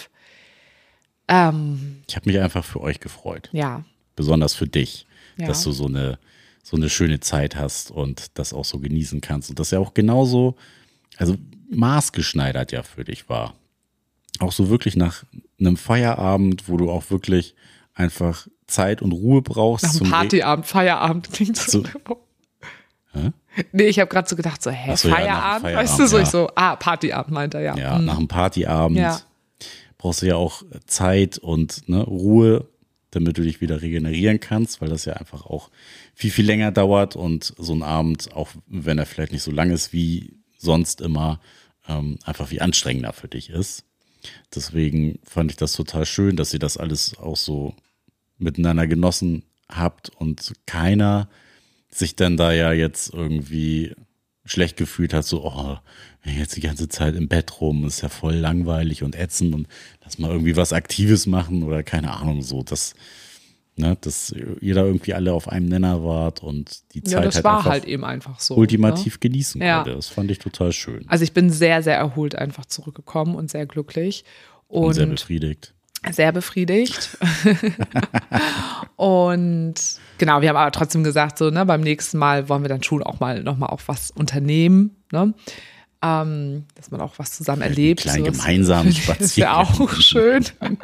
Ähm, 1.28 2.02
Ich 2.08 2.16
habe 2.16 2.30
mich 2.30 2.40
einfach 2.40 2.64
für 2.64 2.82
euch 2.82 3.00
gefreut. 3.00 3.50
ja, 3.52 3.84
Besonders 4.16 4.54
für 4.54 4.68
dich, 4.68 5.06
Ja. 5.38 5.48
dass 5.48 5.64
du 5.64 5.72
so 5.72 5.88
eine, 5.88 6.20
so 6.64 6.78
eine 6.78 6.90
schöne 6.90 7.20
Zeit 7.22 7.56
hast 7.56 7.92
und 7.92 8.38
das 8.38 8.54
auch 8.54 8.66
so 8.66 8.80
genießen 8.80 9.20
kannst. 9.22 9.50
Und 9.50 9.60
das 9.60 9.72
ja 9.72 9.80
auch 9.80 9.94
genauso, 9.94 10.56
also 11.18 11.36
maßgeschneidert 11.70 12.72
ja 12.72 12.84
für 12.84 13.04
dich 13.04 13.30
war. 13.30 13.56
Auch 14.40 14.52
so 14.52 14.70
wirklich 14.70 14.96
nach 14.96 15.24
einem 15.62 15.78
Feierabend, 15.78 16.68
wo 16.68 16.78
du 16.78 16.90
auch 16.92 17.10
wirklich 17.10 17.56
einfach 17.94 18.48
Zeit 18.68 19.02
und 19.02 19.12
Ruhe 19.12 19.42
brauchst. 19.42 19.84
nach 19.86 19.92
zum 19.94 20.08
Re- 20.08 20.12
Partyabend, 20.14 20.66
Feierabend 20.66 21.32
klingt 21.32 21.58
so. 21.58 21.84
So. 21.84 22.18
Hä? 23.14 23.32
Nee, 23.74 23.84
ich 23.88 24.00
habe 24.00 24.10
gerade 24.10 24.30
so 24.30 24.36
gedacht, 24.38 24.64
so, 24.64 24.72
hä, 24.72 24.96
so, 24.96 25.10
ja, 25.10 25.14
nach 25.14 25.20
dem 25.20 25.26
Feierabend? 25.26 25.62
Feierabend, 25.64 25.90
weißt 25.90 26.00
du, 26.00 26.08
so 26.08 26.18
ja. 26.18 26.24
ich 26.24 26.30
so, 26.30 26.50
ah, 26.56 26.76
Partyabend 26.78 27.34
meint 27.34 27.54
er, 27.54 27.62
ja. 27.62 27.78
Ja, 27.78 27.98
Hm. 27.98 28.06
nach 28.06 28.18
einem 28.18 28.28
Partyabend 28.30 28.98
Ja. 28.98 29.20
brauchst 29.98 30.22
du 30.22 30.28
ja 30.28 30.36
auch 30.38 30.64
Zeit 30.88 31.38
und 31.38 31.90
ne, 31.90 32.02
Ruhe, 32.04 32.70
damit 33.12 33.38
du 33.38 33.42
dich 33.42 33.60
wieder 33.60 33.82
regenerieren 33.82 34.40
kannst, 34.40 34.80
weil 34.80 34.88
das 34.88 35.04
ja 35.04 35.14
einfach 35.14 35.46
auch 35.46 35.70
viel, 36.16 36.32
viel 36.32 36.46
länger 36.46 36.72
dauert 36.72 37.18
und 37.18 37.54
so 37.58 37.74
ein 37.74 37.84
Abend, 37.84 38.32
auch 38.34 38.48
wenn 38.68 38.98
er 38.98 39.06
vielleicht 39.06 39.34
nicht 39.34 39.44
so 39.44 39.52
lang 39.52 39.70
ist 39.72 39.92
wie 39.92 40.38
sonst 40.58 41.02
immer, 41.02 41.42
ähm, 41.90 42.18
einfach 42.24 42.52
wie 42.52 42.62
anstrengender 42.62 43.12
für 43.12 43.28
dich 43.28 43.50
ist. 43.50 43.84
Deswegen 44.54 45.20
fand 45.24 45.52
ich 45.52 45.58
das 45.58 45.74
total 45.74 46.06
schön, 46.06 46.36
dass 46.36 46.54
ihr 46.54 46.60
das 46.60 46.78
alles 46.78 47.18
auch 47.18 47.38
so 47.38 47.76
miteinander 48.38 48.88
genossen 48.88 49.44
habt 49.70 50.10
und 50.10 50.54
keiner 50.66 51.30
sich 51.90 52.16
dann 52.16 52.38
da 52.38 52.54
ja 52.54 52.72
jetzt 52.72 53.14
irgendwie 53.14 53.94
schlecht 54.46 54.78
gefühlt 54.78 55.14
hat, 55.14 55.26
so, 55.26 55.44
oh, 55.46 55.78
jetzt 56.26 56.56
die 56.56 56.62
ganze 56.62 56.90
Zeit 56.90 57.16
im 57.16 57.28
Bett 57.28 57.62
rum, 57.62 57.86
ist 57.86 58.02
ja 58.02 58.10
voll 58.10 58.36
langweilig 58.36 59.04
und 59.04 59.16
ätzend 59.16 59.54
und 59.54 59.68
lass 60.04 60.18
mal 60.18 60.32
irgendwie 60.32 60.56
was 60.56 60.74
Aktives 60.74 61.28
machen 61.28 61.64
oder 61.64 61.84
keine 61.84 62.12
Ahnung, 62.12 62.42
so, 62.42 62.64
das, 62.64 62.96
Ne, 63.78 63.98
dass 64.02 64.32
ihr 64.60 64.76
da 64.76 64.84
irgendwie 64.84 65.14
alle 65.14 65.32
auf 65.34 65.48
einem 65.48 65.68
Nenner 65.68 66.04
wart 66.04 66.44
und 66.44 66.82
die 66.94 67.02
Zeit 67.04 67.14
Ja, 67.14 67.22
das 67.22 67.36
halt 67.36 67.44
war 67.46 67.58
einfach 67.60 67.72
halt 67.72 67.86
eben 67.86 68.04
einfach 68.04 68.40
so. 68.42 68.56
ultimativ 68.56 69.22
genießen 69.22 69.62
Ja. 69.62 69.78
konnte. 69.78 69.96
Das 69.96 70.08
fand 70.10 70.30
ich 70.30 70.40
total 70.40 70.74
schön. 70.74 71.06
Also 71.08 71.24
ich 71.24 71.32
bin 71.32 71.50
sehr, 71.50 71.82
sehr 71.82 71.96
erholt 71.96 72.36
einfach 72.36 72.66
zurückgekommen 72.66 73.34
und 73.34 73.50
sehr 73.50 73.66
glücklich. 73.66 74.26
Und, 74.68 74.88
Und 74.88 74.94
sehr 74.96 75.06
befriedigt. 75.06 75.74
sehr 76.12 76.32
befriedigt. 76.34 77.18
und 78.98 79.76
genau, 80.18 80.42
wir 80.42 80.50
haben 80.50 80.58
aber 80.58 80.72
trotzdem 80.72 81.04
gesagt, 81.04 81.38
so, 81.38 81.50
ne, 81.50 81.66
beim 81.66 81.82
nächsten 81.82 82.18
Mal 82.18 82.50
wollen 82.50 82.64
wir 82.64 82.70
dann 82.70 82.84
schon 82.84 83.04
auch 83.04 83.20
mal 83.20 83.42
nochmal 83.44 83.70
auch 83.70 83.82
was 83.88 84.12
unternehmen, 84.12 84.96
ne? 85.12 85.34
Ähm, 86.04 86.66
dass 86.76 86.90
man 86.90 87.00
auch 87.00 87.14
was 87.20 87.32
zusammen 87.38 87.62
erlebt. 87.62 88.02
kleinen 88.02 88.26
sowas. 88.26 88.38
gemeinsamen 88.40 88.90
ist 88.90 88.98
ja 89.08 89.14
Spaziergang. 89.14 89.56
auch 89.66 89.92
schön. 89.94 90.46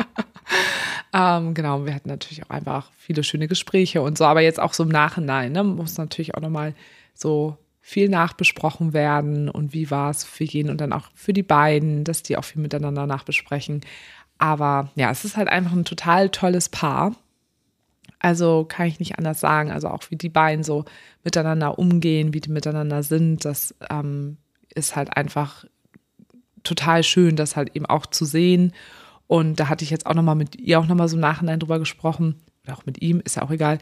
ähm, 1.17 1.55
genau, 1.55 1.85
wir 1.85 1.95
hatten 1.95 2.09
natürlich 2.09 2.45
auch 2.45 2.51
einfach 2.51 2.91
viele 2.95 3.23
schöne 3.23 3.47
Gespräche 3.47 4.03
und 4.03 4.19
so, 4.19 4.25
aber 4.25 4.41
jetzt 4.41 4.59
auch 4.59 4.73
so 4.73 4.83
im 4.83 4.89
Nachhinein, 4.89 5.51
ne, 5.51 5.63
muss 5.63 5.97
natürlich 5.97 6.35
auch 6.35 6.41
nochmal 6.41 6.75
so 7.15 7.57
viel 7.81 8.07
nachbesprochen 8.07 8.93
werden 8.93 9.49
und 9.49 9.73
wie 9.73 9.89
war 9.89 10.11
es 10.11 10.23
für 10.23 10.43
jeden 10.43 10.69
und 10.69 10.79
dann 10.79 10.93
auch 10.93 11.09
für 11.15 11.33
die 11.33 11.41
beiden, 11.41 12.03
dass 12.03 12.21
die 12.21 12.37
auch 12.37 12.43
viel 12.43 12.61
miteinander 12.61 13.07
nachbesprechen. 13.07 13.81
Aber 14.37 14.91
ja, 14.95 15.09
es 15.09 15.25
ist 15.25 15.37
halt 15.37 15.47
einfach 15.47 15.71
ein 15.71 15.85
total 15.85 16.29
tolles 16.29 16.69
Paar. 16.69 17.15
Also 18.19 18.65
kann 18.67 18.87
ich 18.87 18.99
nicht 18.99 19.17
anders 19.17 19.39
sagen. 19.39 19.71
Also 19.71 19.87
auch 19.87 20.03
wie 20.09 20.17
die 20.17 20.29
beiden 20.29 20.63
so 20.63 20.85
miteinander 21.23 21.79
umgehen, 21.79 22.33
wie 22.33 22.41
die 22.41 22.51
miteinander 22.51 23.01
sind, 23.01 23.45
das 23.45 23.73
ähm, 23.89 24.37
ist 24.75 24.95
halt 24.95 25.15
einfach 25.17 25.65
total 26.63 27.03
schön, 27.03 27.35
das 27.35 27.55
halt 27.55 27.75
eben 27.75 27.85
auch 27.85 28.05
zu 28.05 28.25
sehen. 28.25 28.73
Und 29.27 29.59
da 29.59 29.67
hatte 29.69 29.83
ich 29.83 29.89
jetzt 29.89 30.05
auch 30.05 30.13
nochmal 30.13 30.35
mit 30.35 30.55
ihr 30.55 30.79
auch 30.79 30.87
nochmal 30.87 31.09
so 31.09 31.15
im 31.15 31.21
Nachhinein 31.21 31.59
drüber 31.59 31.79
gesprochen, 31.79 32.35
oder 32.63 32.77
auch 32.77 32.85
mit 32.85 33.01
ihm, 33.01 33.21
ist 33.23 33.35
ja 33.35 33.43
auch 33.43 33.51
egal, 33.51 33.79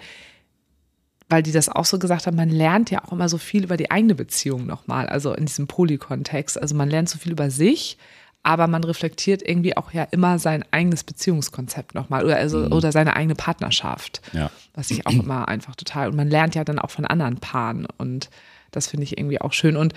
weil 1.29 1.43
die 1.43 1.51
das 1.51 1.69
auch 1.69 1.85
so 1.85 1.97
gesagt 1.97 2.27
haben, 2.27 2.37
man 2.37 2.49
lernt 2.49 2.91
ja 2.91 3.03
auch 3.03 3.11
immer 3.11 3.29
so 3.29 3.37
viel 3.37 3.63
über 3.63 3.77
die 3.77 3.89
eigene 3.89 4.15
Beziehung 4.15 4.65
nochmal, 4.65 5.07
also 5.07 5.33
in 5.33 5.45
diesem 5.45 5.67
Polykontext. 5.67 6.61
Also 6.61 6.75
man 6.75 6.89
lernt 6.89 7.09
so 7.09 7.17
viel 7.17 7.31
über 7.31 7.49
sich, 7.49 7.97
aber 8.43 8.67
man 8.67 8.83
reflektiert 8.83 9.41
irgendwie 9.47 9.75
auch 9.75 9.91
ja 9.91 10.03
immer 10.11 10.37
sein 10.37 10.63
eigenes 10.69 11.03
Beziehungskonzept 11.03 11.95
nochmal 11.95 12.23
oder, 12.23 12.35
also, 12.35 12.67
oder 12.67 12.91
seine 12.91 13.15
eigene 13.15 13.33
Partnerschaft. 13.33 14.21
Ja. 14.33 14.51
Was 14.75 14.91
ich 14.91 15.07
auch 15.07 15.13
immer 15.13 15.47
einfach 15.47 15.75
total. 15.75 16.09
Und 16.09 16.15
man 16.15 16.29
lernt 16.29 16.53
ja 16.53 16.63
dann 16.63 16.77
auch 16.77 16.91
von 16.91 17.05
anderen 17.05 17.37
Paaren 17.37 17.87
und 17.97 18.29
das 18.69 18.87
finde 18.87 19.05
ich 19.05 19.17
irgendwie 19.17 19.41
auch 19.41 19.53
schön. 19.53 19.77
Und 19.77 19.93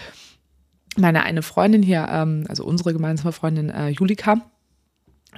meine 0.96 1.24
eine 1.24 1.42
Freundin 1.42 1.82
hier, 1.82 2.06
ähm, 2.10 2.44
also 2.48 2.64
unsere 2.64 2.94
gemeinsame 2.94 3.32
Freundin 3.32 3.68
äh, 3.68 3.88
Julika, 3.88 4.40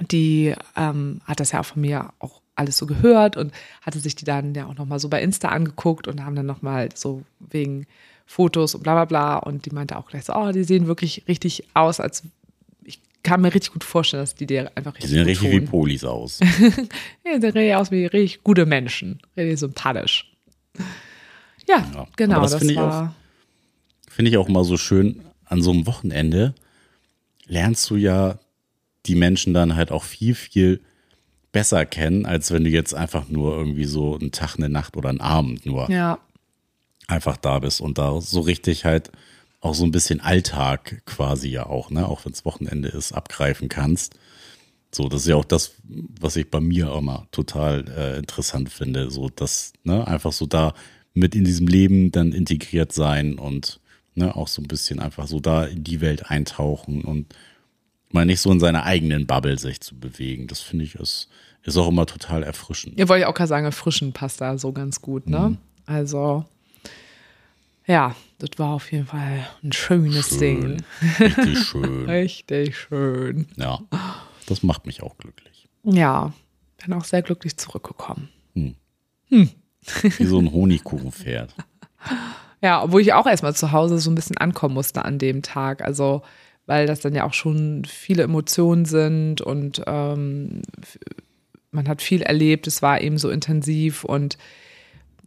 die 0.01 0.53
ähm, 0.75 1.21
hat 1.25 1.39
das 1.39 1.51
ja 1.51 1.59
auch 1.61 1.65
von 1.65 1.81
mir 1.81 2.11
auch 2.19 2.41
alles 2.55 2.77
so 2.77 2.85
gehört 2.85 3.37
und 3.37 3.53
hatte 3.81 3.99
sich 3.99 4.15
die 4.15 4.25
dann 4.25 4.53
ja 4.53 4.65
auch 4.67 4.75
nochmal 4.75 4.99
so 4.99 5.09
bei 5.09 5.21
Insta 5.21 5.49
angeguckt 5.49 6.07
und 6.07 6.23
haben 6.25 6.35
dann 6.35 6.45
nochmal 6.45 6.89
so 6.95 7.23
wegen 7.39 7.87
Fotos 8.25 8.75
und 8.75 8.83
bla 8.83 8.93
bla 8.93 9.05
bla 9.05 9.37
und 9.37 9.65
die 9.65 9.71
meinte 9.71 9.97
auch 9.97 10.07
gleich 10.07 10.25
so, 10.25 10.33
oh, 10.33 10.51
die 10.51 10.63
sehen 10.63 10.87
wirklich 10.87 11.23
richtig 11.27 11.63
aus, 11.73 11.99
als 11.99 12.23
ich 12.83 12.99
kann 13.23 13.41
mir 13.41 13.53
richtig 13.53 13.73
gut 13.73 13.83
vorstellen, 13.83 14.23
dass 14.23 14.35
die 14.35 14.45
dir 14.47 14.71
einfach 14.75 14.93
Die 14.93 15.01
richtig 15.03 15.09
sehen 15.11 15.19
gut 15.23 15.27
richtig 15.29 15.51
wie 15.51 15.59
tun. 15.59 15.67
Polis 15.67 16.03
aus. 16.03 16.39
Ja, 17.25 17.35
die 17.35 17.41
sehen 17.41 17.51
richtig 17.51 17.75
aus 17.75 17.91
wie 17.91 18.05
richtig 18.05 18.43
gute 18.43 18.65
Menschen, 18.65 19.19
richtig 19.37 19.59
sympathisch. 19.59 20.31
Ja, 21.67 21.85
Ja, 21.93 22.07
genau, 22.15 22.41
das 22.41 22.51
das, 22.51 22.59
finde 22.59 22.73
ich 22.73 22.79
auch- 22.79 22.83
war 22.83 23.15
Finde 24.09 24.29
ich 24.31 24.37
auch 24.37 24.49
mal 24.49 24.65
so 24.65 24.75
schön, 24.75 25.21
an 25.45 25.61
so 25.61 25.71
einem 25.71 25.85
Wochenende 25.87 26.53
lernst 27.47 27.89
du 27.89 27.95
ja 27.95 28.39
die 29.05 29.15
Menschen 29.15 29.53
dann 29.53 29.75
halt 29.75 29.91
auch 29.91 30.03
viel, 30.03 30.35
viel 30.35 30.81
besser 31.51 31.85
kennen, 31.85 32.25
als 32.25 32.51
wenn 32.51 32.63
du 32.63 32.69
jetzt 32.69 32.93
einfach 32.93 33.27
nur 33.27 33.57
irgendwie 33.57 33.85
so 33.85 34.17
einen 34.17 34.31
Tag, 34.31 34.55
eine 34.57 34.69
Nacht 34.69 34.95
oder 34.95 35.09
einen 35.09 35.21
Abend 35.21 35.65
nur 35.65 35.89
ja, 35.89 36.19
einfach 37.07 37.37
da 37.37 37.59
bist 37.59 37.81
und 37.81 37.97
da 37.97 38.21
so 38.21 38.39
richtig 38.41 38.85
halt 38.85 39.11
auch 39.59 39.75
so 39.75 39.83
ein 39.83 39.91
bisschen 39.91 40.21
Alltag 40.21 41.03
quasi 41.05 41.49
ja 41.49 41.67
auch, 41.67 41.91
ne, 41.91 42.07
auch 42.07 42.25
wenn 42.25 42.33
es 42.33 42.45
Wochenende 42.45 42.89
ist, 42.89 43.11
abgreifen 43.11 43.69
kannst. 43.69 44.15
So, 44.91 45.07
das 45.07 45.21
ist 45.21 45.27
ja 45.27 45.35
auch 45.35 45.45
das, 45.45 45.73
was 46.19 46.35
ich 46.35 46.49
bei 46.49 46.59
mir 46.59 46.91
immer 46.93 47.27
total 47.31 47.85
äh, 47.95 48.17
interessant 48.17 48.69
finde, 48.69 49.11
so 49.11 49.29
dass, 49.29 49.73
ne, 49.83 50.05
einfach 50.07 50.31
so 50.31 50.47
da 50.47 50.73
mit 51.13 51.35
in 51.35 51.43
diesem 51.43 51.67
Leben 51.67 52.11
dann 52.11 52.31
integriert 52.31 52.91
sein 52.91 53.37
und 53.37 53.79
ne, 54.15 54.35
auch 54.35 54.47
so 54.47 54.61
ein 54.61 54.67
bisschen 54.67 54.99
einfach 54.99 55.27
so 55.27 55.39
da 55.39 55.65
in 55.65 55.83
die 55.83 56.01
Welt 56.01 56.29
eintauchen 56.29 57.03
und 57.03 57.33
mal 58.13 58.25
nicht 58.25 58.41
so 58.41 58.51
in 58.51 58.59
seiner 58.59 58.83
eigenen 58.83 59.27
Bubble 59.27 59.57
sich 59.57 59.81
zu 59.81 59.99
bewegen. 59.99 60.47
Das 60.47 60.59
finde 60.61 60.85
ich 60.85 60.95
ist, 60.95 61.29
ist 61.63 61.77
auch 61.77 61.87
immer 61.87 62.05
total 62.05 62.43
erfrischend. 62.43 62.99
Ja, 62.99 63.07
wollte 63.09 63.21
ich 63.21 63.27
auch 63.27 63.33
gerade 63.33 63.47
sagen, 63.47 63.65
erfrischen 63.65 64.13
passt 64.13 64.41
da 64.41 64.57
so 64.57 64.71
ganz 64.71 65.01
gut, 65.01 65.27
ne? 65.27 65.49
Mhm. 65.49 65.57
Also, 65.85 66.45
ja, 67.85 68.15
das 68.39 68.51
war 68.57 68.69
auf 68.69 68.91
jeden 68.91 69.07
Fall 69.07 69.47
ein 69.63 69.71
schönes 69.71 70.37
Ding. 70.37 70.83
Richtig 71.19 71.59
schön. 71.65 72.09
Richtig 72.09 72.77
schön. 72.77 73.47
Ja, 73.57 73.79
das 74.47 74.63
macht 74.63 74.85
mich 74.85 75.03
auch 75.03 75.17
glücklich. 75.17 75.67
Ja, 75.83 76.33
bin 76.83 76.93
auch 76.93 77.03
sehr 77.03 77.21
glücklich 77.21 77.57
zurückgekommen. 77.57 78.29
Wie 79.29 80.25
so 80.25 80.39
ein 80.39 80.51
Honigkuchenpferd. 80.51 81.55
Ja, 82.61 82.83
obwohl 82.83 83.01
ich 83.01 83.13
auch 83.13 83.25
erstmal 83.25 83.55
zu 83.55 83.71
Hause 83.71 83.97
so 83.97 84.11
ein 84.11 84.15
bisschen 84.15 84.37
ankommen 84.37 84.75
musste 84.75 85.03
an 85.05 85.17
dem 85.17 85.41
Tag. 85.41 85.81
Also, 85.81 86.21
weil 86.65 86.87
das 86.87 87.01
dann 87.01 87.15
ja 87.15 87.25
auch 87.25 87.33
schon 87.33 87.83
viele 87.85 88.23
Emotionen 88.23 88.85
sind 88.85 89.41
und 89.41 89.81
ähm, 89.87 90.61
man 91.71 91.87
hat 91.87 92.01
viel 92.01 92.21
erlebt. 92.21 92.67
Es 92.67 92.81
war 92.81 93.01
eben 93.01 93.17
so 93.17 93.29
intensiv 93.29 94.03
und 94.03 94.37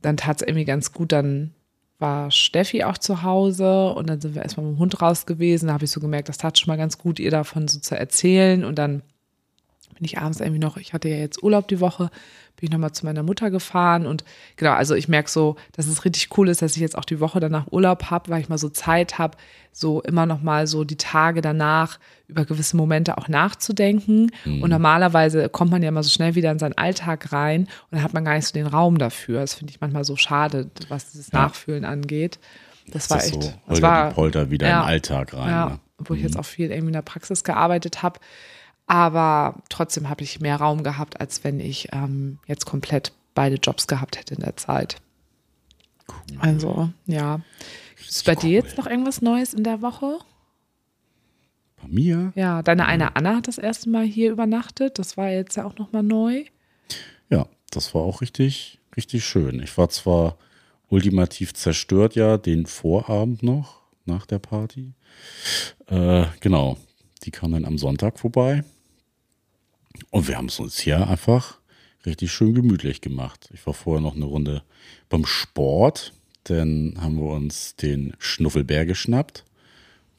dann 0.02 0.16
tat 0.16 0.42
es 0.42 0.46
irgendwie 0.46 0.66
ganz 0.66 0.92
gut. 0.92 1.12
Dann 1.12 1.52
war 1.98 2.30
Steffi 2.30 2.84
auch 2.84 2.98
zu 2.98 3.22
Hause 3.22 3.94
und 3.94 4.08
dann 4.08 4.20
sind 4.20 4.34
wir 4.34 4.42
erstmal 4.42 4.66
mit 4.66 4.76
dem 4.76 4.78
Hund 4.78 5.00
raus 5.00 5.26
gewesen. 5.26 5.68
Da 5.68 5.74
habe 5.74 5.84
ich 5.84 5.90
so 5.90 6.00
gemerkt, 6.00 6.28
das 6.28 6.38
tat 6.38 6.58
schon 6.58 6.70
mal 6.70 6.76
ganz 6.76 6.98
gut, 6.98 7.18
ihr 7.18 7.30
davon 7.30 7.68
so 7.68 7.80
zu 7.80 7.96
erzählen. 7.96 8.64
Und 8.64 8.78
dann 8.78 9.02
bin 9.94 10.04
ich 10.04 10.18
abends 10.18 10.40
irgendwie 10.40 10.60
noch, 10.60 10.76
ich 10.76 10.92
hatte 10.92 11.08
ja 11.08 11.16
jetzt 11.16 11.42
Urlaub 11.42 11.68
die 11.68 11.80
Woche, 11.80 12.10
bin 12.56 12.68
ich 12.68 12.70
nochmal 12.70 12.92
zu 12.92 13.04
meiner 13.04 13.22
Mutter 13.22 13.50
gefahren 13.50 14.06
und 14.06 14.24
genau, 14.56 14.72
also 14.72 14.94
ich 14.94 15.08
merke 15.08 15.28
so, 15.30 15.56
dass 15.72 15.86
es 15.86 16.04
richtig 16.04 16.36
cool 16.38 16.48
ist, 16.48 16.62
dass 16.62 16.76
ich 16.76 16.82
jetzt 16.82 16.96
auch 16.96 17.04
die 17.04 17.18
Woche 17.20 17.40
danach 17.40 17.66
Urlaub 17.72 18.10
habe, 18.10 18.30
weil 18.30 18.40
ich 18.40 18.48
mal 18.48 18.58
so 18.58 18.68
Zeit 18.68 19.18
habe, 19.18 19.36
so 19.72 20.00
immer 20.02 20.24
nochmal 20.24 20.66
so 20.68 20.84
die 20.84 20.96
Tage 20.96 21.40
danach 21.40 21.98
über 22.28 22.44
gewisse 22.44 22.76
Momente 22.76 23.18
auch 23.18 23.26
nachzudenken. 23.28 24.30
Und 24.44 24.70
normalerweise 24.70 25.48
kommt 25.48 25.72
man 25.72 25.82
ja 25.82 25.88
immer 25.88 26.02
so 26.04 26.10
schnell 26.10 26.36
wieder 26.36 26.52
in 26.52 26.58
seinen 26.60 26.78
Alltag 26.78 27.32
rein 27.32 27.62
und 27.62 27.68
dann 27.90 28.02
hat 28.02 28.14
man 28.14 28.24
gar 28.24 28.34
nicht 28.34 28.46
so 28.46 28.52
den 28.52 28.66
Raum 28.68 28.98
dafür. 28.98 29.40
Das 29.40 29.54
finde 29.54 29.72
ich 29.72 29.80
manchmal 29.80 30.04
so 30.04 30.16
schade, 30.16 30.70
was 30.88 31.10
dieses 31.10 31.32
Ja. 31.32 31.40
Nachfühlen 31.42 31.84
angeht. 31.84 32.38
Das, 32.86 33.10
war 33.10 33.16
das 33.16 33.26
echt. 33.28 33.42
so 33.42 33.52
das 33.66 33.82
war, 33.82 34.12
Polter 34.12 34.50
wieder 34.50 34.68
ja. 34.68 34.80
in 34.80 34.82
den 34.84 34.88
Alltag 34.90 35.34
rein. 35.34 35.48
ja, 35.48 35.68
Ne? 35.70 35.80
obwohl 35.98 36.16
ich 36.18 36.22
jetzt 36.22 36.38
auch 36.38 36.44
viel 36.44 36.70
irgendwie 36.70 36.88
in 36.88 36.92
der 36.94 37.02
Praxis 37.02 37.44
gearbeitet 37.44 38.02
habe. 38.02 38.20
Aber 38.86 39.62
trotzdem 39.70 40.08
habe 40.08 40.22
ich 40.22 40.40
mehr 40.40 40.56
Raum 40.56 40.82
gehabt, 40.82 41.20
als 41.20 41.42
wenn 41.42 41.58
ich 41.60 41.88
ähm, 41.92 42.38
jetzt 42.46 42.66
komplett 42.66 43.12
beide 43.34 43.56
Jobs 43.56 43.86
gehabt 43.86 44.18
hätte 44.18 44.34
in 44.34 44.40
der 44.40 44.56
Zeit. 44.56 44.96
Also, 46.38 46.90
ja. 47.06 47.40
Ist 48.06 48.26
bei 48.26 48.34
dir 48.34 48.50
jetzt 48.50 48.76
noch 48.76 48.86
irgendwas 48.86 49.22
Neues 49.22 49.54
in 49.54 49.64
der 49.64 49.80
Woche? 49.80 50.18
Bei 51.80 51.88
mir? 51.88 52.32
Ja, 52.34 52.62
deine 52.62 52.86
eine 52.86 53.16
Anna 53.16 53.36
hat 53.36 53.48
das 53.48 53.58
erste 53.58 53.88
Mal 53.88 54.04
hier 54.04 54.30
übernachtet. 54.30 54.98
Das 54.98 55.16
war 55.16 55.30
jetzt 55.30 55.56
ja 55.56 55.64
auch 55.64 55.76
nochmal 55.76 56.02
neu. 56.02 56.44
Ja, 57.30 57.46
das 57.70 57.94
war 57.94 58.02
auch 58.02 58.20
richtig, 58.20 58.80
richtig 58.96 59.24
schön. 59.24 59.62
Ich 59.62 59.76
war 59.78 59.88
zwar 59.88 60.36
ultimativ 60.88 61.54
zerstört, 61.54 62.14
ja, 62.14 62.36
den 62.36 62.66
Vorabend 62.66 63.42
noch 63.42 63.80
nach 64.04 64.26
der 64.26 64.38
Party. 64.38 64.92
Äh, 65.86 66.26
genau, 66.40 66.76
die 67.22 67.30
kam 67.30 67.52
dann 67.52 67.64
am 67.64 67.78
Sonntag 67.78 68.18
vorbei. 68.18 68.62
Und 70.10 70.28
wir 70.28 70.36
haben 70.36 70.46
es 70.46 70.60
uns 70.60 70.78
hier 70.78 71.06
einfach 71.08 71.58
richtig 72.06 72.32
schön 72.32 72.54
gemütlich 72.54 73.00
gemacht. 73.00 73.48
Ich 73.54 73.66
war 73.66 73.74
vorher 73.74 74.02
noch 74.02 74.14
eine 74.14 74.24
Runde 74.24 74.62
beim 75.08 75.24
Sport. 75.26 76.12
Dann 76.44 76.96
haben 77.00 77.16
wir 77.16 77.30
uns 77.32 77.76
den 77.76 78.14
Schnuffelbär 78.18 78.86
geschnappt. 78.86 79.44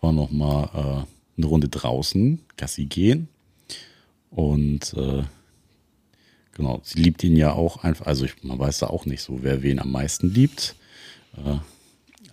War 0.02 0.12
noch 0.12 0.32
mal 0.32 0.64
äh, 0.74 1.38
eine 1.38 1.45
Runde 1.45 1.70
draußen, 1.70 2.41
Gassi 2.58 2.86
gehen. 2.86 3.28
Und 4.32 4.93
äh, 4.93 5.24
Genau, 6.56 6.80
sie 6.84 7.00
liebt 7.00 7.22
ihn 7.24 7.36
ja 7.36 7.52
auch 7.52 7.84
einfach, 7.84 8.06
also 8.06 8.24
ich, 8.24 8.41
man 8.43 8.58
weiß 8.58 8.80
da 8.80 8.88
auch 8.88 9.06
nicht 9.06 9.22
so, 9.22 9.43
wer 9.43 9.62
wen 9.62 9.78
am 9.78 9.91
meisten 9.91 10.34
liebt. 10.34 10.76
Äh, 11.36 11.58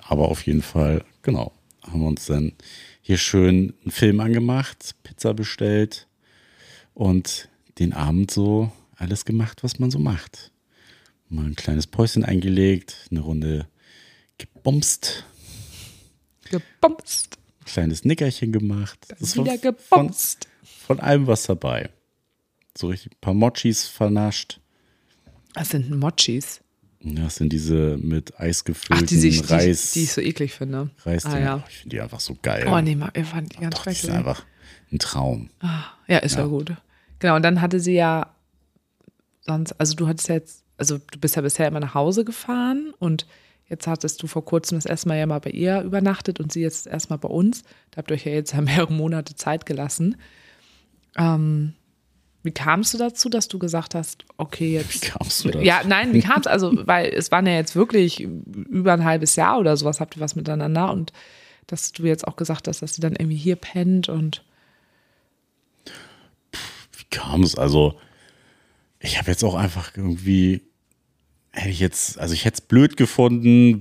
aber 0.01 0.29
auf 0.29 0.47
jeden 0.47 0.63
Fall, 0.63 1.05
genau, 1.23 1.53
haben 1.83 2.01
wir 2.01 2.07
uns 2.07 2.27
dann 2.27 2.53
hier 3.01 3.19
schön 3.19 3.75
einen 3.83 3.91
Film 3.91 4.21
angemacht, 4.21 4.95
Pizza 5.03 5.35
bestellt 5.35 6.07
und 6.95 7.49
den 7.79 7.93
Abend 7.93 8.31
so 8.31 8.71
alles 8.97 9.25
gemacht, 9.25 9.63
was 9.65 9.79
man 9.79 9.91
so 9.91 9.99
macht. 9.99 10.53
Mal 11.29 11.47
ein 11.47 11.57
kleines 11.57 11.87
Päuschen 11.87 12.25
eingelegt, 12.25 13.09
eine 13.11 13.21
Runde 13.21 13.67
gebumst, 14.39 15.25
Gebumst. 16.51 17.39
ein 17.61 17.65
kleines 17.65 18.05
Nickerchen 18.05 18.53
gemacht. 18.53 18.99
Das 19.19 19.37
Wieder 19.37 19.53
von, 19.59 19.61
gebumst. 19.61 20.49
von 20.87 21.01
allem 21.01 21.27
was 21.27 21.45
dabei. 21.45 21.91
So 22.77 22.89
richtig 22.89 23.13
ein 23.13 23.21
paar 23.21 23.35
Mochis 23.35 23.87
vernascht. 23.87 24.61
Was 25.55 25.71
sind 25.71 25.91
Mochis? 25.91 26.62
Ja, 27.05 27.25
das 27.25 27.37
sind 27.37 27.53
diese 27.53 27.99
mit 27.99 28.39
Eis 28.39 28.61
Ach, 28.61 28.65
gefüllten 28.67 29.07
die, 29.07 29.29
ich, 29.29 29.43
die, 29.43 29.53
Reis. 29.53 29.93
die 29.93 30.05
ich 30.05 30.13
so 30.13 30.21
eklig 30.21 30.55
finde. 30.55 30.91
Reis 31.05 31.27
ah, 31.27 31.39
ja. 31.39 31.65
Ich 31.69 31.79
finde 31.79 31.97
die 31.97 32.01
einfach 32.01 32.21
so 32.21 32.37
geil. 32.41 32.67
Oh 32.69 32.81
nee, 32.81 32.97
wir 32.97 33.25
fanden 33.25 33.49
die 33.49 33.57
ganz 33.59 33.75
Doch, 33.75 33.85
die 33.85 33.91
sind 33.91 33.99
schrecklich. 33.99 34.17
einfach 34.17 34.45
ein 34.93 34.99
Traum. 34.99 35.51
Ja, 36.07 36.19
ist 36.19 36.37
ja. 36.37 36.47
gut. 36.47 36.73
Genau, 37.19 37.37
und 37.37 37.43
dann 37.43 37.61
hatte 37.61 37.81
sie 37.81 37.95
ja 37.95 38.35
sonst, 39.41 39.73
also 39.73 39.95
du 39.95 40.07
hattest 40.07 40.29
ja 40.29 40.37
jetzt, 40.37 40.65
also 40.77 40.99
du 40.99 41.19
bist 41.19 41.37
ja 41.37 41.43
bisher 41.43 41.67
immer 41.67 41.81
nach 41.81 41.95
Hause 41.95 42.25
gefahren 42.25 42.93
und 42.99 43.27
jetzt 43.69 43.87
hattest 43.87 44.23
du 44.23 44.27
vor 44.27 44.45
kurzem 44.45 44.79
das 44.79 44.87
erste 44.87 45.09
Mal 45.09 45.19
ja 45.19 45.27
mal 45.27 45.41
bei 45.41 45.51
ihr 45.51 45.83
übernachtet 45.83 46.41
und 46.41 46.53
sie 46.53 46.61
jetzt 46.61 46.87
erstmal 46.87 47.19
bei 47.19 47.29
uns. 47.29 47.63
Da 47.91 47.99
habt 47.99 48.11
ihr 48.11 48.15
euch 48.15 48.27
ja 48.27 48.33
jetzt 48.33 48.53
ja 48.53 48.61
mehrere 48.61 48.93
Monate 48.93 49.35
Zeit 49.35 49.67
gelassen. 49.67 50.17
Ähm, 51.17 51.75
wie 52.43 52.51
kamst 52.51 52.93
du 52.93 52.99
dazu, 52.99 53.29
dass 53.29 53.49
du 53.49 53.59
gesagt 53.59 53.95
hast, 53.95 54.25
okay, 54.37 54.75
jetzt. 54.75 54.95
Wie 54.95 55.09
kamst 55.09 55.45
du 55.45 55.51
dazu? 55.51 55.65
Ja, 55.65 55.83
nein, 55.87 56.13
wie 56.13 56.21
kam 56.21 56.41
es? 56.41 56.47
Also, 56.47 56.73
weil 56.87 57.13
es 57.15 57.31
waren 57.31 57.47
ja 57.47 57.55
jetzt 57.55 57.77
wirklich 57.77 58.21
über 58.21 58.93
ein 58.93 59.05
halbes 59.05 59.37
Jahr 59.37 59.59
oder 59.59 59.77
sowas, 59.77 60.01
habt 60.01 60.17
ihr 60.17 60.21
was 60.21 60.35
miteinander 60.35 60.91
und 60.93 61.13
dass 61.69 61.93
du 61.93 62.05
jetzt 62.05 62.27
auch 62.27 62.37
gesagt 62.37 62.67
hast, 62.67 62.83
dass 62.83 62.95
sie 62.95 63.01
dann 63.01 63.15
irgendwie 63.15 63.37
hier 63.37 63.57
pennt 63.57 64.09
und. 64.09 64.45
Wie 66.97 67.05
kam 67.11 67.43
es? 67.43 67.55
Also, 67.55 67.99
ich 68.99 69.19
habe 69.19 69.31
jetzt 69.31 69.45
auch 69.45 69.55
einfach 69.55 69.97
irgendwie, 69.97 70.63
hätte 71.53 71.71
ich 71.71 71.81
jetzt, 71.81 72.19
also 72.19 72.35
ich 72.35 72.45
hätte 72.45 72.55
es 72.55 72.61
blöd 72.61 72.97
gefunden, 72.97 73.81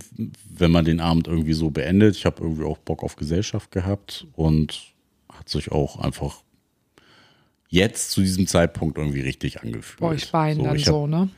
wenn 0.49 0.71
man 0.71 0.85
den 0.85 0.99
Abend 0.99 1.27
irgendwie 1.27 1.53
so 1.53 1.71
beendet. 1.71 2.15
Ich 2.15 2.25
habe 2.25 2.43
irgendwie 2.43 2.63
auch 2.63 2.77
Bock 2.77 3.01
auf 3.03 3.15
Gesellschaft 3.15 3.71
gehabt 3.71 4.27
und 4.33 4.93
hat 5.31 5.49
sich 5.49 5.71
auch 5.71 5.99
einfach 5.99 6.43
jetzt 7.71 8.11
zu 8.11 8.21
diesem 8.21 8.45
Zeitpunkt 8.45 8.97
irgendwie 8.99 9.21
richtig 9.21 9.61
angefühlt. 9.63 9.99
Bei 10.01 10.07
euch 10.09 10.31
beiden 10.31 10.63
dann 10.63 10.75
ich 10.75 10.85
hab- 10.85 10.93
so, 10.93 11.07
ne? 11.07 11.29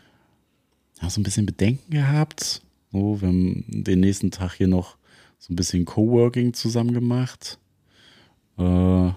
habe 1.00 1.12
so 1.12 1.22
ein 1.22 1.24
bisschen 1.24 1.46
Bedenken 1.46 1.90
gehabt. 1.92 2.62
So, 2.92 3.22
wir 3.22 3.28
haben 3.30 3.64
den 3.68 4.02
nächsten 4.02 4.32
Tag 4.32 4.54
hier 4.54 4.68
noch 4.68 4.98
so 5.40 5.54
ein 5.54 5.56
bisschen 5.56 5.86
Coworking 5.86 6.54
zusammen 6.54 6.94
gemacht. 6.94 7.58
Äh, 8.58 8.62
Ob 8.64 9.14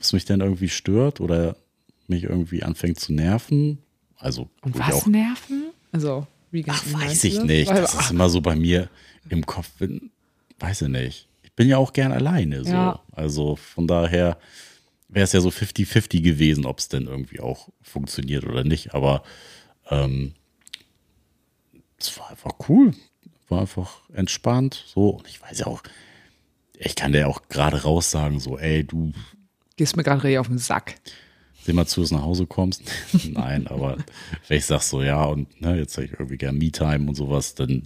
es 0.00 0.12
mich 0.12 0.24
dann 0.24 0.40
irgendwie 0.40 0.68
stört 0.68 1.20
oder 1.20 1.56
mich 2.06 2.24
irgendwie 2.24 2.62
anfängt 2.62 2.98
zu 3.00 3.12
nerven. 3.12 3.78
Also, 4.16 4.48
Und 4.62 4.74
ich 4.76 4.80
was 4.80 4.94
auch, 4.94 5.06
nerven? 5.06 5.70
Also, 5.92 6.26
wie 6.50 6.64
ach, 6.68 6.84
wie 6.86 6.92
meinst 6.92 7.08
weiß 7.10 7.20
du 7.22 7.26
ich 7.28 7.42
nicht. 7.44 7.68
Weil- 7.70 7.82
Das 7.82 7.94
ist 7.94 8.10
immer 8.10 8.28
so 8.28 8.40
bei 8.40 8.56
mir 8.56 8.88
im 9.28 9.44
Kopf. 9.46 9.70
Bin, 9.78 10.10
weiß 10.58 10.82
ich 10.82 10.88
nicht. 10.88 11.28
Ich 11.42 11.52
bin 11.52 11.68
ja 11.68 11.76
auch 11.78 11.92
gern 11.92 12.12
alleine. 12.12 12.64
So. 12.64 12.70
Ja. 12.72 13.00
Also 13.12 13.56
von 13.56 13.86
daher 13.86 14.38
wäre 15.10 15.24
es 15.24 15.32
ja 15.32 15.40
so 15.40 15.48
50-50 15.50 16.22
gewesen, 16.22 16.66
ob 16.66 16.78
es 16.78 16.88
denn 16.88 17.06
irgendwie 17.06 17.40
auch 17.40 17.68
funktioniert 17.82 18.44
oder 18.44 18.64
nicht. 18.64 18.94
Aber 18.94 19.22
ähm, 19.90 20.34
es 21.98 22.16
war 22.18 22.30
einfach 22.30 22.52
cool. 22.68 22.92
War 23.48 23.62
einfach 23.62 24.08
entspannt. 24.12 24.84
So, 24.86 25.10
und 25.10 25.28
ich 25.28 25.42
weiß 25.42 25.58
ja 25.60 25.66
auch, 25.66 25.82
ich 26.78 26.94
kann 26.94 27.12
dir 27.12 27.28
auch 27.28 27.48
gerade 27.48 27.82
raus 27.82 28.10
sagen, 28.10 28.40
so, 28.40 28.58
ey, 28.58 28.84
du 28.84 29.12
Gehst 29.76 29.96
mir 29.96 30.02
gerade 30.04 30.22
richtig 30.22 30.38
auf 30.38 30.48
den 30.48 30.58
Sack. 30.58 30.96
seh 31.64 31.72
mal 31.72 31.86
zu, 31.86 32.00
dass 32.02 32.10
du 32.10 32.16
nach 32.16 32.22
Hause 32.22 32.46
kommst. 32.46 32.82
Nein, 33.24 33.66
aber 33.66 33.96
wenn 34.48 34.58
ich 34.58 34.66
sag 34.66 34.82
so, 34.82 35.02
ja, 35.02 35.24
und 35.24 35.60
ne, 35.60 35.78
jetzt 35.78 35.96
hätte 35.96 36.06
ich 36.06 36.12
irgendwie 36.12 36.36
gern 36.36 36.58
Me-Time 36.58 37.08
und 37.08 37.14
sowas, 37.14 37.54
dann 37.54 37.84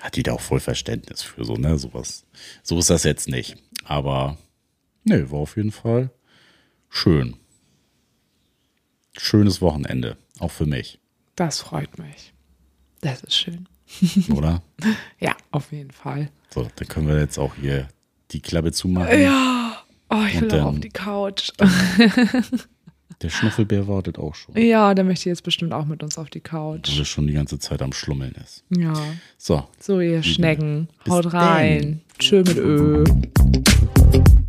hat 0.00 0.16
die 0.16 0.22
da 0.22 0.32
auch 0.32 0.40
voll 0.40 0.60
Verständnis 0.60 1.22
für 1.22 1.44
so, 1.44 1.54
ne, 1.54 1.78
sowas. 1.78 2.26
So 2.62 2.78
ist 2.78 2.90
das 2.90 3.04
jetzt 3.04 3.28
nicht. 3.28 3.56
Aber, 3.84 4.36
ne, 5.04 5.30
war 5.30 5.38
auf 5.38 5.56
jeden 5.56 5.72
Fall 5.72 6.10
schön. 6.88 7.36
Schönes 9.18 9.60
Wochenende, 9.62 10.16
auch 10.38 10.50
für 10.50 10.66
mich, 10.66 11.00
Das 11.36 11.60
freut 11.60 11.98
mich. 11.98 12.32
Das 13.00 13.22
ist 13.22 13.34
schön. 13.34 13.68
oder? 14.34 14.62
Ja, 15.20 15.34
auf 15.52 15.72
jeden 15.72 15.90
Fall. 15.92 16.30
So, 16.50 16.68
dann 16.76 16.88
können 16.88 17.08
wir 17.08 17.18
jetzt 17.18 17.38
auch 17.38 17.54
hier 17.54 17.88
die 18.32 18.40
Klappe 18.40 18.72
zumachen. 18.72 19.20
Ja. 19.22 19.84
Oh, 20.10 20.22
ich 20.28 20.40
will 20.40 20.48
dann- 20.48 20.60
auf 20.60 20.80
die 20.80 20.88
Couch. 20.90 21.50
Der 23.22 23.30
Schnuffelbär 23.30 23.88
wartet 23.88 24.18
auch 24.18 24.34
schon, 24.34 24.54
Ja, 24.58 24.92
der 24.92 25.02
möchte 25.02 25.30
jetzt 25.30 25.42
bestimmt 25.42 25.72
auch 25.72 25.86
mit 25.86 26.02
uns 26.02 26.18
auf 26.18 26.28
die 26.28 26.40
Couch. 26.40 26.90
weil 26.90 26.98
er 26.98 27.04
schon 27.06 27.26
die 27.26 27.32
ganze 27.32 27.58
Zeit 27.58 27.80
am 27.80 27.94
Schlummeln 27.94 28.32
ist. 28.44 28.62
Ja. 28.68 28.92
So, 29.38 29.66
So, 29.80 30.00
ihr 30.00 30.22
Schnecken. 30.22 30.88
Haut 31.08 31.32
rein. 31.32 31.80
denn. 31.80 32.00
Tschö 32.18 32.38
mit 32.42 32.58
Ö. 32.58 33.04